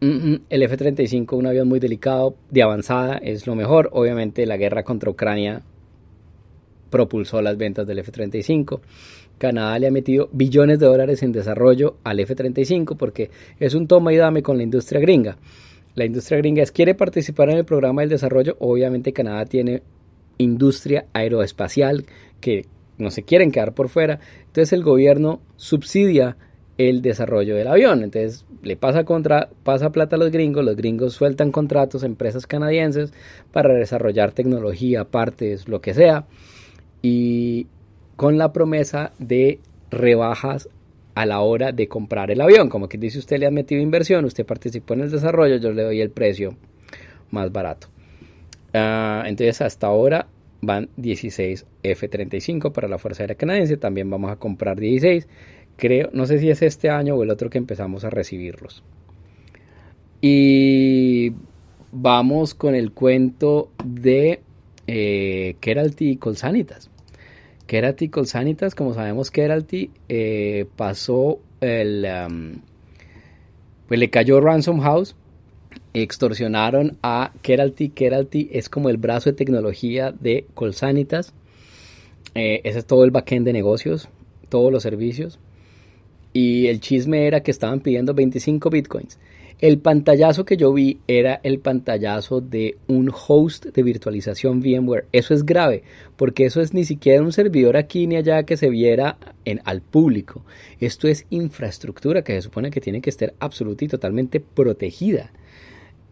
El 0.00 0.62
F-35, 0.62 1.36
un 1.36 1.46
avión 1.46 1.66
muy 1.66 1.80
delicado, 1.80 2.36
de 2.50 2.62
avanzada, 2.62 3.16
es 3.16 3.46
lo 3.46 3.54
mejor. 3.54 3.88
Obviamente 3.92 4.44
la 4.46 4.58
guerra 4.58 4.84
contra 4.84 5.10
Ucrania 5.10 5.62
propulsó 6.90 7.40
las 7.40 7.56
ventas 7.56 7.86
del 7.86 8.00
F-35. 8.00 8.80
Canadá 9.38 9.78
le 9.78 9.88
ha 9.88 9.90
metido 9.90 10.28
billones 10.32 10.78
de 10.78 10.86
dólares 10.86 11.22
en 11.22 11.32
desarrollo 11.32 11.96
al 12.04 12.20
F-35 12.20 12.96
porque 12.96 13.30
es 13.58 13.74
un 13.74 13.88
toma 13.88 14.12
y 14.12 14.16
dame 14.16 14.42
con 14.42 14.58
la 14.58 14.62
industria 14.62 15.00
gringa 15.00 15.38
la 15.96 16.04
industria 16.04 16.38
gringa 16.38 16.64
quiere 16.66 16.94
participar 16.94 17.50
en 17.50 17.56
el 17.56 17.64
programa 17.64 18.02
del 18.02 18.10
desarrollo, 18.10 18.56
obviamente 18.60 19.12
Canadá 19.12 19.46
tiene 19.46 19.82
industria 20.38 21.06
aeroespacial 21.14 22.04
que 22.40 22.66
no 22.98 23.10
se 23.10 23.24
quieren 23.24 23.50
quedar 23.50 23.74
por 23.74 23.88
fuera, 23.88 24.20
entonces 24.46 24.72
el 24.72 24.84
gobierno 24.84 25.40
subsidia 25.56 26.36
el 26.78 27.00
desarrollo 27.00 27.56
del 27.56 27.68
avión, 27.68 28.02
entonces 28.02 28.44
le 28.62 28.76
pasa 28.76 29.04
contra 29.04 29.48
pasa 29.64 29.90
plata 29.90 30.16
a 30.16 30.18
los 30.18 30.30
gringos, 30.30 30.64
los 30.64 30.76
gringos 30.76 31.14
sueltan 31.14 31.50
contratos 31.50 32.02
a 32.02 32.06
empresas 32.06 32.46
canadienses 32.46 33.12
para 33.50 33.72
desarrollar 33.72 34.32
tecnología, 34.32 35.04
partes, 35.04 35.66
lo 35.68 35.80
que 35.80 35.94
sea, 35.94 36.26
y 37.00 37.66
con 38.16 38.36
la 38.36 38.52
promesa 38.52 39.12
de 39.18 39.60
rebajas 39.90 40.68
a 41.16 41.24
la 41.24 41.40
hora 41.40 41.72
de 41.72 41.88
comprar 41.88 42.30
el 42.30 42.42
avión. 42.42 42.68
Como 42.68 42.88
que 42.88 42.98
dice 42.98 43.18
usted 43.18 43.38
le 43.38 43.46
ha 43.46 43.50
metido 43.50 43.80
inversión, 43.80 44.26
usted 44.26 44.44
participó 44.44 44.94
en 44.94 45.00
el 45.00 45.10
desarrollo, 45.10 45.56
yo 45.56 45.72
le 45.72 45.82
doy 45.82 46.00
el 46.02 46.10
precio 46.10 46.56
más 47.30 47.50
barato. 47.50 47.88
Ah, 48.74 49.24
entonces 49.26 49.62
hasta 49.62 49.86
ahora 49.86 50.28
van 50.60 50.90
16 50.96 51.64
F-35 51.82 52.70
para 52.70 52.86
la 52.86 52.98
Fuerza 52.98 53.22
Aérea 53.22 53.36
Canadiense, 53.36 53.78
también 53.78 54.10
vamos 54.10 54.30
a 54.30 54.36
comprar 54.36 54.78
16. 54.78 55.26
Creo, 55.78 56.10
no 56.12 56.26
sé 56.26 56.38
si 56.38 56.50
es 56.50 56.60
este 56.60 56.90
año 56.90 57.14
o 57.14 57.22
el 57.22 57.30
otro 57.30 57.48
que 57.48 57.58
empezamos 57.58 58.04
a 58.04 58.10
recibirlos. 58.10 58.82
Y 60.20 61.32
vamos 61.92 62.54
con 62.54 62.74
el 62.74 62.92
cuento 62.92 63.70
de 63.82 64.40
eh, 64.86 65.56
Keralty 65.60 66.10
y 66.10 66.16
Colsanitas. 66.16 66.90
Keralty 67.66 68.08
Colsanitas, 68.08 68.74
como 68.74 68.94
sabemos, 68.94 69.30
Keralty 69.30 69.90
eh, 70.08 70.66
pasó 70.76 71.40
el. 71.60 72.06
Um, 72.06 72.60
pues 73.88 74.00
le 74.00 74.10
cayó 74.10 74.40
Ransom 74.40 74.80
House, 74.80 75.14
extorsionaron 75.94 76.98
a 77.02 77.32
Keralty. 77.42 77.90
Keralty 77.90 78.50
es 78.52 78.68
como 78.68 78.88
el 78.88 78.96
brazo 78.96 79.30
de 79.30 79.36
tecnología 79.36 80.12
de 80.12 80.46
Colsanitas. 80.54 81.32
Eh, 82.34 82.60
ese 82.64 82.80
es 82.80 82.86
todo 82.86 83.04
el 83.04 83.10
backend 83.10 83.46
de 83.46 83.52
negocios, 83.52 84.08
todos 84.48 84.72
los 84.72 84.82
servicios. 84.82 85.38
Y 86.32 86.66
el 86.66 86.80
chisme 86.80 87.26
era 87.26 87.42
que 87.42 87.50
estaban 87.50 87.80
pidiendo 87.80 88.12
25 88.12 88.68
bitcoins. 88.70 89.18
El 89.58 89.78
pantallazo 89.78 90.44
que 90.44 90.58
yo 90.58 90.70
vi 90.74 90.98
era 91.08 91.40
el 91.42 91.60
pantallazo 91.60 92.42
de 92.42 92.76
un 92.88 93.10
host 93.10 93.64
de 93.64 93.82
virtualización 93.82 94.60
VMware. 94.60 95.06
Eso 95.12 95.32
es 95.32 95.46
grave, 95.46 95.82
porque 96.16 96.44
eso 96.44 96.60
es 96.60 96.74
ni 96.74 96.84
siquiera 96.84 97.22
un 97.22 97.32
servidor 97.32 97.78
aquí 97.78 98.06
ni 98.06 98.16
allá 98.16 98.42
que 98.42 98.58
se 98.58 98.68
viera 98.68 99.16
al 99.64 99.80
público. 99.80 100.44
Esto 100.78 101.08
es 101.08 101.24
infraestructura 101.30 102.22
que 102.22 102.34
se 102.34 102.42
supone 102.42 102.70
que 102.70 102.82
tiene 102.82 103.00
que 103.00 103.08
estar 103.08 103.32
absoluta 103.40 103.86
y 103.86 103.88
totalmente 103.88 104.40
protegida. 104.40 105.32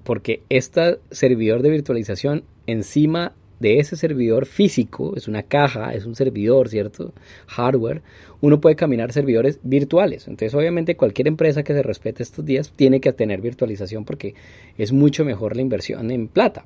Porque 0.05 0.43
este 0.49 1.01
servidor 1.11 1.61
de 1.61 1.71
virtualización 1.71 2.45
encima 2.67 3.35
de 3.61 3.79
ese 3.79 3.97
servidor 3.97 4.47
físico, 4.47 5.15
es 5.17 5.29
una 5.29 5.43
caja, 5.43 5.95
es 5.95 6.07
un 6.07 6.15
servidor, 6.15 6.69
¿cierto? 6.69 7.13
Hardware, 7.47 8.03
uno 8.41 8.61
puede 8.61 8.77
caminar 8.77 9.13
servidores 9.13 9.59
virtuales. 9.63 10.29
Entonces, 10.29 10.55
obviamente, 10.55 10.97
cualquier 10.97 11.29
empresa 11.29 11.63
que 11.63 11.75
se 11.75 11.83
respete 11.83 12.23
estos 12.23 12.45
días 12.45 12.73
tiene 12.75 13.01
que 13.01 13.13
tener 13.13 13.41
virtualización 13.41 14.05
porque 14.05 14.35
es 14.77 14.93
mucho 14.93 15.25
mejor 15.25 15.57
la 15.57 15.63
inversión 15.63 16.11
en 16.11 16.29
plata. 16.29 16.65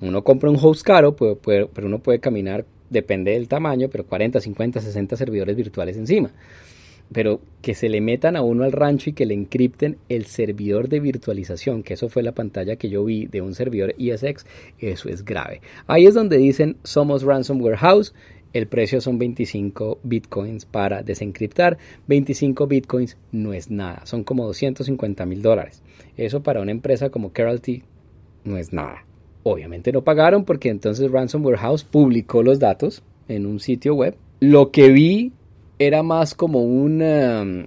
Uno 0.00 0.22
compra 0.22 0.50
un 0.50 0.58
host 0.60 0.82
caro, 0.82 1.16
pero 1.16 1.70
uno 1.82 1.98
puede 2.00 2.20
caminar, 2.20 2.66
depende 2.90 3.32
del 3.32 3.48
tamaño, 3.48 3.88
pero 3.90 4.04
40, 4.04 4.40
50, 4.40 4.80
60 4.80 5.16
servidores 5.16 5.56
virtuales 5.56 5.96
encima 5.96 6.30
pero 7.12 7.40
que 7.62 7.74
se 7.74 7.88
le 7.88 8.00
metan 8.00 8.36
a 8.36 8.42
uno 8.42 8.64
al 8.64 8.72
rancho 8.72 9.10
y 9.10 9.12
que 9.12 9.26
le 9.26 9.34
encripten 9.34 9.98
el 10.08 10.26
servidor 10.26 10.88
de 10.88 11.00
virtualización, 11.00 11.82
que 11.82 11.94
eso 11.94 12.08
fue 12.08 12.22
la 12.22 12.32
pantalla 12.32 12.76
que 12.76 12.88
yo 12.88 13.04
vi 13.04 13.26
de 13.26 13.40
un 13.40 13.54
servidor 13.54 13.94
ESX, 13.98 14.46
eso 14.78 15.08
es 15.08 15.24
grave. 15.24 15.60
Ahí 15.86 16.06
es 16.06 16.14
donde 16.14 16.36
dicen 16.38 16.76
somos 16.82 17.22
ransomware 17.22 17.76
house, 17.76 18.14
el 18.52 18.68
precio 18.68 19.00
son 19.00 19.18
25 19.18 19.98
bitcoins 20.02 20.64
para 20.64 21.02
desencriptar, 21.02 21.76
25 22.06 22.66
bitcoins 22.66 23.18
no 23.30 23.52
es 23.52 23.70
nada, 23.70 24.06
son 24.06 24.24
como 24.24 24.46
250 24.46 25.26
mil 25.26 25.42
dólares. 25.42 25.82
Eso 26.16 26.42
para 26.42 26.62
una 26.62 26.70
empresa 26.70 27.10
como 27.10 27.32
Keralty 27.32 27.82
no 28.44 28.56
es 28.56 28.72
nada. 28.72 29.04
Obviamente 29.42 29.92
no 29.92 30.02
pagaron 30.02 30.44
porque 30.44 30.70
entonces 30.70 31.10
Ransomware 31.10 31.58
House 31.58 31.84
publicó 31.84 32.42
los 32.42 32.58
datos 32.58 33.02
en 33.28 33.46
un 33.46 33.60
sitio 33.60 33.94
web. 33.94 34.16
Lo 34.40 34.70
que 34.70 34.88
vi 34.90 35.32
era 35.78 36.02
más 36.02 36.34
como 36.34 36.62
un 36.62 37.02
um, 37.02 37.66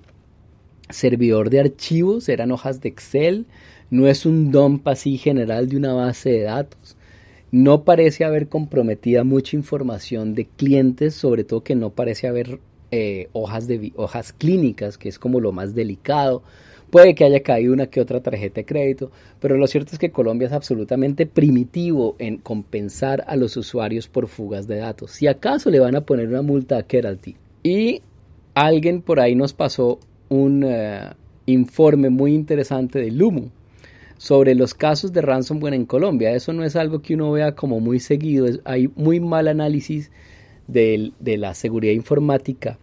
servidor 0.89 1.49
de 1.49 1.59
archivos, 1.59 2.29
eran 2.29 2.51
hojas 2.51 2.81
de 2.81 2.89
Excel, 2.89 3.45
no 3.91 4.07
es 4.07 4.25
un 4.25 4.51
dump 4.51 4.87
así 4.87 5.17
general 5.17 5.69
de 5.69 5.77
una 5.77 5.93
base 5.93 6.31
de 6.31 6.41
datos. 6.41 6.95
No 7.51 7.83
parece 7.83 8.25
haber 8.25 8.47
comprometida 8.47 9.23
mucha 9.23 9.55
información 9.55 10.35
de 10.35 10.45
clientes, 10.45 11.15
sobre 11.15 11.43
todo 11.43 11.63
que 11.63 11.75
no 11.75 11.89
parece 11.89 12.27
haber 12.27 12.59
eh, 12.91 13.29
hojas, 13.33 13.67
de, 13.67 13.91
hojas 13.95 14.33
clínicas, 14.33 14.99
que 14.99 15.09
es 15.09 15.17
como 15.17 15.39
lo 15.39 15.51
más 15.51 15.73
delicado. 15.73 16.43
Puede 16.91 17.15
que 17.15 17.23
haya 17.23 17.41
caído 17.41 17.73
una 17.73 17.87
que 17.87 18.01
otra 18.01 18.21
tarjeta 18.21 18.61
de 18.61 18.65
crédito, 18.65 19.11
pero 19.39 19.57
lo 19.57 19.67
cierto 19.67 19.93
es 19.93 19.99
que 19.99 20.11
Colombia 20.11 20.47
es 20.47 20.53
absolutamente 20.53 21.25
primitivo 21.25 22.15
en 22.19 22.37
compensar 22.37 23.23
a 23.27 23.35
los 23.35 23.57
usuarios 23.57 24.07
por 24.07 24.27
fugas 24.27 24.67
de 24.67 24.77
datos. 24.77 25.11
Si 25.11 25.27
acaso 25.27 25.69
le 25.71 25.79
van 25.79 25.95
a 25.95 26.01
poner 26.01 26.27
una 26.27 26.41
multa 26.41 26.77
a 26.77 26.83
Keralty 26.83 27.35
y 27.63 28.01
alguien 28.53 29.01
por 29.01 29.19
ahí 29.19 29.35
nos 29.35 29.53
pasó 29.53 29.99
un 30.29 30.63
eh, 30.65 31.09
informe 31.45 32.09
muy 32.09 32.33
interesante 32.33 32.99
de 32.99 33.11
Lumu 33.11 33.49
sobre 34.17 34.53
los 34.53 34.73
casos 34.73 35.13
de 35.13 35.21
ransomware 35.21 35.73
en 35.73 35.85
Colombia. 35.85 36.31
Eso 36.31 36.53
no 36.53 36.63
es 36.63 36.75
algo 36.75 37.01
que 37.01 37.15
uno 37.15 37.31
vea 37.31 37.55
como 37.55 37.79
muy 37.79 37.99
seguido. 37.99 38.47
hay 38.65 38.89
muy 38.95 39.19
mal 39.19 39.47
análisis 39.47 40.11
de, 40.67 41.13
de 41.19 41.37
la 41.37 41.53
seguridad 41.53 41.93
informática 41.93 42.77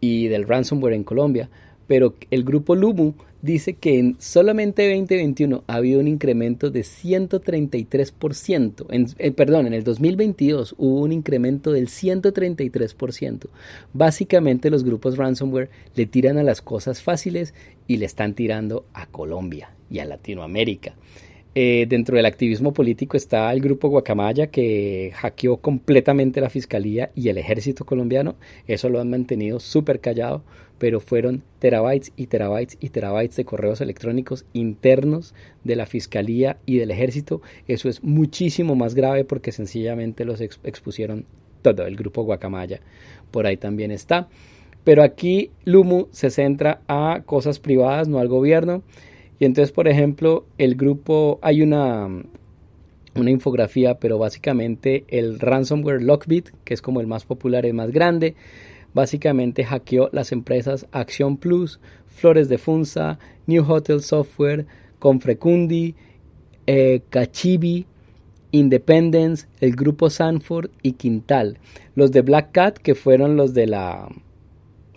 y 0.00 0.28
del 0.28 0.48
ransomware 0.48 0.94
en 0.94 1.04
Colombia. 1.04 1.50
Pero 1.86 2.14
el 2.30 2.44
grupo 2.44 2.74
Lumu 2.74 3.14
dice 3.42 3.74
que 3.74 3.98
en 3.98 4.16
solamente 4.18 4.88
2021 4.88 5.64
ha 5.66 5.74
habido 5.74 6.00
un 6.00 6.08
incremento 6.08 6.70
de 6.70 6.80
133%. 6.80 8.86
En, 8.90 9.06
eh, 9.18 9.30
perdón, 9.30 9.66
en 9.66 9.74
el 9.74 9.84
2022 9.84 10.74
hubo 10.78 11.00
un 11.00 11.12
incremento 11.12 11.72
del 11.72 11.88
133%. 11.88 13.48
Básicamente 13.92 14.70
los 14.70 14.84
grupos 14.84 15.16
ransomware 15.16 15.70
le 15.94 16.06
tiran 16.06 16.38
a 16.38 16.42
las 16.42 16.62
cosas 16.62 17.02
fáciles 17.02 17.54
y 17.86 17.98
le 17.98 18.06
están 18.06 18.34
tirando 18.34 18.86
a 18.94 19.06
Colombia 19.06 19.70
y 19.90 20.00
a 20.00 20.04
Latinoamérica. 20.04 20.94
Eh, 21.54 21.86
dentro 21.88 22.16
del 22.16 22.26
activismo 22.26 22.72
político 22.72 23.16
está 23.16 23.52
el 23.52 23.60
grupo 23.60 23.88
Guacamaya 23.88 24.48
que 24.48 25.12
hackeó 25.14 25.56
completamente 25.56 26.40
la 26.40 26.50
fiscalía 26.50 27.10
y 27.14 27.28
el 27.28 27.38
ejército 27.38 27.84
colombiano. 27.84 28.36
Eso 28.66 28.88
lo 28.88 29.00
han 29.00 29.10
mantenido 29.10 29.58
súper 29.58 30.00
callado 30.00 30.44
pero 30.78 31.00
fueron 31.00 31.42
terabytes 31.58 32.12
y 32.16 32.26
terabytes 32.26 32.78
y 32.80 32.88
terabytes 32.90 33.36
de 33.36 33.44
correos 33.44 33.80
electrónicos 33.80 34.44
internos 34.52 35.34
de 35.64 35.76
la 35.76 35.86
Fiscalía 35.86 36.58
y 36.66 36.78
del 36.78 36.90
Ejército. 36.90 37.42
Eso 37.66 37.88
es 37.88 38.02
muchísimo 38.02 38.76
más 38.76 38.94
grave 38.94 39.24
porque 39.24 39.52
sencillamente 39.52 40.24
los 40.24 40.40
expusieron 40.40 41.26
todo 41.62 41.86
el 41.86 41.96
grupo 41.96 42.22
Guacamaya. 42.22 42.80
Por 43.30 43.46
ahí 43.46 43.56
también 43.56 43.90
está. 43.90 44.28
Pero 44.84 45.02
aquí 45.02 45.50
Lumu 45.64 46.06
se 46.12 46.30
centra 46.30 46.80
a 46.86 47.22
cosas 47.26 47.58
privadas, 47.58 48.08
no 48.08 48.20
al 48.20 48.28
gobierno. 48.28 48.82
Y 49.38 49.44
entonces, 49.44 49.72
por 49.72 49.88
ejemplo, 49.88 50.46
el 50.58 50.74
grupo, 50.74 51.38
hay 51.42 51.62
una, 51.62 52.08
una 53.14 53.30
infografía, 53.30 53.98
pero 53.98 54.18
básicamente 54.18 55.04
el 55.08 55.38
ransomware 55.38 56.02
Lockbit, 56.02 56.50
que 56.64 56.74
es 56.74 56.82
como 56.82 57.00
el 57.00 57.06
más 57.06 57.24
popular 57.24 57.64
y 57.64 57.72
más 57.72 57.90
grande, 57.90 58.34
Básicamente 58.94 59.64
hackeó 59.64 60.08
las 60.12 60.32
empresas 60.32 60.86
Acción 60.92 61.36
Plus, 61.36 61.78
Flores 62.08 62.48
de 62.48 62.58
Funza, 62.58 63.18
New 63.46 63.64
Hotel 63.70 64.02
Software, 64.02 64.66
Confrecundi, 64.98 65.94
eh, 66.66 67.02
Cachibi, 67.10 67.86
Independence, 68.50 69.46
el 69.60 69.76
grupo 69.76 70.08
Sanford 70.10 70.70
y 70.82 70.92
Quintal. 70.92 71.58
Los 71.94 72.12
de 72.12 72.22
Black 72.22 72.52
Cat, 72.52 72.78
que 72.78 72.94
fueron 72.94 73.36
los 73.36 73.54
de 73.54 73.66
la... 73.66 74.08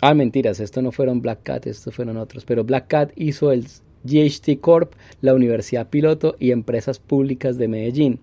Ah, 0.01 0.13
mentiras, 0.15 0.59
estos 0.59 0.81
no 0.81 0.91
fueron 0.91 1.21
Black 1.21 1.43
Cat, 1.43 1.67
estos 1.67 1.93
fueron 1.93 2.17
otros. 2.17 2.45
Pero 2.45 2.63
Black 2.63 2.87
Cat 2.87 3.11
hizo 3.15 3.51
el 3.51 3.67
GHT 4.03 4.59
Corp, 4.59 4.93
la 5.21 5.33
Universidad 5.33 5.89
Piloto 5.89 6.35
y 6.39 6.51
Empresas 6.51 6.99
Públicas 6.99 7.57
de 7.57 7.67
Medellín. 7.67 8.19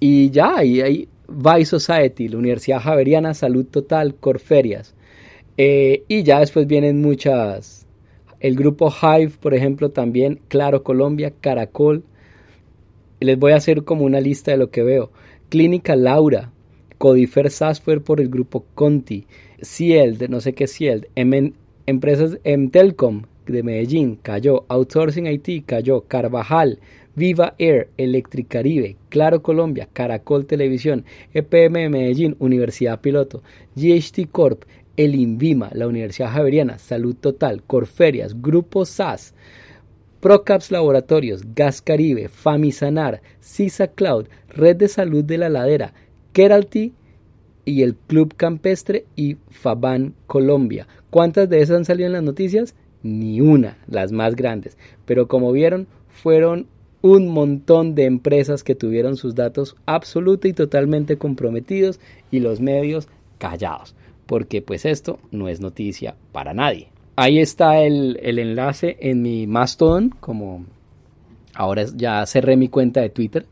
Y 0.00 0.30
ya, 0.30 0.56
ahí 0.56 0.80
hay 0.80 1.08
Vice 1.28 1.66
Society, 1.78 2.28
la 2.28 2.38
Universidad 2.38 2.80
Javeriana, 2.80 3.34
Salud 3.34 3.64
Total, 3.66 4.14
Corferias. 4.14 4.94
Eh, 5.56 6.02
y 6.08 6.22
ya 6.22 6.40
después 6.40 6.66
vienen 6.66 7.00
muchas. 7.00 7.86
El 8.40 8.56
grupo 8.56 8.90
Hive, 8.90 9.32
por 9.40 9.54
ejemplo, 9.54 9.90
también, 9.90 10.40
Claro 10.48 10.82
Colombia, 10.82 11.32
Caracol. 11.40 12.04
Les 13.20 13.38
voy 13.38 13.52
a 13.52 13.56
hacer 13.56 13.84
como 13.84 14.04
una 14.04 14.20
lista 14.20 14.50
de 14.50 14.58
lo 14.58 14.70
que 14.70 14.82
veo. 14.82 15.10
Clínica 15.48 15.96
Laura, 15.96 16.52
Codifer 16.98 17.50
Software 17.50 18.02
por 18.02 18.20
el 18.20 18.28
grupo 18.28 18.66
Conti, 18.74 19.26
Cield, 19.62 20.28
no 20.28 20.40
sé 20.40 20.52
qué 20.52 20.66
Cield, 20.66 21.06
empresas 21.86 22.38
M 22.44 22.68
Telcom 22.68 23.22
de 23.46 23.62
Medellín, 23.62 24.16
cayó, 24.16 24.64
Outsourcing 24.68 25.26
IT, 25.26 25.64
cayó, 25.66 26.02
Carvajal, 26.02 26.78
Viva 27.16 27.54
Air, 27.58 27.88
Electricaribe, 27.96 28.96
Claro 29.08 29.42
Colombia, 29.42 29.88
Caracol 29.92 30.46
Televisión, 30.46 31.04
EPM 31.32 31.88
Medellín, 31.90 32.36
Universidad 32.38 33.00
Piloto, 33.00 33.42
GHT 33.76 34.30
Corp, 34.30 34.64
el 34.96 35.14
INVIMA, 35.14 35.70
la 35.74 35.86
Universidad 35.86 36.32
Javeriana, 36.32 36.78
Salud 36.78 37.14
Total, 37.14 37.62
Corferias, 37.62 38.40
Grupo 38.40 38.84
SAS, 38.84 39.34
Procaps 40.20 40.70
Laboratorios, 40.70 41.42
Gas 41.54 41.82
Caribe, 41.82 42.28
Famisanar, 42.28 43.20
CISA 43.40 43.88
Cloud, 43.88 44.26
Red 44.48 44.76
de 44.76 44.88
Salud 44.88 45.24
de 45.24 45.38
la 45.38 45.48
Ladera, 45.48 45.92
Keralty 46.32 46.94
y 47.64 47.82
el 47.82 47.94
Club 47.94 48.34
Campestre 48.36 49.04
y 49.16 49.36
Faban 49.50 50.14
Colombia. 50.26 50.86
¿Cuántas 51.10 51.48
de 51.48 51.60
esas 51.60 51.76
han 51.76 51.84
salido 51.84 52.06
en 52.06 52.14
las 52.14 52.22
noticias? 52.22 52.74
Ni 53.04 53.40
una, 53.40 53.78
las 53.86 54.10
más 54.10 54.34
grandes. 54.34 54.76
Pero 55.04 55.28
como 55.28 55.52
vieron, 55.52 55.86
fueron 56.08 56.66
un 57.02 57.28
montón 57.28 57.94
de 57.94 58.06
empresas 58.06 58.64
que 58.64 58.74
tuvieron 58.74 59.16
sus 59.16 59.36
datos 59.36 59.76
absoluta 59.86 60.48
y 60.48 60.52
totalmente 60.52 61.18
comprometidos 61.18 62.00
y 62.32 62.40
los 62.40 62.60
medios 62.60 63.06
callados 63.38 63.94
porque 64.26 64.62
pues 64.62 64.84
esto 64.84 65.18
no 65.30 65.48
es 65.48 65.60
noticia 65.60 66.14
para 66.32 66.54
nadie. 66.54 66.88
Ahí 67.16 67.38
está 67.38 67.80
el, 67.80 68.18
enlace 68.22 68.96
en 69.00 69.22
mi 69.22 69.46
Mastodon, 69.46 70.10
como 70.20 70.64
ahora 71.54 71.84
ya 71.94 72.24
cerré 72.26 72.56
mi 72.56 72.68
cuenta 72.68 73.00
de 73.00 73.10
Twitter. 73.10 73.46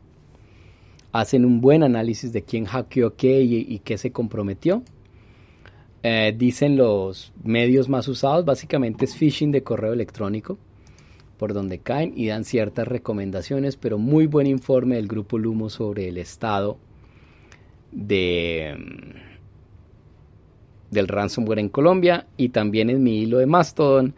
Hacen 1.11 1.45
un 1.45 1.61
buen 1.61 1.83
análisis 1.83 2.33
de 2.33 2.41
quién 2.41 2.65
hackeó 2.65 3.15
qué 3.15 3.41
y, 3.41 3.79
qué 3.79 3.97
se 3.97 4.11
comprometió. 4.11 4.83
Eh, 6.05 6.35
dicen 6.37 6.75
los 6.75 7.31
medios 7.43 7.87
más 7.87 8.09
usados, 8.09 8.43
básicamente 8.43 9.05
es 9.05 9.15
phishing 9.15 9.53
de 9.53 9.63
correo 9.63 9.93
electrónico, 9.93 10.57
por 11.37 11.53
donde 11.53 11.79
caen 11.79 12.11
y 12.15 12.27
dan 12.27 12.43
ciertas 12.43 12.87
recomendaciones, 12.87 13.77
pero 13.77 13.97
muy 13.97 14.27
buen 14.27 14.45
informe 14.45 14.97
del 14.97 15.07
grupo 15.07 15.37
Lumo 15.37 15.69
sobre 15.69 16.09
el 16.09 16.17
estado 16.17 16.77
de 17.91 18.75
del 20.91 21.07
ransomware 21.07 21.59
en 21.59 21.69
Colombia 21.69 22.27
y 22.37 22.49
también 22.49 22.89
en 22.89 23.01
mi 23.01 23.21
hilo 23.21 23.39
de 23.39 23.47
Mastodon 23.47 24.13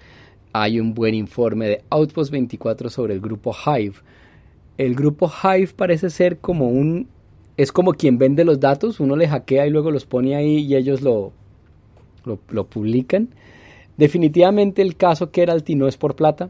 hay 0.51 0.79
un 0.79 0.93
buen 0.93 1.13
informe 1.13 1.67
de 1.67 1.83
Outpost 1.89 2.31
24 2.31 2.89
sobre 2.89 3.13
el 3.13 3.21
grupo 3.21 3.53
Hive. 3.53 3.95
El 4.77 4.95
grupo 4.95 5.29
Hive 5.29 5.73
parece 5.75 6.09
ser 6.09 6.39
como 6.39 6.67
un 6.67 7.07
es 7.57 7.71
como 7.71 7.93
quien 7.93 8.17
vende 8.17 8.43
los 8.43 8.59
datos, 8.59 8.99
uno 8.99 9.15
le 9.15 9.27
hackea 9.27 9.67
y 9.67 9.69
luego 9.69 9.91
los 9.91 10.05
pone 10.05 10.36
ahí 10.36 10.57
y 10.57 10.75
ellos 10.75 11.01
lo, 11.01 11.31
lo, 12.26 12.63
publican. 12.65 13.30
Definitivamente 13.97 14.82
el 14.82 14.95
caso 14.95 15.32
Keralty 15.32 15.76
no 15.76 15.88
es 15.88 15.97
por 15.97 16.15
plata. 16.15 16.49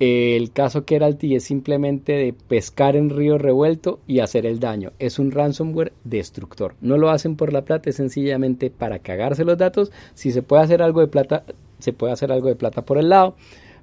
El 0.00 0.52
caso 0.52 0.84
Keralty 0.84 1.34
es 1.34 1.44
simplemente 1.44 2.12
de 2.12 2.32
pescar 2.32 2.94
en 2.94 3.10
río 3.10 3.36
revuelto 3.36 3.98
y 4.06 4.20
hacer 4.20 4.46
el 4.46 4.60
daño. 4.60 4.92
Es 5.00 5.18
un 5.18 5.32
ransomware 5.32 5.92
destructor. 6.04 6.74
No 6.80 6.96
lo 6.98 7.10
hacen 7.10 7.34
por 7.34 7.52
la 7.52 7.62
plata, 7.62 7.90
es 7.90 7.96
sencillamente 7.96 8.70
para 8.70 9.00
cagarse 9.00 9.44
los 9.44 9.58
datos. 9.58 9.90
Si 10.14 10.30
se 10.30 10.42
puede 10.42 10.62
hacer 10.62 10.82
algo 10.82 11.00
de 11.00 11.08
plata, 11.08 11.44
se 11.80 11.92
puede 11.92 12.12
hacer 12.12 12.30
algo 12.30 12.48
de 12.48 12.54
plata 12.54 12.82
por 12.82 12.98
el 12.98 13.08
lado, 13.08 13.34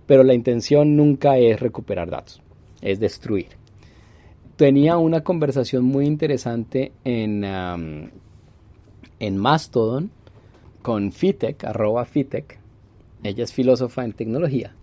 pero 0.05 0.23
la 0.23 0.33
intención 0.33 0.95
nunca 0.95 1.37
es 1.37 1.59
recuperar 1.59 2.09
datos, 2.09 2.41
es 2.81 2.99
destruir. 2.99 3.47
Tenía 4.55 4.97
una 4.97 5.21
conversación 5.21 5.83
muy 5.83 6.05
interesante 6.05 6.93
en, 7.03 7.43
en 7.43 9.37
Mastodon 9.37 10.11
con 10.85 11.11
Fitec, 11.11 11.63
arroba 11.63 12.05
Fitec. 12.05 12.59
Ella 13.23 13.43
es 13.43 13.51
filósofa 13.51 14.05
en 14.05 14.13
tecnología 14.13 14.75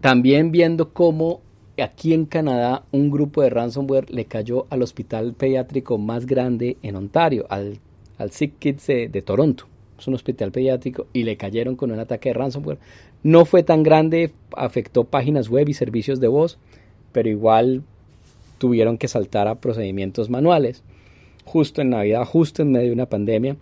también 0.00 0.52
viendo 0.52 0.92
cómo 0.92 1.40
aquí 1.82 2.14
en 2.14 2.26
Canadá 2.26 2.84
un 2.92 3.10
grupo 3.10 3.42
de 3.42 3.50
ransomware 3.50 4.10
le 4.10 4.26
cayó 4.26 4.66
al 4.70 4.82
hospital 4.82 5.34
pediátrico 5.34 5.98
más 5.98 6.26
grande 6.26 6.76
en 6.82 6.96
Ontario, 6.96 7.46
al, 7.48 7.78
al 8.18 8.30
Sick 8.30 8.58
Kids 8.58 8.86
de, 8.86 9.22
Toronto. 9.24 9.66
Es 9.98 10.06
un 10.06 10.14
hospital 10.14 10.52
pediátrico 10.52 11.06
y 11.12 11.22
le 11.24 11.36
cayeron 11.36 11.76
con 11.76 11.90
un 11.90 11.98
ataque 11.98 12.28
de 12.28 12.34
ransomware. 12.34 12.78
No 13.22 13.44
fue 13.46 13.62
tan 13.62 13.82
grande, 13.82 14.30
afectó 14.56 15.04
páginas 15.04 15.48
web 15.48 15.68
y 15.68 15.74
servicios 15.74 16.20
de 16.20 16.28
voz, 16.28 16.58
pero 17.12 17.28
igual 17.28 17.82
tuvieron 18.58 18.98
que 18.98 19.08
saltar 19.08 19.48
a 19.48 19.56
procedimientos 19.56 20.30
manuales. 20.30 20.82
Justo 21.44 21.80
en 21.80 21.90
Navidad, 21.90 22.24
justo 22.24 22.62
en 22.62 22.72
medio 22.72 22.88
de 22.88 22.92
una 22.92 23.06
pandemia. 23.06 23.56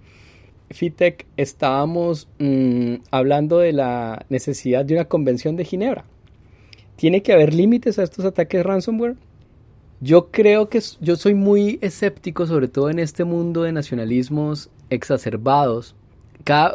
Fitec 0.71 1.27
estábamos 1.37 2.29
mm, 2.39 2.95
hablando 3.11 3.59
de 3.59 3.73
la 3.73 4.25
necesidad 4.29 4.85
de 4.85 4.95
una 4.95 5.05
convención 5.05 5.57
de 5.57 5.65
Ginebra 5.65 6.05
¿Tiene 6.97 7.23
que 7.23 7.33
haber 7.33 7.53
límites 7.53 7.99
a 7.99 8.05
estos 8.05 8.25
ataques 8.25 8.65
ransomware? 8.65 9.17
Yo 10.01 10.31
creo 10.31 10.69
que 10.69 10.81
yo 11.01 11.17
soy 11.17 11.35
muy 11.35 11.79
escéptico, 11.81 12.47
sobre 12.47 12.69
todo 12.69 12.91
en 12.91 12.99
este 12.99 13.25
mundo 13.25 13.63
de 13.63 13.73
nacionalismos 13.73 14.71
exacerbados. 14.91 15.97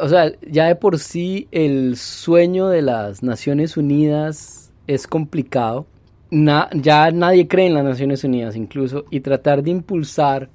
o 0.00 0.08
sea, 0.08 0.32
ya 0.42 0.66
de 0.66 0.76
por 0.76 0.98
sí 0.98 1.48
el 1.52 1.96
sueño 1.96 2.68
de 2.68 2.82
las 2.82 3.22
Naciones 3.22 3.76
Unidas 3.76 4.72
es 4.86 5.06
complicado. 5.06 5.86
ya 6.30 7.10
nadie 7.12 7.48
cree 7.48 7.66
en 7.66 7.74
las 7.74 7.84
Naciones 7.84 8.24
Unidas 8.24 8.56
incluso. 8.56 9.04
Y 9.10 9.20
tratar 9.20 9.62
de 9.62 9.70
impulsar 9.70 10.50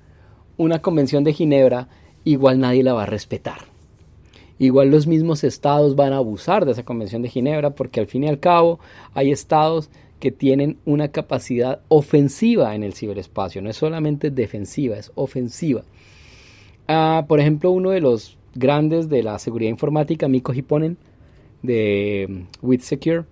una 0.58 0.82
convención 0.82 1.24
de 1.24 1.34
Ginebra, 1.34 1.88
igual 2.26 2.60
nadie 2.60 2.84
la 2.84 2.94
va 2.94 3.04
a 3.04 3.08
respetar. 3.08 3.60
Igual 4.60 4.90
los 4.90 5.08
mismos 5.08 5.44
estados 5.44 5.96
van 5.96 6.14
a 6.14 6.18
abusar 6.18 6.66
de 6.66 6.74
esa 6.74 6.84
Convención 6.84 7.22
de 7.22 7.30
Ginebra 7.30 7.72
porque 7.72 8.00
al 8.00 8.08
fin 8.08 8.24
y 8.24 8.28
al 8.28 8.40
cabo 8.40 8.80
hay 9.14 9.32
estados 9.32 9.90
que 10.20 10.32
tienen 10.32 10.78
una 10.86 11.10
capacidad 11.10 11.82
ofensiva 11.90 12.74
en 12.74 12.84
el 12.84 12.94
ciberespacio, 12.94 13.62
no 13.62 13.70
es 13.70 13.76
solamente 13.76 14.32
defensiva, 14.32 14.98
es 14.98 15.12
ofensiva. 15.16 15.84
Ah, 16.88 17.26
por 17.28 17.40
ejemplo, 17.40 17.72
uno 17.72 17.92
de 17.92 18.00
los 18.00 18.38
grandes 18.54 19.10
de 19.10 19.24
la 19.24 19.38
seguridad 19.40 19.70
informática, 19.70 20.28
Miko 20.28 20.54
Hipponen, 20.54 20.98
de 21.62 22.46
WithSecure, 22.62 23.26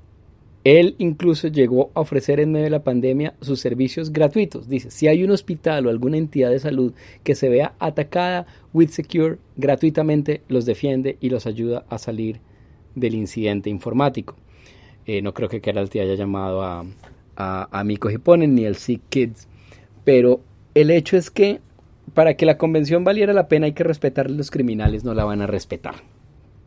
él 0.64 0.96
incluso 0.98 1.50
llegó 1.50 1.92
a 1.94 2.02
ofrecer 2.02 2.40
en 2.40 2.52
medio 2.52 2.66
de 2.66 2.70
la 2.70 2.84
pandemia 2.84 3.36
sus 3.42 3.60
servicios 3.60 4.14
gratuitos. 4.14 4.70
Dice, 4.70 4.92
si 4.92 5.08
hay 5.08 5.24
un 5.24 5.32
hospital 5.32 5.86
o 5.86 5.90
alguna 5.90 6.18
entidad 6.18 6.52
de 6.52 6.60
salud 6.60 6.94
que 7.24 7.36
se 7.36 7.50
vea 7.50 7.74
atacada, 7.80 8.46
WithSecure 8.74 9.38
gratuitamente 9.58 10.42
los 10.48 10.66
defiende 10.66 11.18
y 11.20 11.30
los 11.30 11.48
ayuda 11.48 11.86
a 11.90 11.98
salir 11.98 12.40
del 12.96 13.16
incidente 13.16 13.70
informático. 13.70 14.36
Eh, 15.06 15.22
no 15.22 15.34
creo 15.34 15.50
que 15.50 15.60
Keralty 15.60 16.00
haya 16.00 16.16
llamado 16.16 16.64
a, 16.64 16.86
a, 17.36 17.84
Miko 17.84 18.10
Hiponen 18.10 18.56
ni 18.56 18.64
el 18.64 18.76
Sick 18.76 19.02
Kids, 19.10 19.50
pero 20.06 20.40
el 20.76 20.92
hecho 20.92 21.18
es 21.18 21.30
que 21.30 21.60
para 22.14 22.36
que 22.36 22.46
la 22.46 22.58
convención 22.58 23.04
valiera 23.04 23.34
la 23.34 23.50
pena 23.50 23.66
hay 23.66 23.74
que 23.74 23.84
respetar 23.84 24.32
los 24.32 24.50
criminales, 24.50 25.04
no 25.04 25.14
la 25.14 25.26
van 25.26 25.42
a 25.42 25.48
respetar. 25.48 25.96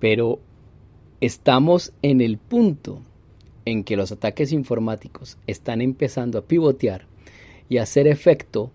Pero 0.00 0.38
estamos 1.20 1.94
en 2.02 2.20
el 2.20 2.36
punto 2.36 3.00
en 3.66 3.84
que 3.84 3.96
los 3.96 4.12
ataques 4.12 4.52
informáticos 4.52 5.36
están 5.46 5.82
empezando 5.82 6.38
a 6.38 6.42
pivotear 6.42 7.06
y 7.68 7.76
a 7.76 7.82
hacer 7.82 8.06
efecto 8.06 8.70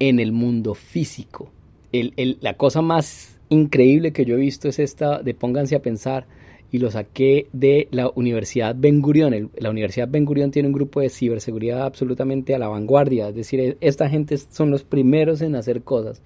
en 0.00 0.18
el 0.18 0.32
mundo 0.32 0.74
físico. 0.74 1.52
la 1.92 2.54
cosa 2.54 2.82
más 2.82 3.38
increíble 3.50 4.12
que 4.12 4.24
yo 4.24 4.34
he 4.34 4.40
visto 4.40 4.68
es 4.68 4.78
esta 4.78 5.22
de 5.22 5.34
pónganse 5.34 5.76
a 5.76 5.82
pensar 5.82 6.26
y 6.72 6.78
lo 6.78 6.90
saqué 6.90 7.48
de 7.52 7.88
la 7.90 8.10
Universidad 8.14 8.76
Ben 8.78 9.02
Gurion. 9.02 9.50
la 9.58 9.70
Universidad 9.70 10.08
Ben 10.08 10.24
Gurion 10.24 10.52
tiene 10.52 10.68
un 10.68 10.72
grupo 10.72 11.00
de 11.00 11.10
ciberseguridad 11.10 11.82
absolutamente 11.82 12.54
a 12.54 12.58
la 12.58 12.68
vanguardia, 12.68 13.28
es 13.28 13.34
decir, 13.34 13.76
esta 13.80 14.08
gente 14.08 14.38
son 14.38 14.70
los 14.70 14.84
primeros 14.84 15.42
en 15.42 15.56
hacer 15.56 15.82
cosas. 15.82 16.22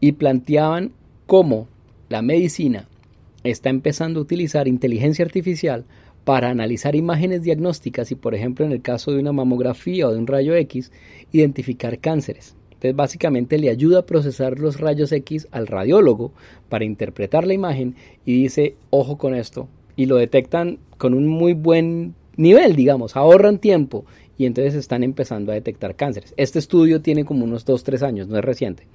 Y 0.00 0.12
planteaban 0.12 0.92
cómo 1.26 1.68
la 2.08 2.22
medicina 2.22 2.88
está 3.44 3.70
empezando 3.70 4.18
a 4.18 4.22
utilizar 4.24 4.66
inteligencia 4.66 5.24
artificial 5.24 5.84
para 6.24 6.50
analizar 6.50 6.94
imágenes 6.94 7.42
diagnósticas 7.42 8.10
y, 8.12 8.14
por 8.14 8.34
ejemplo, 8.34 8.64
en 8.64 8.72
el 8.72 8.82
caso 8.82 9.12
de 9.12 9.18
una 9.18 9.32
mamografía 9.32 10.06
o 10.08 10.12
de 10.12 10.18
un 10.18 10.26
rayo 10.26 10.54
X, 10.54 10.92
identificar 11.32 11.98
cánceres. 11.98 12.56
Entonces, 12.72 12.96
básicamente 12.96 13.58
le 13.58 13.70
ayuda 13.70 14.00
a 14.00 14.06
procesar 14.06 14.58
los 14.58 14.80
rayos 14.80 15.12
X 15.12 15.48
al 15.50 15.66
radiólogo 15.66 16.32
para 16.68 16.84
interpretar 16.84 17.46
la 17.46 17.54
imagen 17.54 17.94
y 18.24 18.42
dice, 18.42 18.76
ojo 18.90 19.18
con 19.18 19.34
esto. 19.34 19.68
Y 19.94 20.06
lo 20.06 20.16
detectan 20.16 20.78
con 20.98 21.14
un 21.14 21.26
muy 21.26 21.52
buen 21.52 22.14
nivel, 22.36 22.76
digamos, 22.76 23.16
ahorran 23.16 23.58
tiempo 23.58 24.04
y 24.38 24.46
entonces 24.46 24.74
están 24.74 25.02
empezando 25.04 25.52
a 25.52 25.54
detectar 25.54 25.96
cánceres. 25.96 26.34
Este 26.36 26.58
estudio 26.58 27.00
tiene 27.00 27.24
como 27.24 27.44
unos 27.44 27.66
2-3 27.66 28.02
años, 28.02 28.28
no 28.28 28.38
es 28.38 28.44
reciente. 28.44 28.86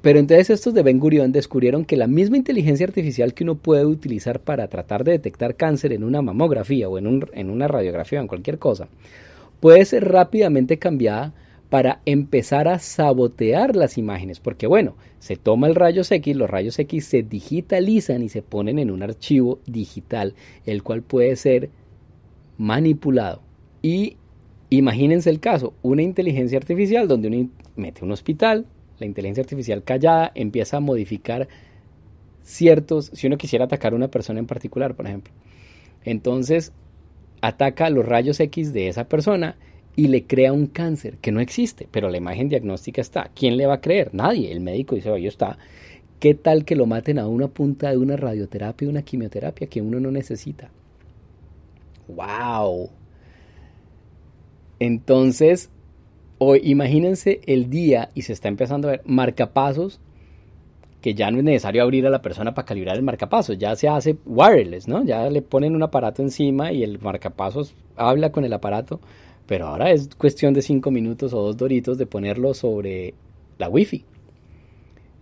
Pero 0.00 0.20
entonces 0.20 0.50
estos 0.50 0.74
de 0.74 0.82
Ben 0.82 1.00
Gurion 1.00 1.32
descubrieron 1.32 1.84
que 1.84 1.96
la 1.96 2.06
misma 2.06 2.36
inteligencia 2.36 2.86
artificial 2.86 3.34
que 3.34 3.42
uno 3.42 3.56
puede 3.56 3.84
utilizar 3.84 4.40
para 4.40 4.68
tratar 4.68 5.02
de 5.02 5.12
detectar 5.12 5.56
cáncer 5.56 5.92
en 5.92 6.04
una 6.04 6.22
mamografía 6.22 6.88
o 6.88 6.98
en, 6.98 7.06
un, 7.06 7.28
en 7.32 7.50
una 7.50 7.66
radiografía 7.66 8.20
o 8.20 8.22
en 8.22 8.28
cualquier 8.28 8.58
cosa, 8.58 8.88
puede 9.60 9.84
ser 9.84 10.08
rápidamente 10.08 10.78
cambiada 10.78 11.34
para 11.68 12.00
empezar 12.06 12.68
a 12.68 12.78
sabotear 12.78 13.76
las 13.76 13.98
imágenes, 13.98 14.40
porque 14.40 14.66
bueno, 14.66 14.94
se 15.18 15.36
toma 15.36 15.66
el 15.66 15.74
rayos 15.74 16.10
X, 16.10 16.34
los 16.34 16.48
rayos 16.48 16.78
X 16.78 17.04
se 17.04 17.22
digitalizan 17.22 18.22
y 18.22 18.28
se 18.28 18.40
ponen 18.40 18.78
en 18.78 18.90
un 18.90 19.02
archivo 19.02 19.58
digital, 19.66 20.34
el 20.64 20.82
cual 20.82 21.02
puede 21.02 21.36
ser 21.36 21.70
manipulado. 22.56 23.42
Y 23.82 24.16
imagínense 24.70 25.28
el 25.28 25.40
caso, 25.40 25.74
una 25.82 26.02
inteligencia 26.02 26.56
artificial 26.56 27.06
donde 27.06 27.28
uno 27.28 27.50
mete 27.76 28.04
un 28.04 28.12
hospital, 28.12 28.64
la 28.98 29.06
inteligencia 29.06 29.42
artificial 29.42 29.82
callada 29.82 30.32
empieza 30.34 30.78
a 30.78 30.80
modificar 30.80 31.48
ciertos, 32.42 33.10
si 33.12 33.26
uno 33.26 33.36
quisiera 33.36 33.66
atacar 33.66 33.92
a 33.92 33.96
una 33.96 34.08
persona 34.08 34.40
en 34.40 34.46
particular, 34.46 34.94
por 34.94 35.06
ejemplo. 35.06 35.32
Entonces, 36.04 36.72
ataca 37.40 37.90
los 37.90 38.06
rayos 38.06 38.40
X 38.40 38.72
de 38.72 38.88
esa 38.88 39.08
persona 39.08 39.56
y 39.96 40.08
le 40.08 40.24
crea 40.24 40.52
un 40.52 40.66
cáncer 40.66 41.18
que 41.18 41.32
no 41.32 41.40
existe, 41.40 41.88
pero 41.90 42.08
la 42.08 42.18
imagen 42.18 42.48
diagnóstica 42.48 43.00
está. 43.00 43.30
¿Quién 43.34 43.56
le 43.56 43.66
va 43.66 43.74
a 43.74 43.80
creer? 43.80 44.14
Nadie. 44.14 44.52
El 44.52 44.60
médico 44.60 44.94
dice, 44.94 45.10
oye, 45.10 45.28
está. 45.28 45.58
¿Qué 46.20 46.34
tal 46.34 46.64
que 46.64 46.76
lo 46.76 46.86
maten 46.86 47.18
a 47.18 47.28
una 47.28 47.48
punta 47.48 47.90
de 47.90 47.96
una 47.96 48.16
radioterapia, 48.16 48.88
una 48.88 49.02
quimioterapia 49.02 49.68
que 49.68 49.82
uno 49.82 50.00
no 50.00 50.10
necesita? 50.10 50.70
¡Wow! 52.08 52.90
Entonces, 54.80 55.70
o 56.38 56.56
imagínense 56.56 57.40
el 57.46 57.68
día 57.68 58.10
y 58.14 58.22
se 58.22 58.32
está 58.32 58.48
empezando 58.48 58.88
a 58.88 58.92
ver 58.92 59.02
marcapasos 59.04 60.00
que 61.00 61.14
ya 61.14 61.30
no 61.30 61.38
es 61.38 61.44
necesario 61.44 61.82
abrir 61.82 62.06
a 62.06 62.10
la 62.10 62.22
persona 62.22 62.54
para 62.54 62.66
calibrar 62.66 62.96
el 62.96 63.02
marcapasos, 63.02 63.56
ya 63.58 63.76
se 63.76 63.88
hace 63.88 64.16
wireless, 64.26 64.88
¿no? 64.88 65.04
Ya 65.04 65.28
le 65.30 65.42
ponen 65.42 65.76
un 65.76 65.82
aparato 65.82 66.22
encima 66.22 66.72
y 66.72 66.82
el 66.82 66.98
marcapasos 66.98 67.74
habla 67.96 68.32
con 68.32 68.44
el 68.44 68.52
aparato, 68.52 69.00
pero 69.46 69.68
ahora 69.68 69.92
es 69.92 70.10
cuestión 70.16 70.54
de 70.54 70.62
cinco 70.62 70.90
minutos 70.90 71.32
o 71.32 71.42
dos 71.42 71.56
doritos 71.56 71.98
de 71.98 72.06
ponerlo 72.06 72.52
sobre 72.54 73.14
la 73.58 73.68
wifi. 73.68 74.04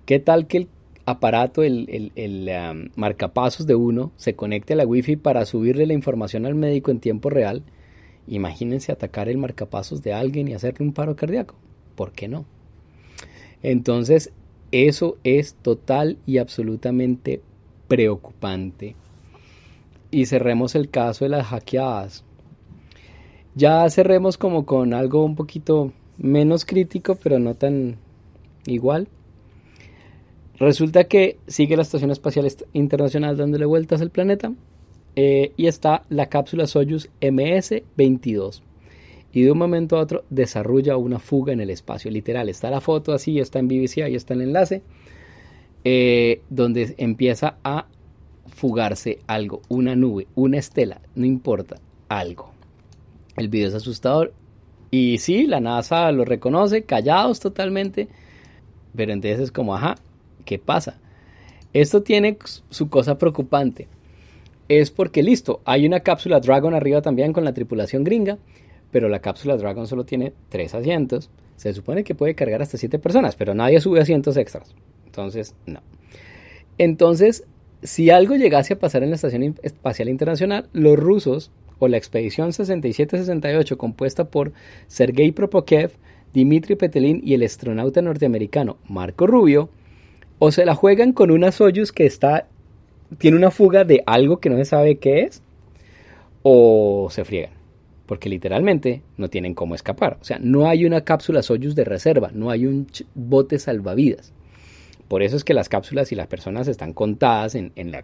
¿Qué 0.06 0.18
tal 0.18 0.46
que 0.46 0.58
el 0.58 0.68
aparato, 1.04 1.62
el, 1.62 2.12
el, 2.14 2.48
um, 2.48 2.88
marcapasos 2.96 3.66
de 3.66 3.74
uno, 3.74 4.12
se 4.16 4.34
conecte 4.34 4.72
a 4.72 4.76
la 4.76 4.86
wifi 4.86 5.16
para 5.16 5.44
subirle 5.44 5.86
la 5.86 5.92
información 5.92 6.46
al 6.46 6.54
médico 6.54 6.90
en 6.90 7.00
tiempo 7.00 7.28
real? 7.28 7.62
Imagínense 8.28 8.92
atacar 8.92 9.28
el 9.28 9.38
marcapasos 9.38 10.02
de 10.02 10.12
alguien 10.12 10.48
y 10.48 10.54
hacerle 10.54 10.84
un 10.84 10.92
paro 10.92 11.14
cardíaco. 11.16 11.54
¿Por 11.94 12.12
qué 12.12 12.28
no? 12.28 12.44
Entonces, 13.62 14.32
eso 14.72 15.16
es 15.24 15.54
total 15.54 16.18
y 16.26 16.38
absolutamente 16.38 17.40
preocupante. 17.88 18.96
Y 20.10 20.26
cerremos 20.26 20.74
el 20.74 20.90
caso 20.90 21.24
de 21.24 21.30
las 21.30 21.46
hackeadas. 21.46 22.24
Ya 23.54 23.88
cerremos 23.88 24.38
como 24.38 24.66
con 24.66 24.92
algo 24.92 25.24
un 25.24 25.36
poquito 25.36 25.92
menos 26.18 26.64
crítico, 26.64 27.16
pero 27.16 27.38
no 27.38 27.54
tan 27.54 27.96
igual. 28.66 29.08
Resulta 30.58 31.04
que 31.04 31.38
sigue 31.46 31.76
la 31.76 31.82
Estación 31.82 32.10
Espacial 32.10 32.50
Internacional 32.72 33.36
dándole 33.36 33.66
vueltas 33.66 34.00
al 34.00 34.10
planeta 34.10 34.52
eh, 35.16 35.52
y 35.56 35.66
está 35.66 36.04
la 36.10 36.26
cápsula 36.26 36.66
Soyuz 36.66 37.08
MS-22. 37.20 38.60
Y 39.32 39.42
de 39.42 39.52
un 39.52 39.58
momento 39.58 39.96
a 39.96 40.00
otro 40.00 40.24
desarrolla 40.30 40.96
una 40.96 41.18
fuga 41.18 41.52
en 41.52 41.60
el 41.60 41.70
espacio. 41.70 42.10
Literal, 42.10 42.48
está 42.48 42.70
la 42.70 42.80
foto 42.80 43.12
así, 43.12 43.38
está 43.38 43.58
en 43.58 43.68
BBC, 43.68 44.02
ahí 44.02 44.14
está 44.14 44.34
el 44.34 44.42
enlace, 44.42 44.82
eh, 45.84 46.42
donde 46.48 46.94
empieza 46.98 47.56
a 47.64 47.86
fugarse 48.46 49.18
algo, 49.26 49.62
una 49.68 49.96
nube, 49.96 50.26
una 50.34 50.58
estela, 50.58 51.00
no 51.14 51.26
importa, 51.26 51.76
algo. 52.08 52.52
El 53.36 53.48
video 53.48 53.68
es 53.68 53.74
asustador. 53.74 54.32
Y 54.90 55.18
sí, 55.18 55.46
la 55.46 55.60
NASA 55.60 56.10
lo 56.12 56.24
reconoce, 56.24 56.84
callados 56.84 57.40
totalmente. 57.40 58.08
Pero 58.94 59.12
entonces 59.12 59.40
es 59.40 59.52
como, 59.52 59.74
ajá, 59.74 59.96
¿qué 60.44 60.58
pasa? 60.58 60.98
Esto 61.72 62.02
tiene 62.02 62.38
su 62.70 62.88
cosa 62.88 63.18
preocupante. 63.18 63.88
Es 64.68 64.90
porque, 64.90 65.22
listo, 65.22 65.60
hay 65.64 65.86
una 65.86 66.00
cápsula 66.00 66.40
Dragon 66.40 66.74
arriba 66.74 67.02
también 67.02 67.32
con 67.32 67.44
la 67.44 67.54
tripulación 67.54 68.02
gringa, 68.04 68.38
pero 68.90 69.08
la 69.08 69.20
cápsula 69.20 69.56
Dragon 69.56 69.86
solo 69.86 70.04
tiene 70.04 70.32
tres 70.48 70.74
asientos. 70.74 71.30
Se 71.56 71.72
supone 71.72 72.04
que 72.04 72.14
puede 72.14 72.34
cargar 72.34 72.62
hasta 72.62 72.76
siete 72.76 72.98
personas, 72.98 73.36
pero 73.36 73.54
nadie 73.54 73.80
sube 73.80 74.00
asientos 74.00 74.36
extras. 74.36 74.74
Entonces, 75.06 75.54
no. 75.66 75.80
Entonces, 76.78 77.44
si 77.82 78.10
algo 78.10 78.34
llegase 78.34 78.74
a 78.74 78.78
pasar 78.78 79.02
en 79.02 79.10
la 79.10 79.16
Estación 79.16 79.54
Espacial 79.62 80.08
Internacional, 80.08 80.68
los 80.72 80.98
rusos 80.98 81.50
o 81.78 81.88
la 81.88 81.96
expedición 81.96 82.52
6768 82.52 83.78
compuesta 83.78 84.24
por 84.24 84.52
Sergei 84.86 85.32
Propokev, 85.32 85.92
Dmitry 86.34 86.76
Petelin 86.76 87.20
y 87.24 87.34
el 87.34 87.42
astronauta 87.42 88.02
norteamericano 88.02 88.78
Marco 88.88 89.26
Rubio, 89.26 89.70
o 90.38 90.50
se 90.50 90.66
la 90.66 90.74
juegan 90.74 91.12
con 91.12 91.30
una 91.30 91.52
Soyuz 91.52 91.92
que 91.92 92.06
está 92.06 92.48
tiene 93.18 93.36
una 93.36 93.50
fuga 93.50 93.84
de 93.84 94.02
algo 94.06 94.38
que 94.38 94.50
no 94.50 94.56
se 94.56 94.64
sabe 94.64 94.96
qué 94.96 95.22
es, 95.22 95.42
o 96.42 97.08
se 97.10 97.24
friegan, 97.24 97.52
porque 98.06 98.28
literalmente 98.28 99.02
no 99.16 99.28
tienen 99.28 99.54
cómo 99.54 99.74
escapar. 99.74 100.18
O 100.20 100.24
sea, 100.24 100.38
no 100.40 100.68
hay 100.68 100.84
una 100.84 101.02
cápsula 101.02 101.42
Soyuz 101.42 101.74
de 101.74 101.84
reserva, 101.84 102.30
no 102.32 102.50
hay 102.50 102.66
un 102.66 102.86
bote 103.14 103.58
salvavidas. 103.58 104.32
Por 105.08 105.22
eso 105.22 105.36
es 105.36 105.44
que 105.44 105.54
las 105.54 105.68
cápsulas 105.68 106.10
y 106.10 106.16
las 106.16 106.26
personas 106.26 106.66
están 106.66 106.92
contadas 106.92 107.54
en, 107.54 107.72
la, 107.76 108.02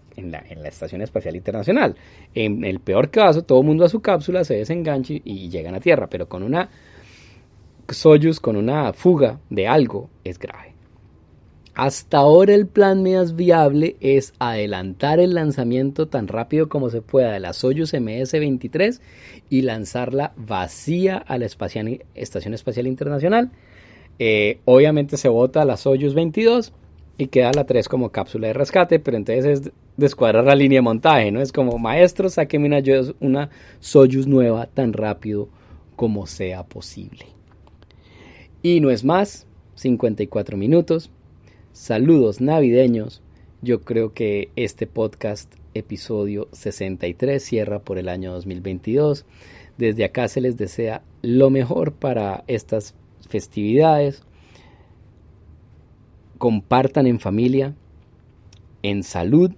Estación 0.64 1.03
Espacial 1.03 1.34
Internacional. 1.34 1.96
En 2.34 2.64
el 2.64 2.78
peor 2.78 3.11
caso, 3.11 3.42
todo 3.42 3.61
el 3.61 3.66
mundo 3.66 3.84
a 3.84 3.88
su 3.88 4.00
cápsula 4.00 4.44
se 4.44 4.55
desengancha 4.55 5.14
y 5.24 5.48
llegan 5.48 5.74
a 5.74 5.80
Tierra, 5.80 6.07
pero 6.09 6.28
con 6.28 6.44
una 6.44 6.68
Soyuz, 7.88 8.38
con 8.38 8.57
una 8.57 8.92
fuga 8.92 9.40
de 9.50 9.66
algo, 9.66 10.11
es 10.24 10.38
grave. 10.38 10.72
Hasta 11.75 12.18
ahora 12.18 12.55
el 12.55 12.66
plan 12.66 13.03
más 13.03 13.35
viable 13.35 13.97
es 14.01 14.35
adelantar 14.39 15.20
el 15.20 15.35
lanzamiento 15.35 16.07
tan 16.07 16.29
rápido 16.29 16.68
como 16.68 16.91
se 16.91 17.01
pueda 17.01 17.33
de 17.33 17.41
la 17.41 17.55
Soyuz 17.55 17.95
MS-23 17.95 19.01
y 19.49 19.62
lanzarla 19.62 20.35
vacía 20.37 21.16
a 21.16 21.39
la 21.39 21.47
Estación 21.47 21.99
Espacial 22.55 22.87
Internacional. 22.87 23.53
Eh, 24.18 24.61
obviamente 24.66 25.16
se 25.16 25.31
vota 25.31 25.64
la 25.64 25.79
Soyuz 25.79 26.14
22 26.14 26.75
y 27.16 27.29
queda 27.29 27.53
la 27.55 27.64
3 27.64 27.89
como 27.89 28.11
cápsula 28.11 28.49
de 28.49 28.53
rescate, 28.53 28.99
pero 28.99 29.16
entonces 29.16 29.47
es 29.47 29.73
descuadrar 29.97 30.45
la 30.45 30.55
línea 30.55 30.79
de 30.79 30.83
montaje, 30.83 31.31
¿no? 31.31 31.41
Es 31.41 31.53
como, 31.53 31.79
maestro, 31.79 32.29
sáqueme 32.29 32.66
una, 32.66 32.83
una 33.20 33.51
Soyuz 33.81 34.27
nueva 34.27 34.66
tan 34.66 34.93
rápido 34.93 35.49
como 35.97 36.27
sea 36.27 36.64
posible. 36.64 37.27
Y 38.62 38.81
no 38.81 38.91
es 38.91 39.05
más, 39.05 39.47
54 39.75 40.57
minutos. 40.57 41.11
Saludos 41.73 42.41
navideños. 42.41 43.23
Yo 43.62 43.81
creo 43.81 44.12
que 44.12 44.51
este 44.57 44.87
podcast, 44.87 45.53
episodio 45.75 46.49
63, 46.53 47.43
cierra 47.43 47.79
por 47.81 47.99
el 47.99 48.09
año 48.09 48.33
2022. 48.33 49.25
Desde 49.79 50.05
acá 50.05 50.29
se 50.29 50.41
les 50.41 50.57
desea 50.57 51.03
lo 51.23 51.51
mejor 51.51 51.93
para 51.93 52.45
estas 52.47 52.95
festividades 53.29 54.23
compartan 56.43 57.07
en 57.07 57.20
familia, 57.20 57.73
en 58.83 59.05
salud, 59.05 59.53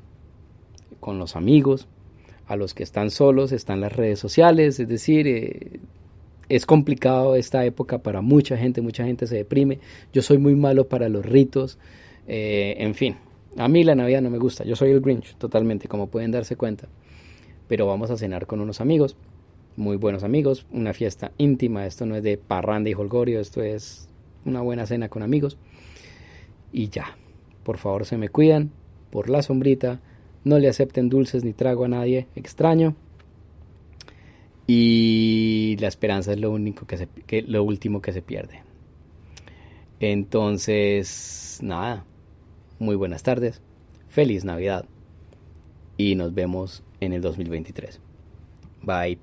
con 1.01 1.19
los 1.19 1.35
amigos, 1.35 1.89
a 2.47 2.57
los 2.57 2.75
que 2.75 2.83
están 2.83 3.11
solos 3.11 3.53
están 3.53 3.81
las 3.81 3.97
redes 3.97 4.19
sociales, 4.19 4.79
es 4.79 4.87
decir, 4.87 5.27
eh, 5.27 5.81
es 6.51 6.67
complicado 6.67 7.37
esta 7.37 7.65
época 7.65 8.03
para 8.03 8.21
mucha 8.21 8.59
gente, 8.59 8.83
mucha 8.83 9.07
gente 9.07 9.27
se 9.27 9.37
deprime, 9.37 9.79
yo 10.13 10.21
soy 10.21 10.37
muy 10.37 10.55
malo 10.57 10.87
para 10.87 11.09
los 11.09 11.25
ritos, 11.25 11.79
eh, 12.27 12.77
en 12.79 12.95
fin, 12.95 13.17
a 13.57 13.69
mí 13.69 13.85
la 13.85 13.95
Navidad 13.95 14.23
no 14.23 14.31
me 14.31 14.39
gusta, 14.39 14.65
yo 14.65 14.77
soy 14.77 14.91
el 14.91 15.01
Grinch 15.01 15.37
totalmente, 15.37 15.89
como 15.89 16.09
pueden 16.09 16.31
darse 16.31 16.57
cuenta, 16.57 16.89
pero 17.69 17.87
vamos 17.87 18.11
a 18.11 18.17
cenar 18.17 18.47
con 18.47 18.61
unos 18.61 18.81
amigos, 18.81 19.17
muy 19.77 19.97
buenos 19.97 20.23
amigos, 20.23 20.67
una 20.73 20.93
fiesta 20.93 21.33
íntima, 21.39 21.87
esto 21.87 22.07
no 22.07 22.17
es 22.17 22.23
de 22.23 22.39
parranda 22.39 22.91
y 22.91 22.95
holgorio, 22.95 23.41
esto 23.41 23.63
es 23.63 24.09
una 24.45 24.61
buena 24.61 24.87
cena 24.87 25.09
con 25.09 25.23
amigos 25.23 25.57
y 26.73 26.89
ya. 26.89 27.17
Por 27.63 27.79
favor 27.79 28.05
se 28.05 28.19
me 28.19 28.29
cuidan, 28.29 28.71
por 29.11 29.31
la 29.31 29.43
sombrita, 29.43 30.01
no 30.45 30.59
le 30.59 30.69
acepten 30.69 31.09
dulces 31.09 31.45
ni 31.45 31.55
trago 31.55 31.85
a 31.85 31.89
nadie 31.89 32.27
extraño. 32.35 32.95
Y 34.67 35.77
la 35.79 35.89
esperanza 35.89 36.33
es 36.33 36.41
lo 36.41 36.51
único 36.51 36.87
que, 36.87 36.97
se, 36.97 37.09
que 37.27 37.43
lo 37.43 37.63
último 37.63 38.03
que 38.03 38.13
se 38.13 38.23
pierde. 38.23 38.63
Entonces, 40.01 41.59
nada. 41.63 42.05
Muy 42.79 42.97
buenas 42.97 43.23
tardes. 43.23 43.63
Feliz 44.09 44.45
Navidad. 44.45 44.85
Y 45.97 46.17
nos 46.17 46.35
vemos 46.35 46.83
en 47.01 47.13
el 47.13 47.23
2023. 47.23 48.01
Bye. 48.83 49.13